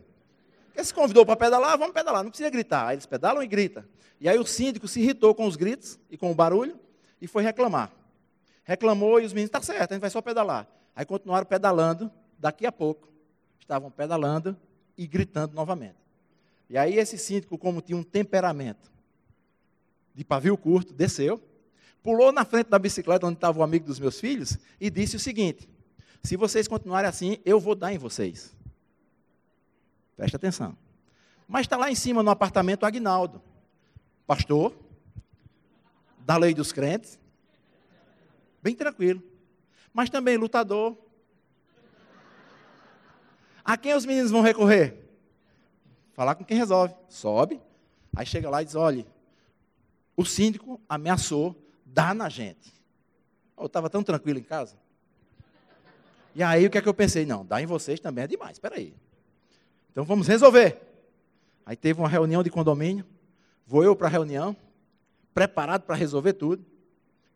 Ele 0.75 0.83
se 0.83 0.93
convidou 0.93 1.25
para 1.25 1.35
pedalar, 1.35 1.77
vamos 1.77 1.93
pedalar, 1.93 2.23
não 2.23 2.29
precisa 2.29 2.49
gritar. 2.49 2.87
Aí 2.87 2.95
eles 2.95 3.05
pedalam 3.05 3.41
e 3.41 3.47
gritam. 3.47 3.83
E 4.19 4.27
aí 4.29 4.37
o 4.37 4.45
síndico 4.45 4.87
se 4.87 4.99
irritou 4.99 5.33
com 5.33 5.45
os 5.45 5.55
gritos 5.55 5.97
e 6.09 6.17
com 6.17 6.31
o 6.31 6.35
barulho 6.35 6.79
e 7.21 7.27
foi 7.27 7.43
reclamar. 7.43 7.91
Reclamou 8.63 9.19
e 9.19 9.25
os 9.25 9.33
meninos, 9.33 9.49
está 9.49 9.61
certo, 9.61 9.91
a 9.91 9.93
gente 9.93 10.01
vai 10.01 10.09
só 10.09 10.21
pedalar. 10.21 10.67
Aí 10.95 11.05
continuaram 11.05 11.45
pedalando, 11.45 12.11
daqui 12.37 12.65
a 12.65 12.71
pouco, 12.71 13.09
estavam 13.59 13.91
pedalando 13.91 14.57
e 14.97 15.05
gritando 15.05 15.53
novamente. 15.53 15.97
E 16.69 16.77
aí 16.77 16.97
esse 16.97 17.17
síndico, 17.17 17.57
como 17.57 17.81
tinha 17.81 17.97
um 17.97 18.03
temperamento 18.03 18.91
de 20.13 20.23
pavio 20.23 20.57
curto, 20.57 20.93
desceu, 20.93 21.41
pulou 22.01 22.31
na 22.31 22.45
frente 22.45 22.69
da 22.69 22.79
bicicleta 22.79 23.27
onde 23.27 23.35
estava 23.35 23.59
o 23.59 23.63
amigo 23.63 23.85
dos 23.85 23.99
meus 23.99 24.19
filhos 24.19 24.57
e 24.79 24.89
disse 24.89 25.15
o 25.15 25.19
seguinte: 25.19 25.69
se 26.23 26.35
vocês 26.35 26.67
continuarem 26.67 27.09
assim, 27.09 27.37
eu 27.45 27.59
vou 27.59 27.75
dar 27.75 27.93
em 27.93 27.97
vocês. 27.97 28.55
Preste 30.15 30.35
atenção. 30.35 30.77
Mas 31.47 31.61
está 31.61 31.77
lá 31.77 31.91
em 31.91 31.95
cima 31.95 32.23
no 32.23 32.31
apartamento 32.31 32.85
Agnaldo, 32.85 33.41
pastor, 34.25 34.73
da 36.25 36.37
lei 36.37 36.55
dos 36.55 36.71
crentes, 36.71 37.19
bem 38.61 38.75
tranquilo, 38.75 39.21
mas 39.93 40.09
também 40.09 40.37
lutador. 40.37 40.97
A 43.63 43.77
quem 43.77 43.93
os 43.93 44.05
meninos 44.05 44.31
vão 44.31 44.41
recorrer? 44.41 45.05
Falar 46.13 46.33
com 46.33 46.43
quem 46.43 46.57
resolve. 46.57 46.95
Sobe, 47.07 47.61
aí 48.15 48.25
chega 48.25 48.49
lá 48.49 48.63
e 48.63 48.65
diz: 48.65 48.73
olha, 48.73 49.05
o 50.17 50.25
síndico 50.25 50.81
ameaçou 50.89 51.55
dar 51.85 52.15
na 52.15 52.27
gente. 52.27 52.73
Eu 53.55 53.67
estava 53.67 53.87
tão 53.89 54.03
tranquilo 54.03 54.39
em 54.39 54.43
casa. 54.43 54.75
E 56.33 56.41
aí 56.41 56.65
o 56.65 56.69
que 56.71 56.77
é 56.77 56.81
que 56.81 56.89
eu 56.89 56.93
pensei? 56.93 57.25
Não, 57.25 57.45
dar 57.45 57.61
em 57.61 57.65
vocês 57.65 57.99
também 57.99 58.23
é 58.23 58.27
demais, 58.27 58.53
espera 58.53 58.75
aí. 58.75 58.95
Então 59.91 60.03
vamos 60.03 60.27
resolver. 60.27 60.81
Aí 61.65 61.75
teve 61.75 61.99
uma 61.99 62.09
reunião 62.09 62.41
de 62.43 62.49
condomínio, 62.49 63.05
vou 63.65 63.83
eu 63.83 63.95
para 63.95 64.07
a 64.07 64.11
reunião, 64.11 64.55
preparado 65.35 65.81
para 65.81 65.95
resolver 65.95 66.31
tudo, 66.31 66.65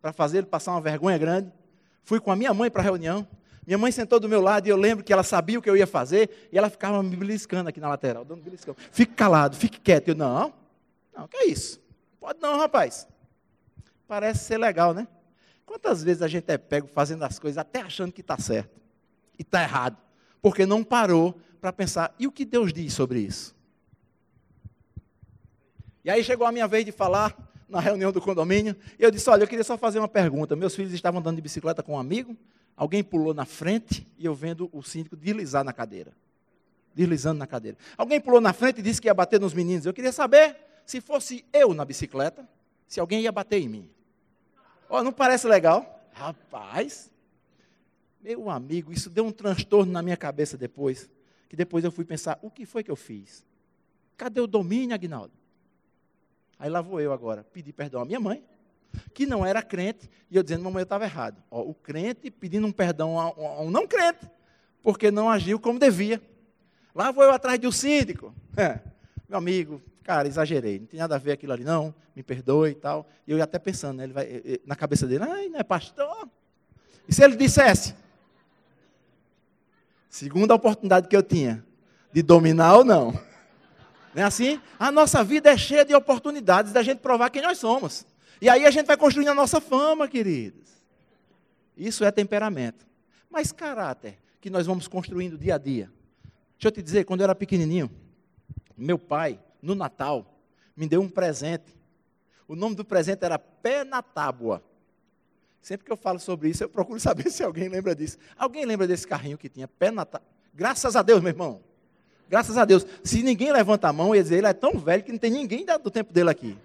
para 0.02 0.14
fazer 0.14 0.38
ele 0.38 0.48
passar 0.48 0.72
uma 0.72 0.80
vergonha 0.80 1.18
grande. 1.18 1.52
Fui 2.02 2.18
com 2.18 2.32
a 2.32 2.36
minha 2.36 2.54
mãe 2.54 2.72
para 2.72 2.82
a 2.82 2.84
reunião. 2.84 3.28
Minha 3.68 3.78
mãe 3.78 3.92
sentou 3.92 4.22
do 4.22 4.30
meu 4.30 4.42
lado 4.42 4.66
e 4.66 4.70
eu 4.70 4.78
lembro 4.78 5.04
que 5.04 5.12
ela 5.12 5.22
sabia 5.22 5.60
o 5.60 5.62
que 5.62 5.70
eu 5.70 5.76
ia 5.76 5.86
fazer 5.86 6.48
e 6.52 6.58
ela 6.58 6.70
ficava 6.70 7.04
me 7.04 7.14
beliscando 7.16 7.70
aqui 7.70 7.80
na 7.80 7.90
lateral, 7.90 8.24
dando 8.24 8.42
beliscão. 8.42 8.74
Fique 8.92 9.14
calado, 9.14 9.58
fique 9.58 9.80
quieto. 9.82 10.08
Eu, 10.08 10.16
não, 10.16 10.54
não, 11.14 11.28
que 11.28 11.36
é 11.36 11.46
isso? 11.48 11.80
Pode 12.22 12.40
não, 12.40 12.58
rapaz. 12.58 13.06
Parece 14.08 14.46
ser 14.46 14.58
legal, 14.58 14.94
né? 14.94 15.06
Quantas 15.66 16.02
vezes 16.02 16.22
a 16.22 16.28
gente 16.28 16.50
é 16.50 16.58
pego 16.58 16.88
fazendo 16.88 17.24
as 17.24 17.38
coisas 17.38 17.58
até 17.58 17.82
achando 17.82 18.14
que 18.14 18.22
está 18.22 18.38
certo 18.40 18.80
e 19.38 19.42
está 19.42 19.62
errado, 19.62 19.98
porque 20.42 20.66
não 20.66 20.84
parou 20.86 21.38
para 21.60 21.74
pensar, 21.74 22.16
e 22.18 22.26
o 22.26 22.32
que 22.32 22.46
Deus 22.46 22.72
diz 22.72 22.94
sobre 22.94 23.20
isso? 23.20 23.54
E 26.04 26.10
aí 26.10 26.24
chegou 26.24 26.48
a 26.48 26.52
minha 26.52 26.68
vez 26.68 26.86
de 26.86 26.92
falar 26.92 27.49
na 27.70 27.80
reunião 27.80 28.12
do 28.12 28.20
condomínio, 28.20 28.76
eu 28.98 29.12
disse: 29.12 29.30
Olha, 29.30 29.44
eu 29.44 29.48
queria 29.48 29.64
só 29.64 29.78
fazer 29.78 30.00
uma 30.00 30.08
pergunta. 30.08 30.56
Meus 30.56 30.76
filhos 30.76 30.92
estavam 30.92 31.20
andando 31.20 31.36
de 31.36 31.42
bicicleta 31.42 31.84
com 31.84 31.94
um 31.94 32.00
amigo, 32.00 32.36
alguém 32.76 33.04
pulou 33.04 33.34
na 33.34 33.46
frente 33.46 34.08
e 34.18 34.26
eu 34.26 34.34
vendo 34.34 34.70
o 34.74 34.82
síndico 34.82 35.16
deslizar 35.16 35.64
na 35.64 35.72
cadeira. 35.72 36.12
Deslizando 36.94 37.40
na 37.40 37.48
cadeira. 37.48 37.78
Alguém 37.96 38.20
pulou 38.20 38.42
na 38.42 38.52
frente 38.52 38.80
e 38.80 38.82
disse 38.82 39.00
que 39.00 39.08
ia 39.08 39.14
bater 39.14 39.40
nos 39.40 39.54
meninos. 39.54 39.86
Eu 39.86 39.94
queria 39.94 40.12
saber 40.12 40.58
se 40.86 41.00
fosse 41.00 41.46
eu 41.54 41.74
na 41.74 41.86
bicicleta, 41.86 42.48
se 42.88 43.00
alguém 43.00 43.22
ia 43.22 43.32
bater 43.32 43.62
em 43.62 43.70
mim. 43.70 43.90
Oh, 44.90 45.04
não 45.04 45.14
parece 45.14 45.48
legal? 45.48 46.04
Rapaz, 46.12 47.12
meu 48.20 48.50
amigo, 48.50 48.92
isso 48.92 49.10
deu 49.10 49.24
um 49.24 49.32
transtorno 49.32 49.92
na 49.92 50.02
minha 50.02 50.18
cabeça 50.18 50.58
depois. 50.58 51.10
Que 51.48 51.56
depois 51.56 51.84
eu 51.84 51.92
fui 51.92 52.04
pensar: 52.04 52.38
o 52.42 52.50
que 52.50 52.66
foi 52.66 52.84
que 52.84 52.92
eu 52.92 52.96
fiz? 52.96 53.46
Cadê 54.18 54.42
o 54.42 54.48
domínio, 54.48 54.94
Agnaldo? 54.94 55.39
Aí 56.60 56.70
lá 56.70 56.82
vou 56.82 57.00
eu 57.00 57.14
agora, 57.14 57.44
pedir 57.54 57.72
perdão 57.72 58.02
à 58.02 58.06
minha 58.06 58.20
mãe, 58.20 58.44
que 59.14 59.26
não 59.26 59.46
era 59.46 59.64
crente, 59.64 60.10
e 60.30 60.36
eu 60.36 60.44
dizendo, 60.44 60.66
mamãe, 60.66 60.82
eu 60.82 60.84
estava 60.84 61.06
errado. 61.06 61.42
Ó, 61.50 61.62
o 61.62 61.74
crente 61.74 62.30
pedindo 62.30 62.68
um 62.68 62.72
perdão 62.72 63.18
a, 63.18 63.62
um 63.62 63.72
não 63.72 63.88
crente, 63.88 64.30
porque 64.84 65.10
não 65.10 65.30
agiu 65.30 65.58
como 65.58 65.80
devia. 65.80 66.22
Lá 66.94 67.12
vou 67.12 67.24
eu 67.24 67.32
atrás 67.32 67.58
de 67.60 67.66
um 67.66 67.72
síndico. 67.72 68.34
É, 68.58 68.78
meu 69.30 69.38
amigo, 69.38 69.82
cara, 70.04 70.28
exagerei, 70.28 70.80
não 70.80 70.86
tem 70.86 71.00
nada 71.00 71.16
a 71.16 71.18
ver 71.18 71.32
aquilo 71.32 71.54
ali, 71.54 71.64
não, 71.64 71.96
me 72.14 72.22
perdoe 72.22 72.72
e 72.72 72.76
tal. 72.76 73.08
E 73.26 73.32
eu 73.32 73.38
ia 73.38 73.46
até 73.46 73.58
pensando, 73.58 74.00
né, 74.00 74.04
ele 74.04 74.12
vai, 74.12 74.28
na 74.66 74.76
cabeça 74.76 75.08
dele, 75.08 75.24
ai, 75.24 75.48
não 75.48 75.60
é 75.60 75.64
pastor. 75.64 76.28
E 77.08 77.14
se 77.14 77.24
ele 77.24 77.38
dissesse? 77.38 77.96
Segunda 80.10 80.54
oportunidade 80.54 81.08
que 81.08 81.16
eu 81.16 81.24
tinha, 81.24 81.64
de 82.12 82.22
dominar 82.22 82.76
ou 82.76 82.84
não. 82.84 83.29
É 84.20 84.24
assim? 84.24 84.60
A 84.78 84.92
nossa 84.92 85.24
vida 85.24 85.50
é 85.50 85.58
cheia 85.58 85.86
de 85.86 85.96
oportunidades 85.96 86.74
da 86.74 86.84
gente 86.84 87.00
provar 87.00 87.30
quem 87.30 87.42
nós 87.42 87.58
somos. 87.58 88.06
E 88.42 88.50
aí 88.50 88.66
a 88.66 88.70
gente 88.70 88.86
vai 88.86 88.98
construindo 88.98 89.30
a 89.30 89.34
nossa 89.34 89.62
fama, 89.62 90.10
queridos. 90.10 90.68
Isso 91.78 92.04
é 92.04 92.12
temperamento. 92.12 92.86
Mas 93.30 93.54
caráter, 93.54 94.20
que 94.42 94.50
nós 94.50 94.66
vamos 94.66 94.90
construindo 94.90 95.38
dia 95.38 95.56
a 95.56 95.58
dia. 95.58 95.90
Deixa 96.58 96.68
eu 96.68 96.72
te 96.74 96.82
dizer, 96.84 97.06
quando 97.06 97.22
eu 97.22 97.24
era 97.24 97.34
pequenininho, 97.34 97.90
meu 98.76 99.00
pai, 99.00 99.40
no 99.62 99.74
Natal, 99.74 100.38
me 100.76 100.86
deu 100.86 101.00
um 101.00 101.08
presente. 101.08 101.74
O 102.46 102.58
nome 102.58 102.76
do 102.76 102.84
presente 102.84 103.24
era 103.24 103.40
Pé 103.40 103.86
na 103.86 104.02
Tábua. 104.02 104.62
Sempre 105.62 105.86
que 105.86 105.92
eu 105.94 105.98
falo 105.98 106.20
sobre 106.20 106.50
isso, 106.50 106.62
eu 106.62 106.68
procuro 106.68 107.00
saber 107.00 107.32
se 107.32 107.42
alguém 107.42 107.70
lembra 107.70 107.96
disso. 107.96 108.18
Alguém 108.38 108.66
lembra 108.66 108.86
desse 108.86 109.08
carrinho 109.08 109.38
que 109.38 109.48
tinha 109.48 109.68
pé 109.68 109.92
na 109.92 110.04
tábua? 110.04 110.28
Graças 110.54 110.98
a 110.98 111.02
Deus, 111.02 111.22
meu 111.22 111.30
irmão. 111.30 111.69
Graças 112.30 112.58
a 112.58 112.64
Deus. 112.64 112.86
Se 113.04 113.24
ninguém 113.24 113.52
levanta 113.52 113.88
a 113.88 113.94
mão, 113.94 114.14
dizer, 114.14 114.38
ele 114.38 114.48
é 114.48 114.54
tão 114.54 114.74
velho 114.74 115.04
que 115.04 115.12
não 115.12 115.18
tem 115.18 115.32
ninguém 115.32 115.66
do 115.66 115.90
tempo 115.90 116.14
dele 116.14 116.30
aqui. 116.30 116.56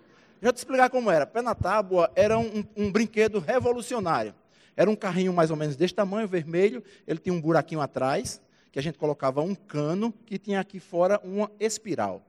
Já 0.43 0.53
te 0.53 0.59
explicar 0.59 0.91
como 0.91 1.11
era. 1.11 1.27
Pé 1.27 1.41
na 1.41 1.55
tábua 1.55 2.11
era 2.15 2.39
um, 2.39 2.63
um, 2.77 2.93
brinquedo 2.93 3.39
revolucionário. 3.39 4.35
Era 4.77 4.91
um 4.91 4.97
carrinho 4.97 5.33
mais 5.33 5.51
ou 5.51 5.57
menos 5.57 5.75
desse 5.75 5.95
tamanho, 5.95 6.29
vermelho. 6.29 6.85
Ele 7.07 7.19
tinha 7.19 7.33
um 7.33 7.41
buraquinho 7.41 7.81
atrás, 7.81 8.43
que 8.71 8.79
a 8.79 8.83
gente 8.83 8.99
colocava 8.99 9.41
um 9.41 9.55
cano, 9.55 10.13
que 10.27 10.37
tinha 10.37 10.61
aqui 10.61 10.79
fora 10.79 11.19
uma 11.25 11.51
espiral. 11.59 12.21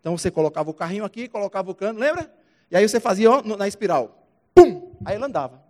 Então 0.00 0.16
você 0.16 0.30
colocava 0.30 0.70
o 0.70 0.74
carrinho 0.74 1.04
aqui, 1.04 1.26
colocava 1.26 1.72
o 1.72 1.74
cano, 1.74 1.98
lembra? 1.98 2.32
E 2.70 2.76
aí 2.76 2.88
você 2.88 3.00
fazia 3.00 3.28
ó, 3.28 3.42
na 3.42 3.66
espiral. 3.66 4.24
Pum! 4.54 4.92
Aí 5.04 5.16
ele 5.16 5.24
andava. 5.24 5.60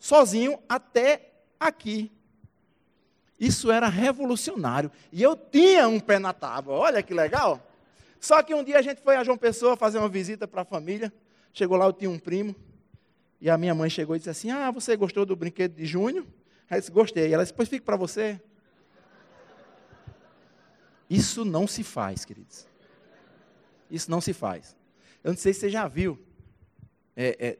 Sozinho 0.00 0.58
até 0.68 1.30
aqui. 1.60 2.10
Isso 3.38 3.70
era 3.70 3.88
revolucionário. 3.88 4.90
E 5.12 5.22
eu 5.22 5.36
tinha 5.36 5.88
um 5.88 6.00
pé 6.00 6.18
na 6.18 6.32
tábua. 6.32 6.74
Olha 6.74 7.02
que 7.02 7.12
legal. 7.12 7.60
Só 8.18 8.42
que 8.42 8.54
um 8.54 8.64
dia 8.64 8.78
a 8.78 8.82
gente 8.82 9.02
foi 9.02 9.16
a 9.16 9.24
João 9.24 9.36
Pessoa 9.36 9.76
fazer 9.76 9.98
uma 9.98 10.08
visita 10.08 10.48
para 10.48 10.62
a 10.62 10.64
família. 10.64 11.12
Chegou 11.52 11.76
lá, 11.76 11.84
eu 11.86 11.92
tinha 11.92 12.10
um 12.10 12.18
primo. 12.18 12.56
E 13.40 13.50
a 13.50 13.58
minha 13.58 13.74
mãe 13.74 13.90
chegou 13.90 14.16
e 14.16 14.18
disse 14.18 14.30
assim: 14.30 14.50
Ah, 14.50 14.70
você 14.70 14.96
gostou 14.96 15.26
do 15.26 15.36
brinquedo 15.36 15.74
de 15.74 15.84
junho? 15.84 16.26
Aí 16.70 16.78
eu 16.78 16.80
disse: 16.80 16.90
Gostei. 16.90 17.28
E 17.28 17.34
ela 17.34 17.42
disse: 17.42 17.54
Pois 17.54 17.68
fica 17.68 17.84
para 17.84 17.96
você. 17.96 18.40
Isso 21.08 21.44
não 21.44 21.66
se 21.66 21.82
faz, 21.84 22.24
queridos. 22.24 22.66
Isso 23.90 24.10
não 24.10 24.20
se 24.20 24.32
faz. 24.32 24.74
Eu 25.22 25.32
não 25.32 25.38
sei 25.38 25.52
se 25.52 25.60
você 25.60 25.70
já 25.70 25.86
viu. 25.86 26.18
É, 27.14 27.36
é, 27.38 27.58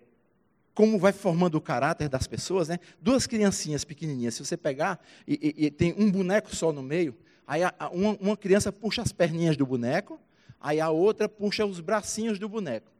como 0.77 0.99
vai 0.99 1.11
formando 1.11 1.55
o 1.55 1.61
caráter 1.61 2.07
das 2.07 2.27
pessoas, 2.27 2.68
né? 2.68 2.79
Duas 3.01 3.27
criancinhas 3.27 3.83
pequenininhas, 3.83 4.35
se 4.35 4.45
você 4.45 4.59
pegar 4.59 5.01
e, 5.27 5.55
e, 5.57 5.66
e 5.66 5.70
tem 5.70 5.95
um 5.97 6.12
boneco 6.12 6.55
só 6.55 6.70
no 6.70 6.83
meio, 6.83 7.16
aí 7.47 7.62
a, 7.62 7.74
a, 7.79 7.89
uma, 7.89 8.14
uma 8.20 8.37
criança 8.37 8.70
puxa 8.70 9.01
as 9.01 9.11
perninhas 9.11 9.57
do 9.57 9.64
boneco, 9.64 10.20
aí 10.61 10.79
a 10.79 10.91
outra 10.91 11.31
puxa 11.31 11.64
os 11.64 11.81
bracinhos 11.81 12.39
do 12.39 12.47
boneco. 12.47 12.93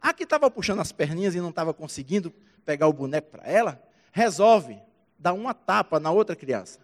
A 0.00 0.14
que 0.14 0.24
estava 0.24 0.50
puxando 0.50 0.80
as 0.80 0.90
perninhas 0.90 1.34
e 1.34 1.40
não 1.40 1.50
estava 1.50 1.74
conseguindo 1.74 2.32
pegar 2.64 2.88
o 2.88 2.94
boneco 2.94 3.30
para 3.30 3.46
ela, 3.46 3.82
resolve 4.10 4.78
dá 5.18 5.34
uma 5.34 5.52
tapa 5.52 6.00
na 6.00 6.10
outra 6.10 6.34
criança. 6.34 6.78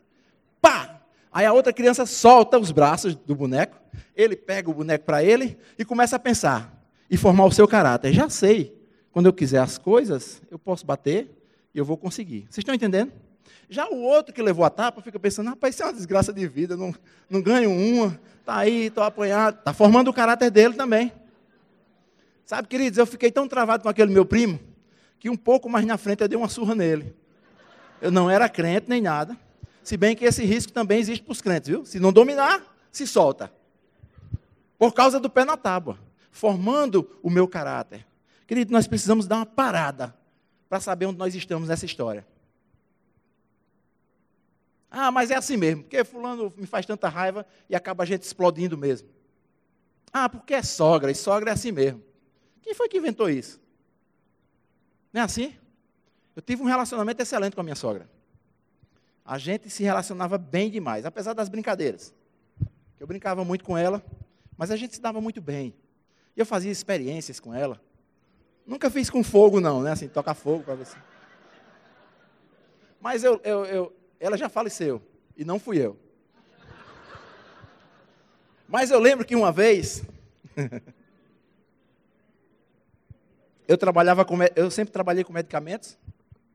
Pá! 0.61 1.01
Aí 1.33 1.47
a 1.47 1.55
outra 1.55 1.73
criança 1.73 2.05
solta 2.05 2.59
os 2.59 2.71
braços 2.71 3.17
do 3.17 3.35
boneco, 3.35 3.81
ele 4.15 4.37
pega 4.37 4.71
o 4.71 4.75
boneco 4.75 5.07
para 5.07 5.25
ele 5.25 5.57
e 5.79 5.87
começa 5.87 6.17
a 6.17 6.19
pensar 6.19 6.85
e 7.11 7.17
formar 7.17 7.47
o 7.47 7.51
seu 7.51 7.67
caráter. 7.67 8.13
Já 8.13 8.29
sei, 8.29 8.84
quando 9.15 9.27
eu 9.27 9.33
quiser 9.33 9.61
as 9.61 9.79
coisas, 9.79 10.43
eu 10.51 10.59
posso 10.59 10.85
bater 10.85 11.31
e 11.73 11.79
eu 11.79 11.85
vou 11.85 11.97
conseguir. 11.97 12.49
Vocês 12.51 12.59
estão 12.59 12.75
entendendo? 12.75 13.13
Já 13.71 13.89
o 13.89 14.03
outro 14.03 14.35
que 14.35 14.43
levou 14.43 14.65
a 14.65 14.71
tapa 14.71 15.01
fica 15.01 15.21
pensando, 15.21 15.51
rapaz, 15.51 15.73
isso 15.73 15.85
é 15.85 15.87
uma 15.87 15.93
desgraça 15.93 16.33
de 16.33 16.49
vida, 16.49 16.77
não, 16.77 16.93
não 17.31 17.41
ganho 17.41 17.71
uma, 17.71 18.21
está 18.41 18.57
aí, 18.57 18.87
estou 18.87 19.05
apanhado. 19.05 19.61
Está 19.61 19.73
formando 19.73 20.09
o 20.09 20.13
caráter 20.13 20.51
dele 20.51 20.75
também. 20.75 21.13
Sabe, 22.45 22.67
queridos, 22.67 22.99
eu 22.99 23.07
fiquei 23.07 23.31
tão 23.31 23.47
travado 23.47 23.85
com 23.85 23.89
aquele 23.89 24.13
meu 24.13 24.27
primo, 24.27 24.59
que 25.21 25.31
um 25.31 25.37
pouco 25.37 25.69
mais 25.71 25.87
na 25.87 25.97
frente 25.97 26.23
eu 26.23 26.27
dei 26.27 26.37
uma 26.37 26.49
surra 26.49 26.75
nele. 26.75 27.15
Eu 28.03 28.11
não 28.11 28.29
era 28.29 28.49
crente 28.49 28.87
nem 28.89 29.01
nada. 29.01 29.39
Se 29.85 29.97
bem 29.97 30.17
que 30.17 30.25
esse 30.25 30.45
risco 30.45 30.73
também 30.73 30.99
existe 30.99 31.23
para 31.23 31.31
os 31.31 31.41
crentes, 31.41 31.69
viu? 31.69 31.87
Se 31.87 32.01
não 32.01 32.13
dominar, 32.13 32.61
se 32.91 33.07
solta. 33.07 33.53
Por 34.77 34.93
causa 34.93 35.21
do 35.21 35.31
pé 35.31 35.45
na 35.45 35.57
tábua, 35.57 36.01
formando 36.33 37.09
o 37.23 37.31
meu 37.31 37.47
caráter. 37.47 38.05
Querido, 38.47 38.73
nós 38.73 38.87
precisamos 38.87 39.27
dar 39.27 39.37
uma 39.37 39.47
parada 39.47 40.15
para 40.69 40.81
saber 40.81 41.07
onde 41.07 41.19
nós 41.19 41.35
estamos 41.35 41.69
nessa 41.69 41.87
história. 41.87 42.27
Ah, 44.91 45.11
mas 45.11 45.31
é 45.31 45.37
assim 45.37 45.57
mesmo, 45.57 45.83
porque 45.83 46.05
fulano 46.05 46.53
me 46.57 46.67
faz 46.67 46.87
tanta 46.87 47.09
raiva 47.09 47.45
e 47.69 47.75
acaba 47.75 48.05
a 48.05 48.07
gente 48.07 48.23
explodindo 48.23 48.79
mesmo. 48.79 49.09
Ah, 50.13 50.29
porque 50.29 50.55
é 50.55 50.63
sogra, 50.63 51.11
e 51.11 51.15
sogra 51.15 51.51
é 51.51 51.53
assim 51.53 51.73
mesmo. 51.73 52.01
Quem 52.63 52.75
foi 52.75 52.89
que 52.89 52.99
inventou 52.99 53.29
isso? 53.29 53.61
Não 55.13 55.21
é 55.21 55.25
assim? 55.25 55.55
Eu 56.37 56.43
tive 56.43 56.63
um 56.63 56.67
relacionamento 56.67 57.21
excelente 57.21 57.55
com 57.55 57.61
a 57.61 57.65
minha 57.65 57.75
sogra. 57.75 58.09
A 59.25 59.39
gente 59.39 59.71
se 59.71 59.83
relacionava 59.83 60.39
bem 60.39 60.71
demais, 60.71 61.05
apesar 61.05 61.33
das 61.33 61.49
brincadeiras. 61.49 62.15
Eu 63.01 63.07
brincava 63.07 63.45
muito 63.45 63.65
com 63.65 63.77
ela, 63.77 64.05
mas 64.57 64.71
a 64.71 64.77
gente 64.77 64.95
se 64.95 65.01
dava 65.01 65.21
muito 65.21 65.41
bem. 65.41 65.75
Eu 66.37 66.47
fazia 66.47 66.71
experiências 66.71 67.41
com 67.41 67.53
ela. 67.53 67.81
Nunca 68.67 68.89
fiz 68.89 69.11
com 69.11 69.23
fogo, 69.23 69.61
não, 69.61 69.83
né? 69.83 69.93
Assim, 69.93 70.09
tocar 70.09 70.35
fogo 70.35 70.65
para 70.65 70.75
você. 70.75 70.97
Mas 73.01 73.23
eu, 73.23 73.39
eu, 73.45 73.65
eu, 73.67 73.97
ela 74.19 74.37
já 74.37 74.49
faleceu, 74.49 75.03
e 75.37 75.45
não 75.45 75.59
fui 75.59 75.79
eu. 75.79 75.99
Mas 78.67 78.91
eu 78.91 78.99
lembro 78.99 79.27
que 79.27 79.37
uma 79.37 79.53
vez, 79.53 80.03
eu 83.69 83.77
trabalhava 83.77 84.25
com, 84.25 84.37
eu 84.57 84.71
sempre 84.71 84.91
trabalhei 84.91 85.23
com 85.23 85.33
medicamentos, 85.33 85.99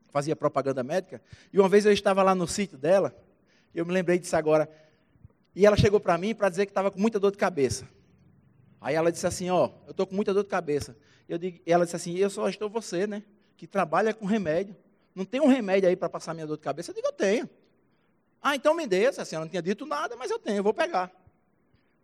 fazia 0.08 0.34
propaganda 0.34 0.82
médica, 0.82 1.22
e 1.52 1.60
uma 1.60 1.68
vez 1.68 1.86
eu 1.86 1.92
estava 1.92 2.24
lá 2.24 2.34
no 2.34 2.48
sítio 2.48 2.76
dela, 2.76 3.14
e 3.72 3.78
eu 3.78 3.86
me 3.86 3.92
lembrei 3.92 4.18
disso 4.18 4.34
agora, 4.34 4.68
e 5.54 5.64
ela 5.64 5.76
chegou 5.76 6.00
para 6.00 6.18
mim 6.18 6.34
para 6.34 6.48
dizer 6.48 6.66
que 6.66 6.72
estava 6.72 6.90
com 6.90 6.98
muita 6.98 7.20
dor 7.20 7.30
de 7.30 7.38
cabeça. 7.38 7.86
Aí 8.80 8.96
ela 8.96 9.12
disse 9.12 9.26
assim, 9.26 9.50
ó, 9.50 9.70
eu 9.86 9.92
estou 9.92 10.06
com 10.06 10.16
muita 10.16 10.34
dor 10.34 10.42
de 10.42 10.48
cabeça. 10.48 10.96
Eu 11.30 11.38
digo, 11.38 11.60
ela 11.64 11.84
disse 11.84 11.94
assim, 11.94 12.16
eu 12.16 12.28
só 12.28 12.48
estou 12.48 12.68
você, 12.68 13.06
né, 13.06 13.22
que 13.56 13.64
trabalha 13.64 14.12
com 14.12 14.26
remédio. 14.26 14.74
Não 15.14 15.24
tem 15.24 15.40
um 15.40 15.46
remédio 15.46 15.88
aí 15.88 15.94
para 15.94 16.08
passar 16.08 16.34
minha 16.34 16.44
dor 16.44 16.56
de 16.56 16.62
cabeça? 16.64 16.90
Eu 16.90 16.94
digo, 16.96 17.06
eu 17.06 17.12
tenho. 17.12 17.48
Ah, 18.42 18.56
então 18.56 18.74
me 18.74 18.84
dê. 18.84 19.06
Assim, 19.06 19.36
ela 19.36 19.44
não 19.44 19.50
tinha 19.50 19.62
dito 19.62 19.86
nada, 19.86 20.16
mas 20.16 20.28
eu 20.28 20.40
tenho, 20.40 20.56
eu 20.56 20.62
vou 20.64 20.74
pegar. 20.74 21.08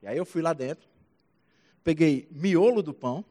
E 0.01 0.07
aí 0.07 0.17
eu 0.17 0.25
fui 0.25 0.41
lá 0.43 0.53
dentro, 0.53 0.87
peguei 1.83 2.29
miolo 2.31 2.85
do 2.85 2.95
pão, 2.95 3.25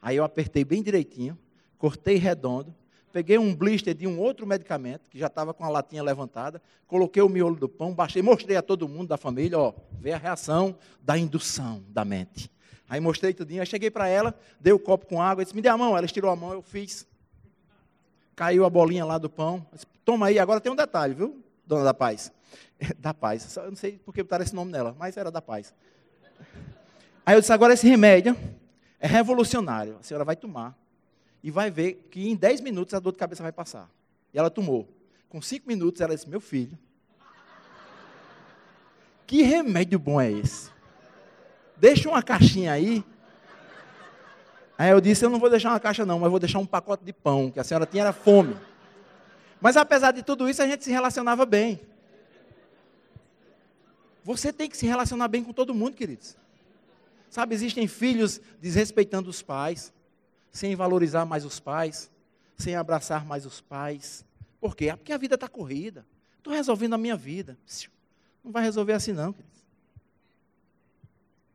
aí 0.00 0.14
eu 0.16 0.22
apertei 0.22 0.64
bem 0.64 0.80
direitinho, 0.80 1.36
cortei 1.76 2.14
redondo, 2.14 2.72
peguei 3.12 3.36
um 3.36 3.52
blister 3.52 3.94
de 3.94 4.06
um 4.06 4.20
outro 4.20 4.46
medicamento, 4.46 5.10
que 5.10 5.18
já 5.18 5.26
estava 5.26 5.52
com 5.52 5.64
a 5.64 5.68
latinha 5.68 6.04
levantada, 6.04 6.62
coloquei 6.86 7.20
o 7.20 7.28
miolo 7.28 7.56
do 7.56 7.68
pão, 7.68 7.92
baixei, 7.92 8.22
mostrei 8.22 8.56
a 8.56 8.62
todo 8.62 8.86
mundo 8.86 9.08
da 9.08 9.16
família, 9.16 9.58
ó, 9.58 9.72
vê 9.98 10.12
a 10.12 10.18
reação 10.18 10.78
da 11.02 11.18
indução 11.18 11.82
da 11.88 12.04
mente. 12.04 12.48
Aí 12.88 13.00
mostrei 13.00 13.34
tudinho, 13.34 13.60
aí 13.60 13.66
cheguei 13.66 13.90
para 13.90 14.08
ela, 14.08 14.38
dei 14.60 14.72
o 14.72 14.78
copo 14.78 15.06
com 15.06 15.20
água, 15.20 15.44
disse, 15.44 15.56
me 15.56 15.62
dê 15.62 15.68
a 15.68 15.76
mão, 15.76 15.96
ela 15.96 16.06
estirou 16.06 16.30
a 16.30 16.36
mão, 16.36 16.52
eu 16.52 16.62
fiz. 16.62 17.06
Caiu 18.34 18.64
a 18.64 18.70
bolinha 18.70 19.04
lá 19.04 19.18
do 19.18 19.30
pão, 19.30 19.66
disse, 19.72 19.86
toma 20.04 20.26
aí, 20.26 20.38
agora 20.38 20.60
tem 20.60 20.70
um 20.70 20.76
detalhe, 20.76 21.14
viu? 21.14 21.42
dona 21.66 21.84
da 21.84 21.94
paz. 21.94 22.32
Da 22.98 23.12
paz. 23.12 23.56
Eu 23.56 23.70
não 23.70 23.76
sei 23.76 23.98
por 23.98 24.14
que 24.14 24.22
botaram 24.22 24.44
esse 24.44 24.54
nome 24.54 24.70
nela, 24.70 24.94
mas 24.98 25.16
era 25.16 25.30
da 25.30 25.40
paz. 25.40 25.74
Aí 27.24 27.34
eu 27.34 27.40
disse: 27.40 27.52
agora 27.52 27.72
esse 27.72 27.88
remédio 27.88 28.36
é 29.00 29.06
revolucionário. 29.06 29.96
A 29.98 30.02
senhora 30.02 30.24
vai 30.24 30.36
tomar. 30.36 30.78
E 31.42 31.50
vai 31.50 31.70
ver 31.70 32.06
que 32.10 32.28
em 32.28 32.36
10 32.36 32.60
minutos 32.60 32.92
a 32.92 32.98
dor 32.98 33.12
de 33.12 33.18
cabeça 33.18 33.42
vai 33.42 33.52
passar. 33.52 33.90
E 34.32 34.38
ela 34.38 34.50
tomou. 34.50 34.86
Com 35.28 35.40
5 35.40 35.66
minutos 35.66 36.00
ela 36.00 36.14
disse: 36.14 36.28
Meu 36.28 36.40
filho, 36.40 36.78
que 39.26 39.42
remédio 39.42 39.98
bom 39.98 40.20
é 40.20 40.30
esse? 40.30 40.70
Deixa 41.76 42.08
uma 42.08 42.22
caixinha 42.22 42.72
aí. 42.72 43.04
Aí 44.78 44.90
eu 44.90 45.00
disse: 45.00 45.24
Eu 45.24 45.30
não 45.30 45.38
vou 45.38 45.50
deixar 45.50 45.70
uma 45.70 45.80
caixa, 45.80 46.04
não, 46.04 46.18
mas 46.18 46.30
vou 46.30 46.40
deixar 46.40 46.58
um 46.58 46.66
pacote 46.66 47.04
de 47.04 47.12
pão, 47.12 47.50
que 47.50 47.60
a 47.60 47.64
senhora 47.64 47.86
tinha 47.86 48.02
era 48.02 48.12
fome. 48.12 48.56
Mas 49.60 49.76
apesar 49.76 50.12
de 50.12 50.22
tudo 50.22 50.48
isso, 50.48 50.62
a 50.62 50.66
gente 50.66 50.84
se 50.84 50.90
relacionava 50.90 51.46
bem. 51.46 51.80
Você 54.22 54.52
tem 54.52 54.68
que 54.68 54.76
se 54.76 54.86
relacionar 54.86 55.28
bem 55.28 55.42
com 55.42 55.52
todo 55.52 55.74
mundo, 55.74 55.94
queridos. 55.94 56.36
Sabe, 57.30 57.54
existem 57.54 57.86
filhos 57.86 58.40
desrespeitando 58.60 59.30
os 59.30 59.42
pais, 59.42 59.92
sem 60.50 60.74
valorizar 60.74 61.24
mais 61.24 61.44
os 61.44 61.60
pais, 61.60 62.10
sem 62.56 62.74
abraçar 62.74 63.24
mais 63.24 63.46
os 63.46 63.60
pais. 63.60 64.24
Por 64.60 64.74
quê? 64.74 64.88
Ah, 64.88 64.96
porque 64.96 65.12
a 65.12 65.18
vida 65.18 65.36
está 65.36 65.48
corrida. 65.48 66.04
Estou 66.38 66.52
resolvendo 66.52 66.94
a 66.94 66.98
minha 66.98 67.16
vida. 67.16 67.56
Não 68.42 68.50
vai 68.50 68.62
resolver 68.62 68.94
assim, 68.94 69.12
não, 69.12 69.32
queridos. 69.32 69.55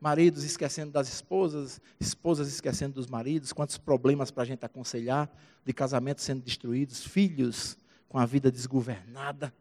Maridos 0.02 0.42
esquecendo 0.42 0.90
das 0.90 1.08
esposas, 1.08 1.80
esposas 2.00 2.48
esquecendo 2.48 2.94
dos 2.94 3.06
maridos, 3.06 3.52
quantos 3.52 3.78
problemas 3.78 4.32
para 4.32 4.42
a 4.42 4.46
gente 4.46 4.66
aconselhar, 4.66 5.30
de 5.64 5.72
casamentos 5.72 6.24
sendo 6.24 6.42
destruídos, 6.42 7.06
filhos 7.06 7.78
com 8.08 8.18
a 8.18 8.26
vida 8.26 8.50
desgovernada, 8.50 9.54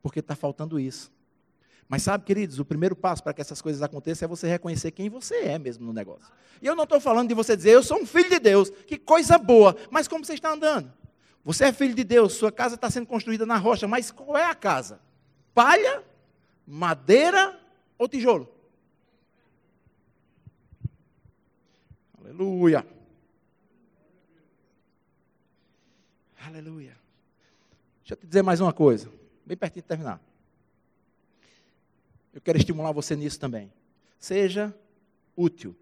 porque 0.00 0.20
está 0.20 0.34
faltando 0.34 0.80
isso. 0.80 1.12
Mas 1.86 2.02
sabe, 2.02 2.24
queridos, 2.24 2.58
o 2.58 2.64
primeiro 2.64 2.96
passo 2.96 3.22
para 3.22 3.34
que 3.34 3.42
essas 3.42 3.60
coisas 3.60 3.82
aconteçam 3.82 4.24
é 4.24 4.28
você 4.30 4.48
reconhecer 4.48 4.90
quem 4.90 5.10
você 5.10 5.34
é 5.34 5.58
mesmo 5.58 5.84
no 5.84 5.92
negócio. 5.92 6.32
E 6.62 6.66
eu 6.66 6.74
não 6.74 6.84
estou 6.84 6.98
falando 6.98 7.28
de 7.28 7.34
você 7.34 7.54
dizer, 7.54 7.72
eu 7.72 7.82
sou 7.82 8.00
um 8.00 8.06
filho 8.06 8.30
de 8.30 8.38
Deus, 8.38 8.70
que 8.86 8.96
coisa 8.96 9.36
boa, 9.36 9.76
mas 9.90 10.08
como 10.08 10.24
você 10.24 10.32
está 10.32 10.50
andando? 10.50 10.90
Você 11.44 11.66
é 11.66 11.72
filho 11.74 11.94
de 11.94 12.04
Deus, 12.04 12.32
sua 12.32 12.50
casa 12.50 12.76
está 12.76 12.90
sendo 12.90 13.06
construída 13.06 13.44
na 13.44 13.58
rocha, 13.58 13.86
mas 13.86 14.10
qual 14.10 14.38
é 14.38 14.46
a 14.46 14.54
casa? 14.54 14.98
Palha, 15.52 16.02
madeira 16.66 17.60
ou 17.98 18.08
tijolo? 18.08 18.56
Aleluia. 22.38 22.86
Aleluia. 26.40 26.96
Deixa 27.98 28.14
eu 28.14 28.16
te 28.16 28.26
dizer 28.28 28.42
mais 28.42 28.60
uma 28.60 28.72
coisa, 28.72 29.10
bem 29.44 29.56
pertinho 29.56 29.82
de 29.82 29.88
terminar. 29.88 30.22
Eu 32.32 32.40
quero 32.40 32.56
estimular 32.56 32.92
você 32.92 33.16
nisso 33.16 33.40
também. 33.40 33.72
Seja 34.20 34.72
útil. 35.36 35.74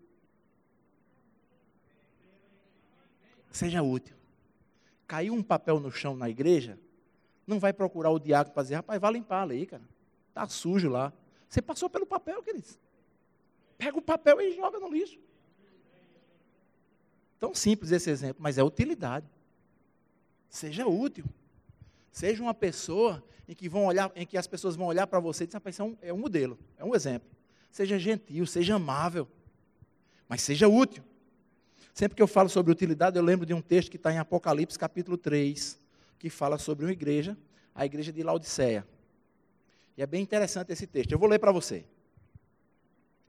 Seja 3.52 3.82
útil. 3.82 4.16
Caiu 5.07 5.34
um 5.34 5.42
papel 5.42 5.78
no 5.78 5.90
chão 5.90 6.16
na 6.16 6.30
igreja, 6.30 6.78
não 7.46 7.61
vai 7.61 7.74
procurar 7.74 8.11
o 8.11 8.18
diácono 8.18 8.54
para 8.54 8.62
dizer, 8.62 8.76
rapaz, 8.76 8.98
vai 8.98 9.12
limpar 9.12 9.42
ali, 9.42 9.66
cara. 9.66 9.84
Está 10.30 10.48
sujo 10.48 10.88
lá. 10.88 11.12
Você 11.50 11.61
passou 11.61 11.90
pelo 11.90 12.07
papel, 12.07 12.42
queridos. 12.42 12.80
Pega 13.76 13.98
o 13.98 14.02
papel 14.02 14.40
e 14.40 14.57
joga 14.57 14.80
no 14.80 14.88
lixo. 14.88 15.25
Tão 17.39 17.55
simples 17.55 17.93
esse 17.93 18.11
exemplo, 18.11 18.43
mas 18.43 18.59
é 18.59 18.62
utilidade. 18.62 19.26
Seja 20.49 20.87
útil. 20.87 21.24
Seja 22.11 22.43
uma 22.43 22.55
pessoa 22.55 23.22
em 23.49 23.55
que, 23.55 23.68
vão 23.68 23.87
olhar, 23.87 24.11
em 24.16 24.26
que 24.26 24.39
as 24.39 24.47
pessoas 24.47 24.74
vão 24.74 24.87
olhar 24.87 25.07
para 25.07 25.20
você 25.20 25.45
e 25.45 25.47
dizer, 25.47 25.61
é 25.78 25.82
um, 25.82 25.97
é 26.03 26.12
um 26.12 26.18
modelo, 26.18 26.59
é 26.78 26.84
um 26.84 26.95
exemplo. 26.95 27.28
Seja 27.70 27.99
gentil, 27.99 28.47
seja 28.47 28.76
amável, 28.76 29.28
mas 30.28 30.43
seja 30.43 30.66
útil. 30.66 31.05
Sempre 31.93 32.16
que 32.16 32.22
eu 32.22 32.26
falo 32.26 32.49
sobre 32.49 32.72
utilidade, 32.72 33.16
eu 33.16 33.22
lembro 33.22 33.47
de 33.47 33.55
um 33.55 33.61
texto 33.61 33.91
que 33.91 33.97
está 33.97 34.12
em 34.12 34.18
Apocalipse, 34.18 34.78
capítulo 34.78 35.16
3, 35.16 35.78
que 36.18 36.30
fala 36.30 36.59
sobre 36.59 36.87
uma 36.87 36.93
igreja, 36.93 37.37
a 37.74 37.84
igreja 37.84 38.12
de 38.12 38.22
Laodiceia. 38.22 38.87
E 39.97 40.03
é 40.03 40.07
bem 40.07 40.22
interessante 40.22 40.72
esse 40.72 40.87
texto. 40.87 41.12
Eu 41.12 41.18
vou 41.18 41.28
ler 41.28 41.39
para 41.39 41.53
você. 41.53 41.84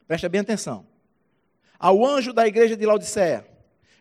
Presta 0.07 0.27
bem 0.27 0.41
atenção. 0.41 0.85
Ao 1.77 2.05
anjo 2.05 2.33
da 2.33 2.47
igreja 2.47 2.75
de 2.75 2.85
Laodiceia, 2.85 3.45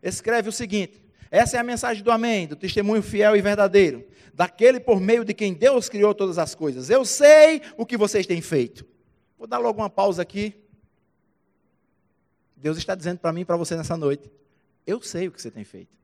escreve 0.03 0.49
o 0.49 0.53
seguinte: 0.53 1.03
essa 1.31 1.57
é 1.57 1.61
a 1.61 1.65
mensagem 1.65 2.03
do 2.03 2.11
Amém, 2.11 2.47
do 2.47 2.57
testemunho 2.57 3.03
fiel 3.03 3.37
e 3.37 3.43
verdadeiro, 3.43 4.07
daquele 4.33 4.79
por 4.81 5.01
meio 5.01 5.25
de 5.25 5.35
quem 5.35 5.53
Deus 5.53 5.89
criou 5.89 6.15
todas 6.15 6.39
as 6.39 6.55
coisas. 6.55 6.91
Eu 6.91 7.05
sei 7.05 7.63
o 7.77 7.85
que 7.85 7.97
vocês 7.97 8.27
têm 8.27 8.41
feito. 8.41 8.87
Vou 9.39 9.47
dar 9.47 9.59
logo 9.59 9.81
uma 9.81 9.91
pausa 9.91 10.23
aqui. 10.23 10.55
Deus 12.57 12.79
está 12.79 12.95
dizendo 12.95 13.19
para 13.19 13.33
mim 13.33 13.43
e 13.43 13.45
para 13.45 13.57
você 13.57 13.77
nessa 13.77 13.97
noite: 13.97 14.31
Eu 14.87 15.01
sei 15.03 15.29
o 15.29 15.33
que 15.33 15.41
você 15.41 15.51
tem 15.51 15.65
feito. 15.65 15.95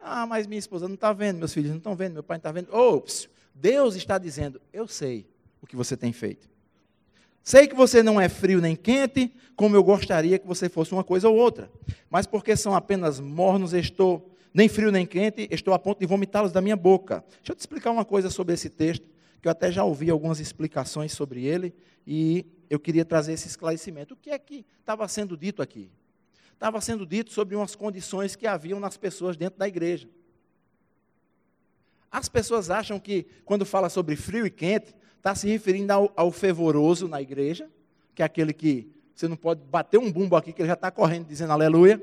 Ah, 0.00 0.26
mas 0.26 0.46
minha 0.46 0.58
esposa 0.58 0.88
não 0.88 0.96
está 0.96 1.12
vendo, 1.12 1.38
meus 1.38 1.54
filhos 1.54 1.70
não 1.70 1.78
estão 1.78 1.94
vendo, 1.94 2.14
meu 2.14 2.24
pai 2.24 2.36
não 2.36 2.40
está 2.40 2.50
vendo. 2.50 2.74
Ops, 2.74 3.28
Deus 3.54 3.94
está 3.94 4.18
dizendo: 4.18 4.60
Eu 4.72 4.88
sei 4.88 5.26
o 5.60 5.66
que 5.66 5.76
você 5.76 5.96
tem 5.96 6.12
feito. 6.12 6.51
Sei 7.42 7.66
que 7.66 7.74
você 7.74 8.02
não 8.02 8.20
é 8.20 8.28
frio 8.28 8.60
nem 8.60 8.76
quente, 8.76 9.32
como 9.56 9.74
eu 9.74 9.82
gostaria 9.82 10.38
que 10.38 10.46
você 10.46 10.68
fosse 10.68 10.92
uma 10.92 11.02
coisa 11.02 11.28
ou 11.28 11.36
outra. 11.36 11.70
Mas 12.08 12.26
porque 12.26 12.56
são 12.56 12.74
apenas 12.74 13.18
mornos, 13.18 13.72
estou 13.72 14.30
nem 14.54 14.68
frio 14.68 14.92
nem 14.92 15.06
quente, 15.06 15.48
estou 15.50 15.74
a 15.74 15.78
ponto 15.78 15.98
de 15.98 16.06
vomitá-los 16.06 16.52
da 16.52 16.60
minha 16.60 16.76
boca. 16.76 17.24
Deixa 17.38 17.52
eu 17.52 17.56
te 17.56 17.60
explicar 17.60 17.90
uma 17.90 18.04
coisa 18.04 18.30
sobre 18.30 18.54
esse 18.54 18.68
texto, 18.68 19.06
que 19.40 19.48
eu 19.48 19.52
até 19.52 19.72
já 19.72 19.82
ouvi 19.82 20.08
algumas 20.10 20.38
explicações 20.38 21.12
sobre 21.12 21.44
ele, 21.44 21.74
e 22.06 22.46
eu 22.70 22.78
queria 22.78 23.04
trazer 23.04 23.32
esse 23.32 23.48
esclarecimento. 23.48 24.14
O 24.14 24.16
que 24.16 24.30
é 24.30 24.38
que 24.38 24.64
estava 24.78 25.06
sendo 25.08 25.36
dito 25.36 25.62
aqui? 25.62 25.90
Estava 26.52 26.80
sendo 26.80 27.04
dito 27.04 27.32
sobre 27.32 27.56
umas 27.56 27.74
condições 27.74 28.36
que 28.36 28.46
haviam 28.46 28.78
nas 28.78 28.96
pessoas 28.96 29.36
dentro 29.36 29.58
da 29.58 29.66
igreja. 29.66 30.08
As 32.10 32.28
pessoas 32.28 32.70
acham 32.70 33.00
que, 33.00 33.26
quando 33.44 33.64
fala 33.64 33.88
sobre 33.88 34.14
frio 34.14 34.46
e 34.46 34.50
quente, 34.50 34.94
está 35.22 35.36
se 35.36 35.46
referindo 35.46 35.92
ao, 35.92 36.12
ao, 36.16 36.32
fervoroso 36.32 37.06
na 37.06 37.22
igreja, 37.22 37.70
que 38.12 38.22
é 38.22 38.24
aquele 38.24 38.52
que 38.52 38.90
você 39.14 39.28
não 39.28 39.36
pode 39.36 39.62
bater 39.62 39.96
um 39.96 40.10
bumbo 40.10 40.34
aqui, 40.34 40.52
que 40.52 40.60
ele 40.60 40.66
já 40.66 40.74
está 40.74 40.90
correndo 40.90 41.28
dizendo 41.28 41.52
aleluia. 41.52 42.02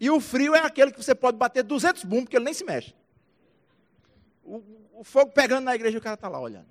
E 0.00 0.10
o 0.10 0.18
frio 0.18 0.52
é 0.52 0.58
aquele 0.58 0.90
que 0.90 1.00
você 1.00 1.14
pode 1.14 1.36
bater 1.36 1.62
200 1.62 2.02
bumbos, 2.02 2.28
que 2.28 2.36
ele 2.36 2.44
nem 2.44 2.54
se 2.54 2.64
mexe. 2.64 2.92
O, 4.44 4.60
o 4.94 5.04
fogo 5.04 5.30
pegando 5.30 5.64
na 5.64 5.74
igreja 5.76 5.96
e 5.96 6.00
o 6.00 6.02
cara 6.02 6.14
está 6.14 6.28
lá 6.28 6.40
olhando. 6.40 6.66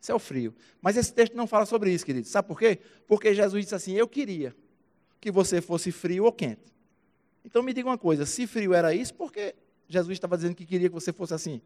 Isso 0.00 0.10
é 0.10 0.14
o 0.14 0.18
frio. 0.18 0.54
Mas 0.80 0.96
esse 0.96 1.12
texto 1.12 1.36
não 1.36 1.46
fala 1.46 1.66
sobre 1.66 1.92
isso, 1.92 2.06
querido. 2.06 2.26
Sabe 2.26 2.48
por 2.48 2.58
quê? 2.58 2.78
Porque 3.06 3.34
Jesus 3.34 3.64
disse 3.64 3.74
assim: 3.74 3.92
Eu 3.92 4.08
queria 4.08 4.56
que 5.20 5.30
você 5.30 5.60
fosse 5.60 5.92
frio 5.92 6.24
ou 6.24 6.32
quente. 6.32 6.72
Então 7.44 7.62
me 7.62 7.74
diga 7.74 7.90
uma 7.90 7.98
coisa: 7.98 8.24
se 8.24 8.46
frio 8.46 8.72
era 8.72 8.94
isso, 8.94 9.12
por 9.12 9.30
que 9.30 9.54
Jesus 9.86 10.12
estava 10.12 10.34
dizendo 10.34 10.54
que 10.54 10.64
queria 10.64 10.88
que 10.88 10.94
você 10.94 11.12
fosse 11.12 11.34
assim? 11.34 11.60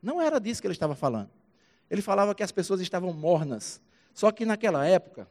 Não 0.00 0.18
era 0.18 0.40
disso 0.40 0.62
que 0.62 0.66
ele 0.66 0.72
estava 0.72 0.94
falando. 0.94 1.41
Ele 1.92 2.00
falava 2.00 2.34
que 2.34 2.42
as 2.42 2.50
pessoas 2.50 2.80
estavam 2.80 3.12
mornas. 3.12 3.78
Só 4.14 4.32
que 4.32 4.46
naquela 4.46 4.86
época, 4.86 5.28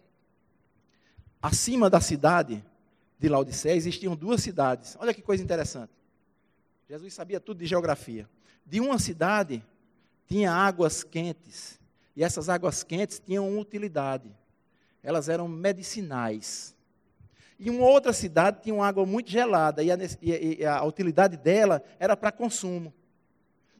acima 1.42 1.90
da 1.90 2.00
cidade 2.00 2.64
de 3.18 3.28
Laodiceia, 3.28 3.74
existiam 3.74 4.16
duas 4.16 4.44
cidades. 4.44 4.96
Olha 5.00 5.12
que 5.12 5.24
coisa 5.24 5.42
interessante. 5.44 5.92
Jesus 6.88 7.16
sabia 7.16 7.40
tudo 7.40 7.58
de 7.58 7.66
geografia. 7.66 8.30
De 8.64 8.80
uma 8.80 9.00
cidade 9.00 9.66
tinha 10.28 10.54
águas 10.54 11.04
quentes. 11.04 11.80
E 12.16 12.24
essas 12.24 12.48
águas 12.48 12.84
quentes 12.84 13.18
tinham 13.18 13.58
utilidade. 13.58 14.32
Elas 15.02 15.30
eram 15.30 15.48
medicinais. 15.48 16.76
E 17.58 17.72
uma 17.72 17.88
outra 17.88 18.14
cidade 18.14 18.62
tinha 18.62 18.76
uma 18.76 18.88
água 18.88 19.04
muito 19.04 19.32
gelada, 19.32 19.82
e 19.82 19.92
a, 19.92 19.98
e 20.22 20.64
a 20.64 20.84
utilidade 20.84 21.38
dela 21.38 21.84
era 22.00 22.16
para 22.16 22.32
consumo. 22.32 22.94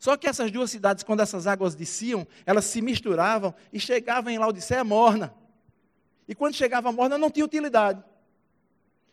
Só 0.02 0.18
que 0.18 0.28
essas 0.28 0.50
duas 0.50 0.72
cidades, 0.72 1.04
quando 1.04 1.20
essas 1.20 1.46
águas 1.46 1.76
desciam, 1.76 2.28
elas 2.44 2.66
se 2.66 2.82
misturavam 2.82 3.54
e 3.72 3.80
chegavam 3.80 4.34
em 4.34 4.40
Laodiceia 4.40 4.84
morna. 4.84 5.32
E 6.28 6.34
quando 6.34 6.56
chegava 6.56 6.92
morna, 6.92 7.20
não 7.20 7.30
tinha 7.30 7.46
utilidade. 7.46 8.04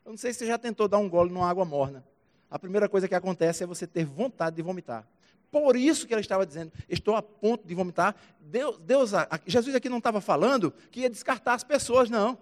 Eu 0.02 0.12
não 0.12 0.16
sei 0.16 0.32
se 0.32 0.38
você 0.38 0.46
já 0.46 0.56
tentou 0.56 0.88
dar 0.88 0.96
um 0.96 1.06
gole 1.06 1.30
numa 1.30 1.46
água 1.46 1.62
morna. 1.66 2.02
A 2.50 2.58
primeira 2.58 2.88
coisa 2.88 3.06
que 3.06 3.14
acontece 3.14 3.62
é 3.62 3.66
você 3.66 3.86
ter 3.86 4.06
vontade 4.06 4.56
de 4.56 4.62
vomitar. 4.62 5.06
Por 5.50 5.76
isso 5.76 6.06
que 6.06 6.14
ele 6.14 6.22
estava 6.22 6.46
dizendo, 6.46 6.72
estou 6.88 7.14
a 7.14 7.20
ponto 7.20 7.68
de 7.68 7.74
vomitar. 7.74 8.16
Deus, 8.40 8.78
Deus 8.78 9.10
Jesus 9.46 9.76
aqui 9.76 9.90
não 9.90 9.98
estava 9.98 10.22
falando 10.22 10.72
que 10.90 11.00
ia 11.00 11.10
descartar 11.10 11.52
as 11.52 11.62
pessoas, 11.62 12.08
não. 12.08 12.38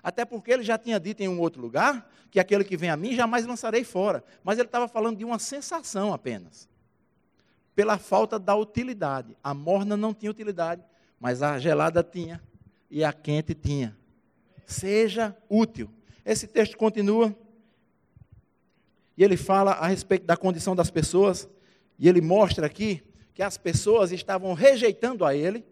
Até 0.00 0.24
porque 0.24 0.52
ele 0.52 0.62
já 0.62 0.78
tinha 0.78 1.00
dito 1.00 1.22
em 1.24 1.28
um 1.28 1.40
outro 1.40 1.60
lugar 1.60 2.08
que 2.30 2.38
aquele 2.38 2.62
que 2.62 2.76
vem 2.76 2.88
a 2.88 2.96
mim 2.96 3.16
jamais 3.16 3.44
lançarei 3.44 3.82
fora. 3.82 4.22
Mas 4.44 4.60
ele 4.60 4.68
estava 4.68 4.86
falando 4.86 5.16
de 5.18 5.24
uma 5.24 5.40
sensação 5.40 6.14
apenas. 6.14 6.70
Pela 7.74 7.98
falta 7.98 8.38
da 8.38 8.54
utilidade. 8.54 9.36
A 9.42 9.54
morna 9.54 9.96
não 9.96 10.12
tinha 10.12 10.30
utilidade, 10.30 10.82
mas 11.18 11.42
a 11.42 11.58
gelada 11.58 12.02
tinha 12.02 12.42
e 12.90 13.04
a 13.04 13.12
quente 13.12 13.54
tinha. 13.54 13.96
Seja 14.66 15.36
útil. 15.48 15.90
Esse 16.24 16.46
texto 16.46 16.76
continua 16.76 17.34
e 19.16 19.24
ele 19.24 19.36
fala 19.36 19.72
a 19.72 19.86
respeito 19.86 20.24
da 20.24 20.36
condição 20.36 20.74
das 20.74 20.90
pessoas 20.90 21.48
e 21.98 22.08
ele 22.08 22.20
mostra 22.20 22.66
aqui 22.66 23.02
que 23.34 23.42
as 23.42 23.56
pessoas 23.56 24.12
estavam 24.12 24.54
rejeitando 24.54 25.24
a 25.24 25.34
ele 25.34 25.64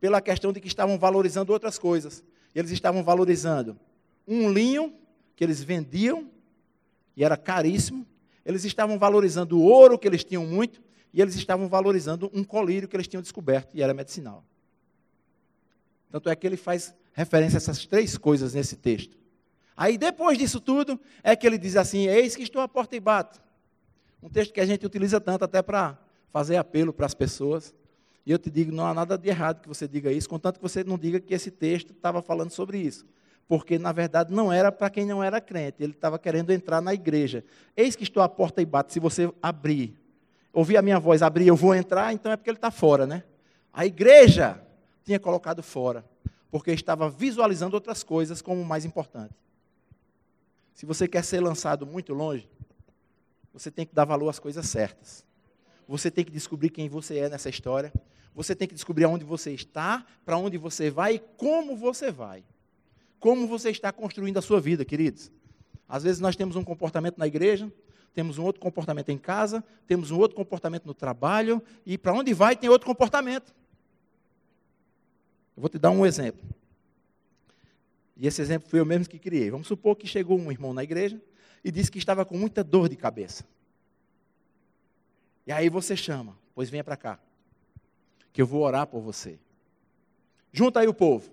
pela 0.00 0.20
questão 0.20 0.52
de 0.52 0.60
que 0.60 0.68
estavam 0.68 0.98
valorizando 0.98 1.52
outras 1.52 1.78
coisas 1.78 2.22
eles 2.58 2.70
estavam 2.70 3.04
valorizando 3.04 3.78
um 4.26 4.50
linho 4.50 4.94
que 5.36 5.44
eles 5.44 5.62
vendiam, 5.62 6.30
e 7.14 7.22
era 7.22 7.36
caríssimo, 7.36 8.06
eles 8.44 8.64
estavam 8.64 8.98
valorizando 8.98 9.58
o 9.58 9.62
ouro 9.62 9.98
que 9.98 10.08
eles 10.08 10.24
tinham 10.24 10.46
muito, 10.46 10.82
e 11.16 11.22
eles 11.22 11.34
estavam 11.34 11.66
valorizando 11.66 12.30
um 12.34 12.44
colírio 12.44 12.86
que 12.86 12.94
eles 12.94 13.08
tinham 13.08 13.22
descoberto, 13.22 13.70
e 13.72 13.82
era 13.82 13.94
medicinal. 13.94 14.44
Tanto 16.10 16.28
é 16.28 16.36
que 16.36 16.46
ele 16.46 16.58
faz 16.58 16.94
referência 17.14 17.56
a 17.56 17.58
essas 17.58 17.86
três 17.86 18.18
coisas 18.18 18.52
nesse 18.52 18.76
texto. 18.76 19.16
Aí, 19.74 19.96
depois 19.96 20.36
disso 20.36 20.60
tudo, 20.60 21.00
é 21.22 21.34
que 21.34 21.46
ele 21.46 21.56
diz 21.56 21.74
assim: 21.74 22.06
Eis 22.06 22.36
que 22.36 22.42
estou 22.42 22.60
à 22.60 22.68
porta 22.68 22.96
e 22.96 23.00
bato. 23.00 23.40
Um 24.22 24.28
texto 24.28 24.52
que 24.52 24.60
a 24.60 24.66
gente 24.66 24.84
utiliza 24.84 25.18
tanto 25.18 25.42
até 25.42 25.62
para 25.62 25.98
fazer 26.30 26.58
apelo 26.58 26.92
para 26.92 27.06
as 27.06 27.14
pessoas. 27.14 27.74
E 28.26 28.30
eu 28.30 28.38
te 28.38 28.50
digo, 28.50 28.70
não 28.70 28.84
há 28.84 28.92
nada 28.92 29.16
de 29.16 29.26
errado 29.30 29.62
que 29.62 29.68
você 29.68 29.88
diga 29.88 30.12
isso, 30.12 30.28
contanto 30.28 30.56
que 30.56 30.62
você 30.62 30.84
não 30.84 30.98
diga 30.98 31.18
que 31.18 31.32
esse 31.32 31.50
texto 31.50 31.92
estava 31.92 32.20
falando 32.20 32.50
sobre 32.50 32.76
isso. 32.76 33.06
Porque, 33.48 33.78
na 33.78 33.92
verdade, 33.92 34.34
não 34.34 34.52
era 34.52 34.70
para 34.70 34.90
quem 34.90 35.06
não 35.06 35.22
era 35.22 35.40
crente, 35.40 35.82
ele 35.82 35.92
estava 35.92 36.18
querendo 36.18 36.50
entrar 36.50 36.82
na 36.82 36.92
igreja. 36.92 37.42
Eis 37.74 37.96
que 37.96 38.02
estou 38.02 38.22
à 38.22 38.28
porta 38.28 38.60
e 38.60 38.66
bato, 38.66 38.92
se 38.92 39.00
você 39.00 39.32
abrir, 39.40 39.96
ouvir 40.56 40.78
a 40.78 40.82
minha 40.82 40.98
voz, 40.98 41.20
abrir, 41.20 41.46
eu 41.46 41.54
vou 41.54 41.74
entrar, 41.74 42.14
então 42.14 42.32
é 42.32 42.36
porque 42.36 42.48
ele 42.48 42.56
está 42.56 42.70
fora, 42.70 43.06
né? 43.06 43.24
A 43.70 43.84
igreja 43.84 44.58
tinha 45.04 45.20
colocado 45.20 45.62
fora, 45.62 46.02
porque 46.50 46.70
estava 46.70 47.10
visualizando 47.10 47.76
outras 47.76 48.02
coisas 48.02 48.40
como 48.40 48.64
mais 48.64 48.82
importante. 48.86 49.34
Se 50.72 50.86
você 50.86 51.06
quer 51.06 51.22
ser 51.22 51.40
lançado 51.40 51.84
muito 51.84 52.14
longe, 52.14 52.48
você 53.52 53.70
tem 53.70 53.84
que 53.84 53.94
dar 53.94 54.06
valor 54.06 54.30
às 54.30 54.38
coisas 54.38 54.66
certas. 54.66 55.26
Você 55.86 56.10
tem 56.10 56.24
que 56.24 56.32
descobrir 56.32 56.70
quem 56.70 56.88
você 56.88 57.18
é 57.18 57.28
nessa 57.28 57.50
história. 57.50 57.92
Você 58.34 58.56
tem 58.56 58.66
que 58.66 58.74
descobrir 58.74 59.04
aonde 59.04 59.26
você 59.26 59.52
está, 59.52 60.06
para 60.24 60.38
onde 60.38 60.56
você 60.56 60.88
vai 60.88 61.16
e 61.16 61.18
como 61.36 61.76
você 61.76 62.10
vai. 62.10 62.42
Como 63.20 63.46
você 63.46 63.68
está 63.68 63.92
construindo 63.92 64.38
a 64.38 64.42
sua 64.42 64.58
vida, 64.58 64.86
queridos. 64.86 65.30
Às 65.86 66.02
vezes 66.02 66.18
nós 66.18 66.34
temos 66.34 66.56
um 66.56 66.64
comportamento 66.64 67.18
na 67.18 67.26
igreja, 67.26 67.70
temos 68.16 68.38
um 68.38 68.44
outro 68.44 68.62
comportamento 68.62 69.10
em 69.10 69.18
casa, 69.18 69.62
temos 69.86 70.10
um 70.10 70.16
outro 70.16 70.34
comportamento 70.34 70.86
no 70.86 70.94
trabalho, 70.94 71.62
e 71.84 71.98
para 71.98 72.14
onde 72.14 72.32
vai 72.32 72.56
tem 72.56 72.70
outro 72.70 72.86
comportamento. 72.86 73.54
Eu 75.54 75.60
vou 75.60 75.68
te 75.68 75.78
dar 75.78 75.90
um 75.90 76.06
exemplo. 76.06 76.42
E 78.16 78.26
esse 78.26 78.40
exemplo 78.40 78.70
foi 78.70 78.80
eu 78.80 78.86
mesmo 78.86 79.06
que 79.06 79.18
criei. 79.18 79.50
Vamos 79.50 79.66
supor 79.66 79.96
que 79.96 80.06
chegou 80.06 80.38
um 80.38 80.50
irmão 80.50 80.72
na 80.72 80.82
igreja 80.82 81.20
e 81.62 81.70
disse 81.70 81.90
que 81.90 81.98
estava 81.98 82.24
com 82.24 82.38
muita 82.38 82.64
dor 82.64 82.88
de 82.88 82.96
cabeça. 82.96 83.44
E 85.46 85.52
aí 85.52 85.68
você 85.68 85.94
chama, 85.94 86.38
pois 86.54 86.70
venha 86.70 86.82
para 86.82 86.96
cá, 86.96 87.18
que 88.32 88.40
eu 88.40 88.46
vou 88.46 88.62
orar 88.62 88.86
por 88.86 89.02
você. 89.02 89.38
Junta 90.50 90.80
aí 90.80 90.88
o 90.88 90.94
povo. 90.94 91.30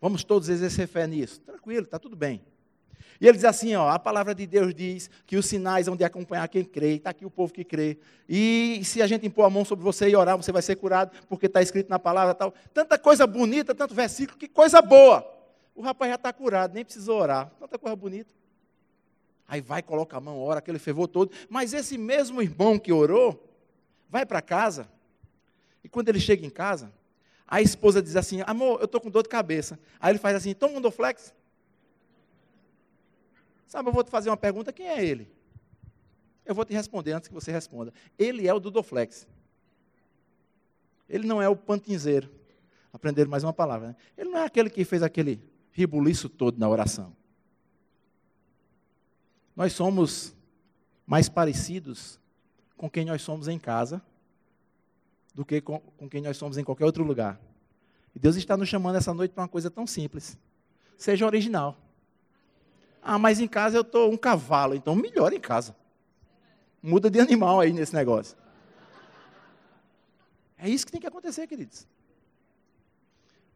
Vamos 0.00 0.24
todos 0.24 0.48
exercer 0.48 0.88
fé 0.88 1.06
nisso. 1.06 1.40
Tranquilo, 1.42 1.84
está 1.84 2.00
tudo 2.00 2.16
bem. 2.16 2.42
E 3.20 3.26
ele 3.28 3.36
diz 3.36 3.44
assim: 3.44 3.74
ó, 3.74 3.90
a 3.90 3.98
palavra 3.98 4.34
de 4.34 4.46
Deus 4.46 4.74
diz 4.74 5.10
que 5.26 5.36
os 5.36 5.44
sinais 5.44 5.86
vão 5.86 5.96
de 5.96 6.04
acompanhar 6.04 6.48
quem 6.48 6.64
crê, 6.64 6.94
está 6.94 7.10
aqui 7.10 7.26
o 7.26 7.30
povo 7.30 7.52
que 7.52 7.62
crê. 7.62 7.98
E 8.28 8.80
se 8.82 9.02
a 9.02 9.06
gente 9.06 9.26
impor 9.26 9.44
a 9.44 9.50
mão 9.50 9.64
sobre 9.64 9.84
você 9.84 10.08
e 10.08 10.16
orar, 10.16 10.36
você 10.36 10.50
vai 10.50 10.62
ser 10.62 10.76
curado, 10.76 11.12
porque 11.28 11.46
está 11.46 11.60
escrito 11.60 11.90
na 11.90 11.98
palavra 11.98 12.34
tal. 12.34 12.54
Tanta 12.72 12.98
coisa 12.98 13.26
bonita, 13.26 13.74
tanto 13.74 13.94
versículo, 13.94 14.38
que 14.38 14.48
coisa 14.48 14.80
boa. 14.80 15.28
O 15.74 15.82
rapaz 15.82 16.10
já 16.10 16.14
está 16.16 16.32
curado, 16.32 16.74
nem 16.74 16.84
precisou 16.84 17.20
orar. 17.20 17.50
Tanta 17.60 17.78
coisa 17.78 17.94
bonita. 17.94 18.32
Aí 19.46 19.60
vai, 19.60 19.82
coloca 19.82 20.16
a 20.16 20.20
mão, 20.20 20.40
ora, 20.40 20.60
aquele 20.60 20.78
fervor 20.78 21.08
todo. 21.08 21.32
Mas 21.48 21.74
esse 21.74 21.98
mesmo 21.98 22.40
irmão 22.40 22.78
que 22.78 22.92
orou, 22.92 23.52
vai 24.08 24.24
para 24.24 24.40
casa. 24.40 24.88
E 25.82 25.88
quando 25.88 26.08
ele 26.08 26.20
chega 26.20 26.46
em 26.46 26.50
casa, 26.50 26.92
a 27.46 27.60
esposa 27.60 28.00
diz 28.00 28.16
assim: 28.16 28.42
Amor, 28.46 28.78
eu 28.78 28.84
estou 28.84 29.00
com 29.00 29.10
dor 29.10 29.24
de 29.24 29.28
cabeça. 29.28 29.78
Aí 29.98 30.12
ele 30.12 30.18
faz 30.18 30.36
assim: 30.36 30.54
Toma 30.54 30.78
um 30.78 30.80
Doflex. 30.80 31.34
Sabe, 33.70 33.88
eu 33.88 33.92
vou 33.92 34.02
te 34.02 34.10
fazer 34.10 34.28
uma 34.28 34.36
pergunta: 34.36 34.72
quem 34.72 34.88
é 34.88 35.02
ele? 35.02 35.32
Eu 36.44 36.56
vou 36.56 36.64
te 36.64 36.74
responder 36.74 37.12
antes 37.12 37.28
que 37.28 37.34
você 37.34 37.52
responda. 37.52 37.94
Ele 38.18 38.48
é 38.48 38.52
o 38.52 38.58
do 38.58 38.68
Doflex. 38.68 39.28
Ele 41.08 41.24
não 41.24 41.40
é 41.40 41.48
o 41.48 41.54
pantinzeiro. 41.54 42.28
Aprender 42.92 43.28
mais 43.28 43.44
uma 43.44 43.52
palavra. 43.52 43.88
Né? 43.88 43.96
Ele 44.18 44.30
não 44.30 44.40
é 44.40 44.44
aquele 44.44 44.68
que 44.68 44.84
fez 44.84 45.04
aquele 45.04 45.40
ribuliço 45.70 46.28
todo 46.28 46.58
na 46.58 46.68
oração. 46.68 47.14
Nós 49.54 49.72
somos 49.72 50.34
mais 51.06 51.28
parecidos 51.28 52.18
com 52.76 52.90
quem 52.90 53.04
nós 53.04 53.22
somos 53.22 53.46
em 53.46 53.58
casa 53.58 54.02
do 55.32 55.44
que 55.44 55.60
com, 55.60 55.78
com 55.78 56.08
quem 56.08 56.20
nós 56.20 56.36
somos 56.36 56.58
em 56.58 56.64
qualquer 56.64 56.86
outro 56.86 57.04
lugar. 57.04 57.40
E 58.16 58.18
Deus 58.18 58.34
está 58.34 58.56
nos 58.56 58.68
chamando 58.68 58.96
essa 58.96 59.14
noite 59.14 59.30
para 59.30 59.42
uma 59.42 59.48
coisa 59.48 59.70
tão 59.70 59.86
simples. 59.86 60.36
Seja 60.98 61.24
original. 61.24 61.78
Ah, 63.02 63.18
mas 63.18 63.40
em 63.40 63.48
casa 63.48 63.76
eu 63.76 63.82
estou 63.82 64.12
um 64.12 64.16
cavalo, 64.16 64.74
então 64.74 64.94
melhor 64.94 65.32
em 65.32 65.40
casa. 65.40 65.74
muda 66.82 67.10
de 67.10 67.20
animal 67.20 67.60
aí 67.60 67.72
nesse 67.72 67.94
negócio. 67.94 68.36
É 70.56 70.68
isso 70.68 70.84
que 70.84 70.92
tem 70.92 71.00
que 71.00 71.06
acontecer, 71.06 71.46
queridos. 71.46 71.86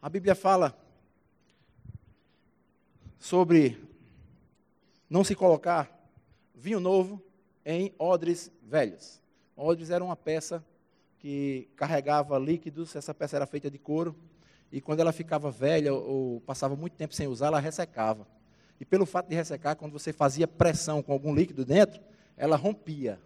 A 0.00 0.08
Bíblia 0.08 0.34
fala 0.34 0.76
sobre 3.18 3.78
não 5.08 5.24
se 5.24 5.34
colocar 5.34 5.90
vinho 6.54 6.80
novo 6.80 7.22
em 7.64 7.94
odres 7.98 8.50
velhos. 8.62 9.20
Odres 9.56 9.90
era 9.90 10.04
uma 10.04 10.16
peça 10.16 10.64
que 11.18 11.68
carregava 11.76 12.38
líquidos, 12.38 12.94
essa 12.96 13.14
peça 13.14 13.36
era 13.36 13.46
feita 13.46 13.70
de 13.70 13.78
couro, 13.78 14.14
e 14.70 14.80
quando 14.80 15.00
ela 15.00 15.12
ficava 15.12 15.50
velha 15.50 15.94
ou 15.94 16.40
passava 16.42 16.76
muito 16.76 16.96
tempo 16.96 17.14
sem 17.14 17.26
usar, 17.26 17.46
ela 17.46 17.60
ressecava. 17.60 18.26
E 18.84 18.86
pelo 18.86 19.06
fato 19.06 19.30
de 19.30 19.34
ressecar, 19.34 19.74
quando 19.76 19.92
você 19.92 20.12
fazia 20.12 20.46
pressão 20.46 21.02
com 21.02 21.10
algum 21.10 21.34
líquido 21.34 21.64
dentro, 21.64 22.02
ela 22.36 22.54
rompia. 22.54 23.18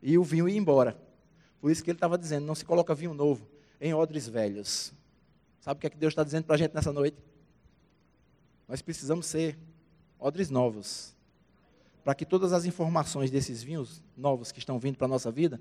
E 0.00 0.16
o 0.16 0.22
vinho 0.22 0.48
ia 0.48 0.56
embora. 0.56 0.96
Por 1.60 1.72
isso 1.72 1.82
que 1.82 1.90
ele 1.90 1.96
estava 1.96 2.16
dizendo: 2.16 2.46
não 2.46 2.54
se 2.54 2.64
coloca 2.64 2.94
vinho 2.94 3.12
novo 3.12 3.48
em 3.80 3.92
odres 3.92 4.28
velhos. 4.28 4.94
Sabe 5.60 5.78
o 5.78 5.80
que 5.80 5.88
é 5.88 5.90
que 5.90 5.96
Deus 5.96 6.12
está 6.12 6.22
dizendo 6.22 6.44
para 6.44 6.54
a 6.54 6.58
gente 6.58 6.72
nessa 6.72 6.92
noite? 6.92 7.16
Nós 8.68 8.80
precisamos 8.80 9.26
ser 9.26 9.58
odres 10.20 10.50
novos. 10.50 11.16
Para 12.04 12.14
que 12.14 12.24
todas 12.24 12.52
as 12.52 12.64
informações 12.64 13.28
desses 13.28 13.64
vinhos 13.64 14.00
novos 14.16 14.52
que 14.52 14.60
estão 14.60 14.78
vindo 14.78 14.96
para 14.96 15.06
a 15.06 15.08
nossa 15.08 15.32
vida 15.32 15.60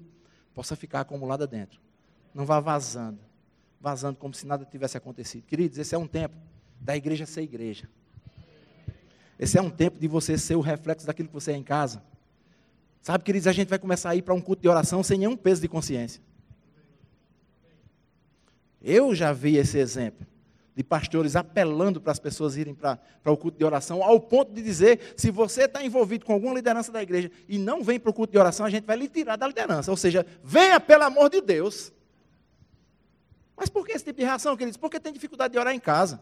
possa 0.53 0.76
ficar 0.76 0.99
acumulada 0.99 1.47
dentro. 1.47 1.82
Não 2.32 2.45
vá 2.45 2.59
vazando. 2.59 3.17
Vazando 3.82 4.19
como 4.19 4.36
se 4.36 4.45
nada 4.45 4.65
tivesse 4.65 4.95
acontecido. 4.95 5.45
Queridos, 5.45 5.80
esse 5.80 5.95
é 5.95 5.97
um 5.97 6.05
tempo 6.05 6.36
da 6.80 6.95
igreja 6.95 7.26
ser 7.26 7.41
igreja. 7.41 7.89
Esse 9.38 9.57
é 9.57 9.61
um 9.61 9.69
tempo 9.69 9.99
de 9.99 10.07
você 10.07 10.38
ser 10.38 10.55
o 10.55 10.61
reflexo 10.61 11.05
daquilo 11.05 11.27
que 11.27 11.33
você 11.33 11.51
é 11.51 11.55
em 11.55 11.63
casa. 11.63 12.01
Sabe, 13.01 13.23
queridos, 13.23 13.47
a 13.47 13.51
gente 13.51 13.67
vai 13.67 13.77
começar 13.77 14.09
a 14.09 14.15
ir 14.15 14.21
para 14.21 14.33
um 14.33 14.41
culto 14.41 14.61
de 14.61 14.69
oração 14.69 15.03
sem 15.03 15.17
nenhum 15.17 15.38
peso 15.38 15.61
de 15.61 15.67
consciência. 15.67 16.21
Eu 18.81 19.13
já 19.13 19.33
vi 19.33 19.57
esse 19.57 19.77
exemplo 19.77 20.25
de 20.75 20.83
pastores 20.83 21.36
apelando 21.36 22.01
para 22.01 22.11
as 22.11 22.19
pessoas 22.19 22.57
irem 22.57 22.75
para, 22.75 22.97
para 23.23 23.31
o 23.31 23.38
culto 23.38 23.57
de 23.57 23.63
oração, 23.63 24.03
ao 24.03 24.19
ponto 24.19 24.51
de 24.53 24.61
dizer: 24.61 25.13
se 25.15 25.31
você 25.31 25.63
está 25.63 25.83
envolvido 25.83 26.25
com 26.25 26.33
alguma 26.33 26.53
liderança 26.53 26.91
da 26.91 27.01
igreja 27.01 27.31
e 27.47 27.57
não 27.57 27.81
vem 27.81 27.99
para 27.99 28.09
o 28.09 28.13
culto 28.13 28.33
de 28.33 28.38
oração, 28.38 28.65
a 28.65 28.69
gente 28.69 28.86
vai 28.86 28.97
lhe 28.97 29.07
tirar 29.07 29.38
da 29.38 29.47
liderança. 29.47 29.89
Ou 29.89 29.97
seja, 29.97 30.25
venha 30.43 30.79
pelo 30.79 31.03
amor 31.03 31.29
de 31.29 31.41
Deus. 31.41 31.93
Mas 33.55 33.69
por 33.69 33.86
que 33.86 33.93
esse 33.93 34.03
tipo 34.03 34.19
de 34.19 34.25
reação, 34.25 34.57
queridos? 34.57 34.77
Porque 34.77 34.99
tem 34.99 35.13
dificuldade 35.13 35.53
de 35.53 35.59
orar 35.59 35.73
em 35.73 35.79
casa. 35.79 36.21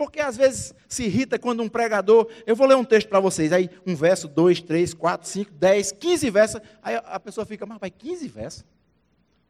Porque 0.00 0.18
às 0.18 0.34
vezes 0.34 0.74
se 0.88 1.04
irrita 1.04 1.38
quando 1.38 1.62
um 1.62 1.68
pregador. 1.68 2.26
Eu 2.46 2.56
vou 2.56 2.66
ler 2.66 2.74
um 2.74 2.86
texto 2.86 3.06
para 3.06 3.20
vocês. 3.20 3.52
Aí, 3.52 3.68
um 3.86 3.94
verso, 3.94 4.26
dois, 4.26 4.58
três, 4.58 4.94
quatro, 4.94 5.28
cinco, 5.28 5.50
dez, 5.52 5.92
quinze 5.92 6.30
versos. 6.30 6.58
Aí 6.82 6.98
a 7.04 7.20
pessoa 7.20 7.44
fica, 7.44 7.66
mas 7.66 7.76
pai, 7.76 7.90
quinze 7.90 8.26
versos? 8.26 8.64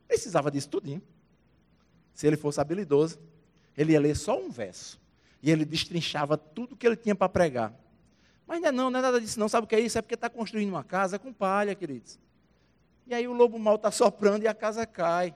Precisava 0.08 0.50
disso 0.50 0.68
tudinho. 0.68 1.00
Se 2.12 2.26
ele 2.26 2.36
fosse 2.36 2.60
habilidoso, 2.60 3.16
ele 3.78 3.92
ia 3.92 4.00
ler 4.00 4.16
só 4.16 4.36
um 4.40 4.50
verso. 4.50 5.00
E 5.40 5.52
ele 5.52 5.64
destrinchava 5.64 6.36
tudo 6.36 6.74
que 6.76 6.84
ele 6.84 6.96
tinha 6.96 7.14
para 7.14 7.28
pregar. 7.28 7.72
Mas 8.44 8.60
não 8.60 8.68
é, 8.68 8.72
não, 8.72 8.90
não 8.90 8.98
é 8.98 9.02
nada 9.02 9.20
disso, 9.20 9.38
não. 9.38 9.48
Sabe 9.48 9.66
o 9.66 9.68
que 9.68 9.76
é 9.76 9.80
isso? 9.80 9.98
É 9.98 10.02
porque 10.02 10.16
está 10.16 10.28
construindo 10.28 10.70
uma 10.70 10.82
casa 10.82 11.16
com 11.16 11.32
palha, 11.32 11.76
queridos. 11.76 12.18
E 13.06 13.14
aí 13.14 13.28
o 13.28 13.32
lobo 13.32 13.56
mal 13.56 13.76
está 13.76 13.92
soprando 13.92 14.42
e 14.42 14.48
a 14.48 14.54
casa 14.54 14.84
cai. 14.84 15.32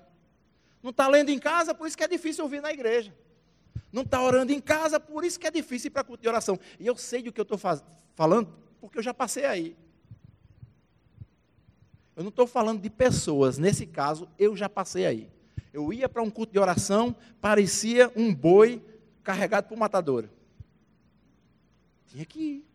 Não 0.82 0.90
está 0.90 1.06
lendo 1.06 1.28
em 1.28 1.38
casa, 1.38 1.72
por 1.72 1.86
isso 1.86 1.96
que 1.96 2.02
é 2.02 2.08
difícil 2.08 2.42
ouvir 2.42 2.60
na 2.60 2.72
igreja 2.72 3.14
não 3.94 4.02
está 4.02 4.20
orando 4.20 4.52
em 4.52 4.60
casa, 4.60 4.98
por 4.98 5.24
isso 5.24 5.38
que 5.38 5.46
é 5.46 5.50
difícil 5.52 5.86
ir 5.86 5.90
para 5.90 6.02
culto 6.02 6.20
de 6.20 6.28
oração. 6.28 6.58
E 6.80 6.86
eu 6.86 6.96
sei 6.96 7.22
do 7.22 7.32
que 7.32 7.40
eu 7.40 7.44
estou 7.44 7.56
falando, 7.56 8.52
porque 8.80 8.98
eu 8.98 9.02
já 9.02 9.14
passei 9.14 9.44
aí. 9.44 9.76
Eu 12.16 12.24
não 12.24 12.30
estou 12.30 12.44
falando 12.44 12.80
de 12.80 12.90
pessoas, 12.90 13.56
nesse 13.56 13.86
caso, 13.86 14.28
eu 14.36 14.56
já 14.56 14.68
passei 14.68 15.06
aí. 15.06 15.30
Eu 15.72 15.92
ia 15.92 16.08
para 16.08 16.22
um 16.22 16.30
culto 16.30 16.52
de 16.52 16.58
oração, 16.58 17.14
parecia 17.40 18.12
um 18.16 18.34
boi 18.34 18.84
carregado 19.22 19.68
por 19.68 19.78
matadora. 19.78 20.28
Tinha 22.08 22.24
que 22.24 22.40
ir. 22.40 22.68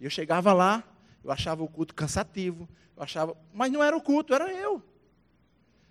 Eu 0.00 0.08
chegava 0.08 0.52
lá, 0.52 0.84
eu 1.24 1.32
achava 1.32 1.64
o 1.64 1.68
culto 1.68 1.96
cansativo, 1.96 2.68
eu 2.96 3.02
achava, 3.02 3.36
mas 3.52 3.72
não 3.72 3.82
era 3.82 3.96
o 3.96 4.00
culto, 4.00 4.32
era 4.32 4.52
eu. 4.52 4.80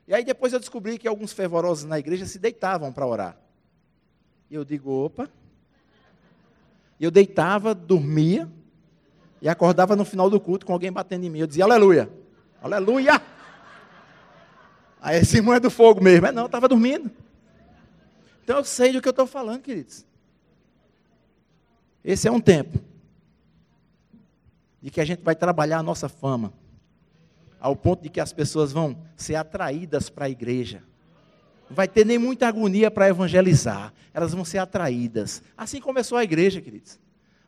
E 0.08 0.14
aí 0.14 0.24
depois 0.24 0.54
eu 0.54 0.60
descobri 0.60 0.98
que 0.98 1.06
alguns 1.06 1.34
fervorosos 1.34 1.84
na 1.84 2.00
igreja 2.00 2.26
se 2.26 2.40
deitavam 2.40 2.94
para 2.94 3.06
orar. 3.06 3.47
E 4.50 4.56
eu 4.56 4.64
digo, 4.64 4.92
opa. 4.92 5.30
E 7.00 7.04
eu 7.04 7.12
deitava, 7.12 7.76
dormia, 7.76 8.50
e 9.42 9.48
acordava 9.48 9.96
no 9.96 10.04
final 10.04 10.30
do 10.30 10.40
culto 10.40 10.66
com 10.66 10.74
alguém 10.74 10.92
batendo 10.92 11.26
em 11.26 11.30
mim. 11.30 11.40
Eu 11.40 11.48
dizia, 11.48 11.64
aleluia, 11.64 12.10
aleluia. 12.62 13.22
Aí 15.00 15.20
esse 15.20 15.38
irmão 15.38 15.54
é 15.54 15.60
do 15.60 15.70
fogo 15.70 16.04
mesmo. 16.04 16.26
É 16.26 16.32
não, 16.32 16.44
eu 16.44 16.48
estava 16.48 16.68
dormindo. 16.68 17.12
Então 18.44 18.58
eu 18.58 18.64
sei 18.64 18.92
do 18.92 19.02
que 19.02 19.08
eu 19.08 19.12
estou 19.12 19.28
falando, 19.28 19.62
queridos. 19.62 20.06
Esse 22.04 22.28
é 22.28 22.32
um 22.32 22.40
tempo 22.40 22.80
de 24.82 24.90
que 24.90 25.02
a 25.02 25.06
gente 25.06 25.22
vai 25.22 25.36
trabalhar 25.36 25.80
a 25.80 25.84
nossa 25.84 26.08
fama, 26.08 26.54
ao 27.60 27.76
ponto 27.76 28.04
de 28.04 28.10
que 28.10 28.20
as 28.20 28.32
pessoas 28.32 28.72
vão 28.72 28.98
ser 29.16 29.36
atraídas 29.36 30.10
para 30.10 30.26
a 30.26 30.30
igreja. 30.30 30.82
Não 31.70 31.76
vai 31.76 31.88
ter 31.88 32.06
nem 32.06 32.18
muita 32.18 32.48
agonia 32.48 32.90
para 32.90 33.10
evangelizar. 33.10 33.94
Elas 34.14 34.34
vão 34.34 34.46
ser 34.46 34.60
atraídas. 34.60 35.42
Assim 35.56 35.80
começou 35.80 36.18
a 36.18 36.24
igreja, 36.24 36.62
queridos. 36.62 37.00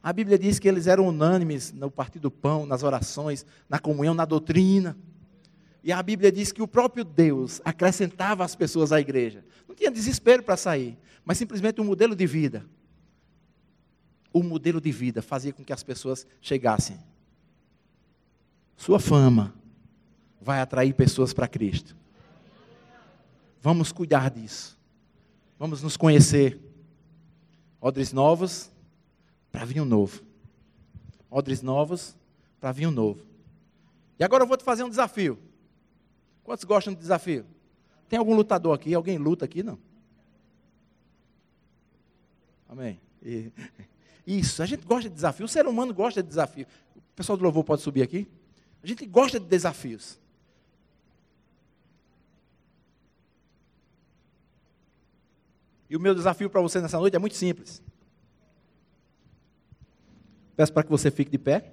A 0.01 0.13
Bíblia 0.13 0.39
diz 0.39 0.59
que 0.59 0.67
eles 0.67 0.87
eram 0.87 1.07
unânimes 1.07 1.73
no 1.73 1.91
partir 1.91 2.19
do 2.19 2.31
pão, 2.31 2.65
nas 2.65 2.83
orações, 2.83 3.45
na 3.67 3.79
comunhão, 3.79 4.13
na 4.13 4.25
doutrina. 4.25 4.97
E 5.83 5.91
a 5.91 6.01
Bíblia 6.01 6.31
diz 6.31 6.51
que 6.51 6.61
o 6.61 6.67
próprio 6.67 7.03
Deus 7.03 7.61
acrescentava 7.63 8.43
as 8.43 8.55
pessoas 8.55 8.91
à 8.91 8.99
igreja. 8.99 9.43
Não 9.67 9.75
tinha 9.75 9.91
desespero 9.91 10.43
para 10.43 10.57
sair, 10.57 10.97
mas 11.23 11.37
simplesmente 11.37 11.81
um 11.81 11.85
modelo 11.85 12.15
de 12.15 12.25
vida. 12.25 12.65
O 14.31 14.43
modelo 14.43 14.79
de 14.79 14.91
vida 14.91 15.21
fazia 15.21 15.51
com 15.51 15.63
que 15.63 15.73
as 15.73 15.83
pessoas 15.83 16.25
chegassem. 16.41 16.97
Sua 18.77 18.99
fama 18.99 19.53
vai 20.41 20.61
atrair 20.61 20.93
pessoas 20.93 21.33
para 21.33 21.47
Cristo. 21.47 21.98
Vamos 23.61 23.91
cuidar 23.91 24.29
disso. 24.29 24.77
Vamos 25.57 25.81
nos 25.83 25.97
conhecer. 25.97 26.59
Odres 27.81 28.13
novos 28.13 28.71
para 29.51 29.65
vinho 29.65 29.85
novo. 29.85 30.21
Odres 31.29 31.61
novos 31.61 32.15
para 32.59 32.71
vinho 32.71 32.91
novo. 32.91 33.23
E 34.17 34.23
agora 34.23 34.43
eu 34.43 34.47
vou 34.47 34.57
te 34.57 34.63
fazer 34.63 34.83
um 34.83 34.89
desafio. 34.89 35.37
Quantos 36.43 36.63
gostam 36.63 36.93
do 36.93 36.99
desafio? 36.99 37.45
Tem 38.07 38.17
algum 38.17 38.35
lutador 38.35 38.73
aqui? 38.73 38.93
Alguém 38.93 39.17
luta 39.17 39.45
aqui? 39.45 39.61
Não? 39.61 39.77
Amém. 42.67 42.99
E, 43.21 43.51
isso, 44.25 44.63
a 44.63 44.65
gente 44.65 44.85
gosta 44.85 45.09
de 45.09 45.15
desafio. 45.15 45.45
O 45.45 45.49
ser 45.49 45.67
humano 45.67 45.93
gosta 45.93 46.23
de 46.23 46.29
desafio. 46.29 46.65
O 46.95 47.01
pessoal 47.15 47.37
do 47.37 47.43
louvor 47.43 47.63
pode 47.63 47.81
subir 47.81 48.01
aqui? 48.01 48.27
A 48.81 48.87
gente 48.87 49.05
gosta 49.05 49.39
de 49.39 49.45
desafios. 49.45 50.19
E 55.89 55.97
o 55.97 55.99
meu 55.99 56.13
desafio 56.13 56.49
para 56.49 56.61
você 56.61 56.79
nessa 56.79 56.99
noite 56.99 57.15
é 57.15 57.19
muito 57.19 57.35
simples. 57.35 57.81
Peço 60.55 60.71
para 60.71 60.83
que 60.83 60.89
você 60.89 61.09
fique 61.09 61.31
de 61.31 61.37
pé. 61.37 61.71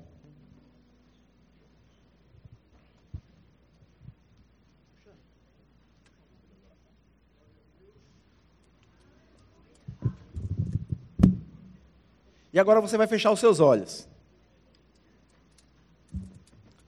E 12.52 12.58
agora 12.58 12.80
você 12.80 12.96
vai 12.96 13.06
fechar 13.06 13.30
os 13.32 13.38
seus 13.38 13.60
olhos. 13.60 14.08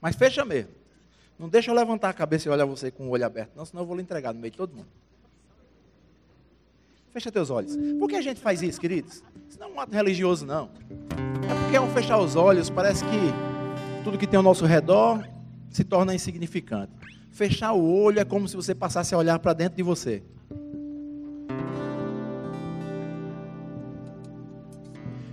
Mas 0.01 0.15
fecha 0.15 0.43
mesmo. 0.43 0.71
Não 1.37 1.47
deixa 1.47 1.69
eu 1.69 1.75
levantar 1.75 2.09
a 2.09 2.13
cabeça 2.13 2.47
e 2.47 2.51
olhar 2.51 2.65
você 2.65 2.89
com 2.89 3.07
o 3.07 3.09
olho 3.11 3.23
aberto, 3.23 3.51
não, 3.55 3.63
senão 3.65 3.83
eu 3.83 3.85
vou 3.85 3.95
lhe 3.95 4.01
entregar 4.01 4.33
no 4.33 4.39
meio 4.39 4.49
de 4.49 4.57
todo 4.57 4.75
mundo. 4.75 4.87
Fecha 7.11 7.31
teus 7.31 7.49
olhos. 7.49 7.75
Por 7.97 8.07
que 8.07 8.15
a 8.15 8.21
gente 8.21 8.39
faz 8.39 8.61
isso, 8.61 8.79
queridos? 8.79 9.23
Isso 9.47 9.59
não 9.59 9.67
é 9.67 9.71
um 9.71 9.79
ato 9.79 9.93
religioso, 9.93 10.45
não. 10.45 10.69
É 11.49 11.53
porque 11.63 11.75
ao 11.75 11.87
fechar 11.87 12.19
os 12.19 12.35
olhos, 12.35 12.69
parece 12.69 13.03
que 13.03 14.03
tudo 14.03 14.17
que 14.17 14.27
tem 14.27 14.37
ao 14.37 14.43
nosso 14.43 14.65
redor 14.65 15.27
se 15.71 15.83
torna 15.83 16.13
insignificante. 16.13 16.91
Fechar 17.31 17.73
o 17.73 17.83
olho 17.83 18.19
é 18.19 18.25
como 18.25 18.47
se 18.47 18.55
você 18.55 18.75
passasse 18.75 19.15
a 19.15 19.17
olhar 19.17 19.39
para 19.39 19.53
dentro 19.53 19.75
de 19.75 19.83
você. 19.83 20.21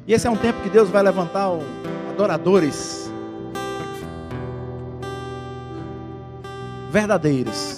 E 0.07 0.13
esse 0.13 0.27
é 0.27 0.31
um 0.31 0.37
tempo 0.37 0.63
que 0.63 0.71
Deus 0.71 0.89
vai 0.89 1.03
levantar 1.03 1.51
adoradores 2.11 3.11
verdadeiros 6.91 7.76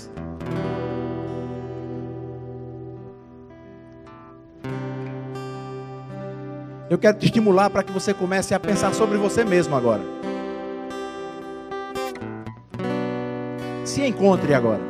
Eu 6.90 6.96
quero 6.96 7.18
te 7.18 7.26
estimular 7.26 7.68
para 7.68 7.82
que 7.82 7.92
você 7.92 8.14
comece 8.14 8.54
a 8.54 8.60
pensar 8.60 8.94
sobre 8.94 9.18
você 9.18 9.44
mesmo 9.44 9.76
agora. 9.76 10.00
Se 13.84 14.06
encontre 14.06 14.54
agora. 14.54 14.80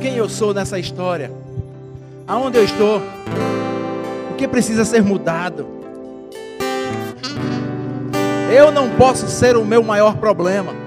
Quem 0.00 0.16
eu 0.16 0.28
sou 0.28 0.52
nessa 0.52 0.80
história? 0.80 1.30
Aonde 2.26 2.58
eu 2.58 2.64
estou? 2.64 3.00
O 4.32 4.34
que 4.34 4.48
precisa 4.48 4.84
ser 4.84 5.00
mudado? 5.00 5.64
Eu 8.52 8.72
não 8.72 8.90
posso 8.96 9.28
ser 9.28 9.56
o 9.56 9.64
meu 9.64 9.82
maior 9.82 10.16
problema. 10.16 10.81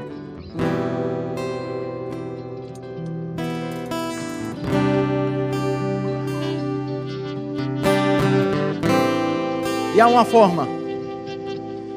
E 9.95 10.01
há 10.01 10.07
uma 10.07 10.25
forma 10.25 10.67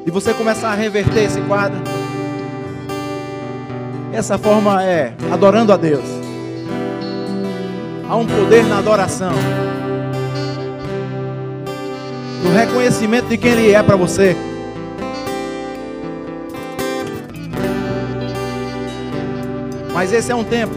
de 0.05 0.09
você 0.09 0.33
começar 0.33 0.69
a 0.69 0.73
reverter 0.73 1.25
esse 1.25 1.41
quadro. 1.41 1.81
Essa 4.13 4.37
forma 4.37 4.81
é 4.81 5.13
adorando 5.29 5.73
a 5.73 5.75
Deus. 5.75 6.05
Há 8.07 8.15
um 8.15 8.25
poder 8.25 8.63
na 8.63 8.77
adoração. 8.77 9.33
No 12.41 12.53
reconhecimento 12.57 13.27
de 13.27 13.37
quem 13.37 13.51
Ele 13.51 13.73
é 13.73 13.83
para 13.83 13.97
você. 13.97 14.33
Mas 19.93 20.13
esse 20.13 20.31
é 20.31 20.35
um 20.35 20.45
tempo 20.45 20.73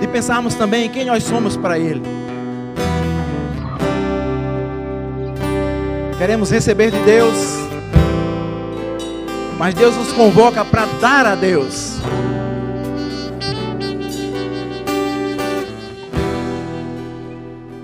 de 0.00 0.08
pensarmos 0.08 0.56
também 0.56 0.86
em 0.86 0.90
quem 0.90 1.04
nós 1.04 1.22
somos 1.22 1.56
para 1.56 1.78
Ele. 1.78 2.11
Queremos 6.22 6.52
receber 6.52 6.92
de 6.92 7.00
Deus, 7.00 7.36
mas 9.58 9.74
Deus 9.74 9.96
nos 9.96 10.12
convoca 10.12 10.64
para 10.64 10.86
dar 11.00 11.26
a 11.26 11.34
Deus. 11.34 11.98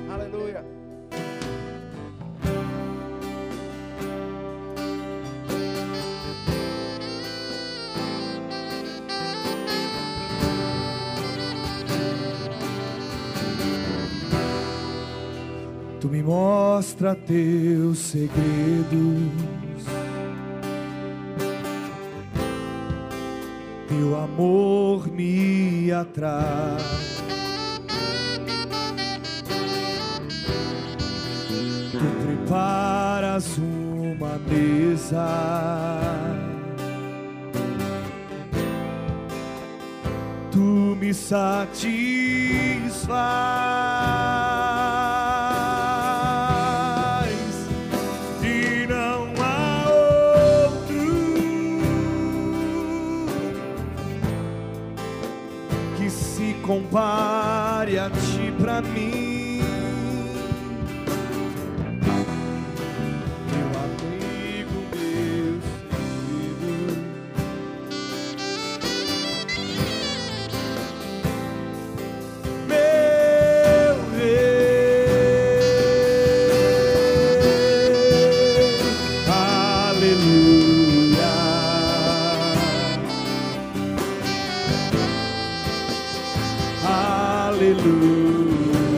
Aleluia. 0.09 0.64
Tu 16.01 16.09
me 16.09 16.22
mostra 16.22 17.16
teus 17.16 17.78
segredos. 18.09 19.85
Teu 23.87 24.17
amor 24.17 25.09
me 25.09 25.93
atrai. 25.93 26.79
Tu 31.93 31.99
preparas 32.25 33.59
uma 33.59 34.39
mesa. 34.49 35.29
Tu 40.51 40.97
me 40.99 41.13
satisfaz 41.13 42.49
Aleluia. 87.69 88.97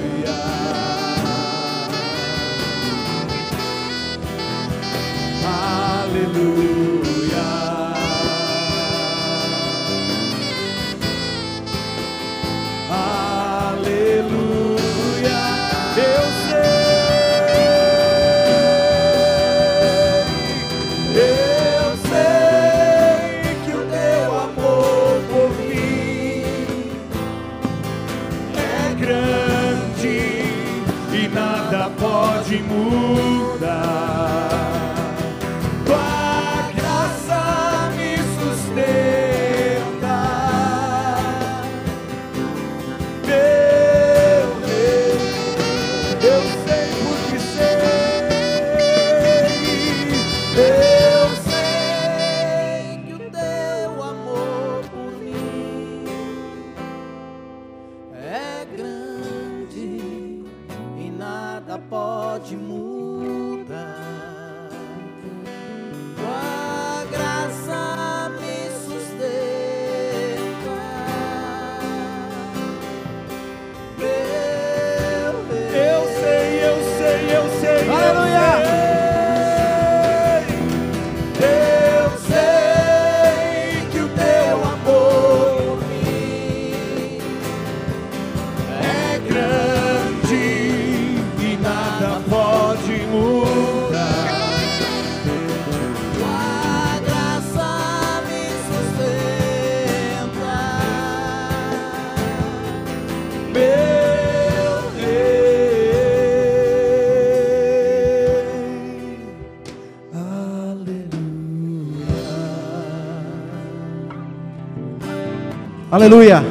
Aleluia. 115.91 116.43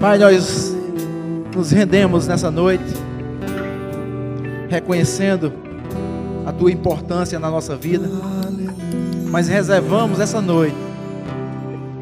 Pai, 0.00 0.18
nós 0.18 0.74
nos 1.54 1.70
rendemos 1.70 2.26
nessa 2.26 2.50
noite, 2.50 2.84
reconhecendo 4.68 5.52
a 6.46 6.52
tua 6.52 6.72
importância 6.72 7.38
na 7.38 7.50
nossa 7.50 7.76
vida, 7.76 8.08
mas 9.30 9.48
reservamos 9.48 10.18
essa 10.18 10.40
noite 10.40 10.76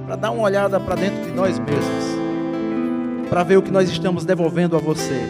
para 0.06 0.16
dar 0.16 0.30
uma 0.30 0.42
olhada 0.42 0.78
para 0.78 0.94
dentro 0.94 1.22
de 1.22 1.32
nós 1.32 1.58
mesmos, 1.58 3.28
para 3.28 3.42
ver 3.42 3.56
o 3.56 3.62
que 3.62 3.70
nós 3.70 3.90
estamos 3.90 4.24
devolvendo 4.24 4.76
a 4.76 4.78
você. 4.78 5.20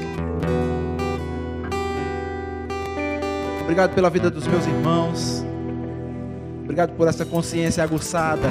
Obrigado 3.63 3.95
pela 3.95 4.11
vida 4.11 4.31
dos 4.31 4.47
meus 4.47 4.67
irmãos. 4.67 5.45
Obrigado 6.65 6.93
por 6.93 7.09
essa 7.09 7.25
consciência 7.25 7.83
aguçada 7.83 8.49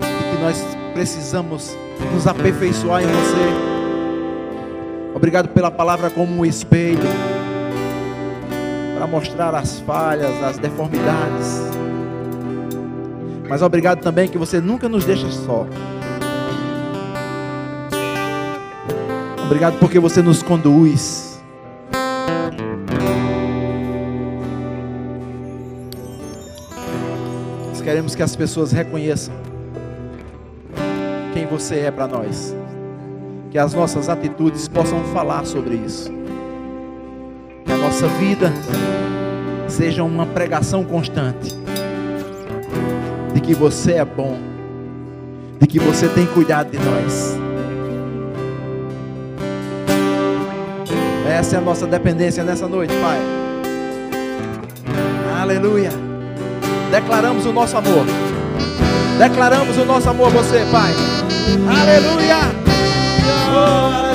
de 0.00 0.36
que 0.36 0.42
nós 0.42 0.77
precisamos 0.98 1.76
nos 2.12 2.26
aperfeiçoar 2.26 3.04
em 3.04 3.06
você. 3.06 5.14
Obrigado 5.14 5.48
pela 5.50 5.70
palavra 5.70 6.10
como 6.10 6.40
um 6.40 6.44
espelho 6.44 6.98
para 8.96 9.06
mostrar 9.06 9.54
as 9.54 9.78
falhas, 9.78 10.42
as 10.42 10.58
deformidades. 10.58 11.62
Mas 13.48 13.62
obrigado 13.62 14.00
também 14.00 14.28
que 14.28 14.36
você 14.36 14.60
nunca 14.60 14.88
nos 14.88 15.04
deixa 15.04 15.30
só. 15.30 15.68
Obrigado 19.46 19.78
porque 19.78 20.00
você 20.00 20.20
nos 20.20 20.42
conduz. 20.42 21.40
Nós 27.68 27.80
queremos 27.80 28.16
que 28.16 28.22
as 28.24 28.34
pessoas 28.34 28.72
reconheçam 28.72 29.47
quem 31.38 31.46
você 31.46 31.76
é 31.76 31.90
para 31.92 32.08
nós. 32.08 32.52
Que 33.50 33.58
as 33.58 33.72
nossas 33.72 34.08
atitudes 34.08 34.66
possam 34.66 35.04
falar 35.12 35.46
sobre 35.46 35.76
isso. 35.76 36.10
Que 37.64 37.72
a 37.72 37.76
nossa 37.76 38.08
vida 38.08 38.52
seja 39.68 40.02
uma 40.02 40.26
pregação 40.26 40.82
constante 40.82 41.56
de 43.32 43.40
que 43.40 43.54
você 43.54 43.92
é 43.92 44.04
bom, 44.04 44.36
de 45.60 45.66
que 45.68 45.78
você 45.78 46.08
tem 46.08 46.26
cuidado 46.26 46.72
de 46.72 46.78
nós. 46.78 47.38
Essa 51.30 51.56
é 51.56 51.58
a 51.58 51.62
nossa 51.62 51.86
dependência 51.86 52.42
nessa 52.42 52.66
noite, 52.66 52.92
Pai. 53.00 53.18
Aleluia. 55.40 55.90
Declaramos 56.90 57.46
o 57.46 57.52
nosso 57.52 57.76
amor. 57.76 58.04
Declaramos 59.18 59.76
o 59.76 59.84
nosso 59.84 60.10
amor 60.10 60.26
a 60.26 60.30
você, 60.30 60.66
Pai. 60.72 61.27
Aleluia. 61.56 62.40
Oh, 63.50 64.07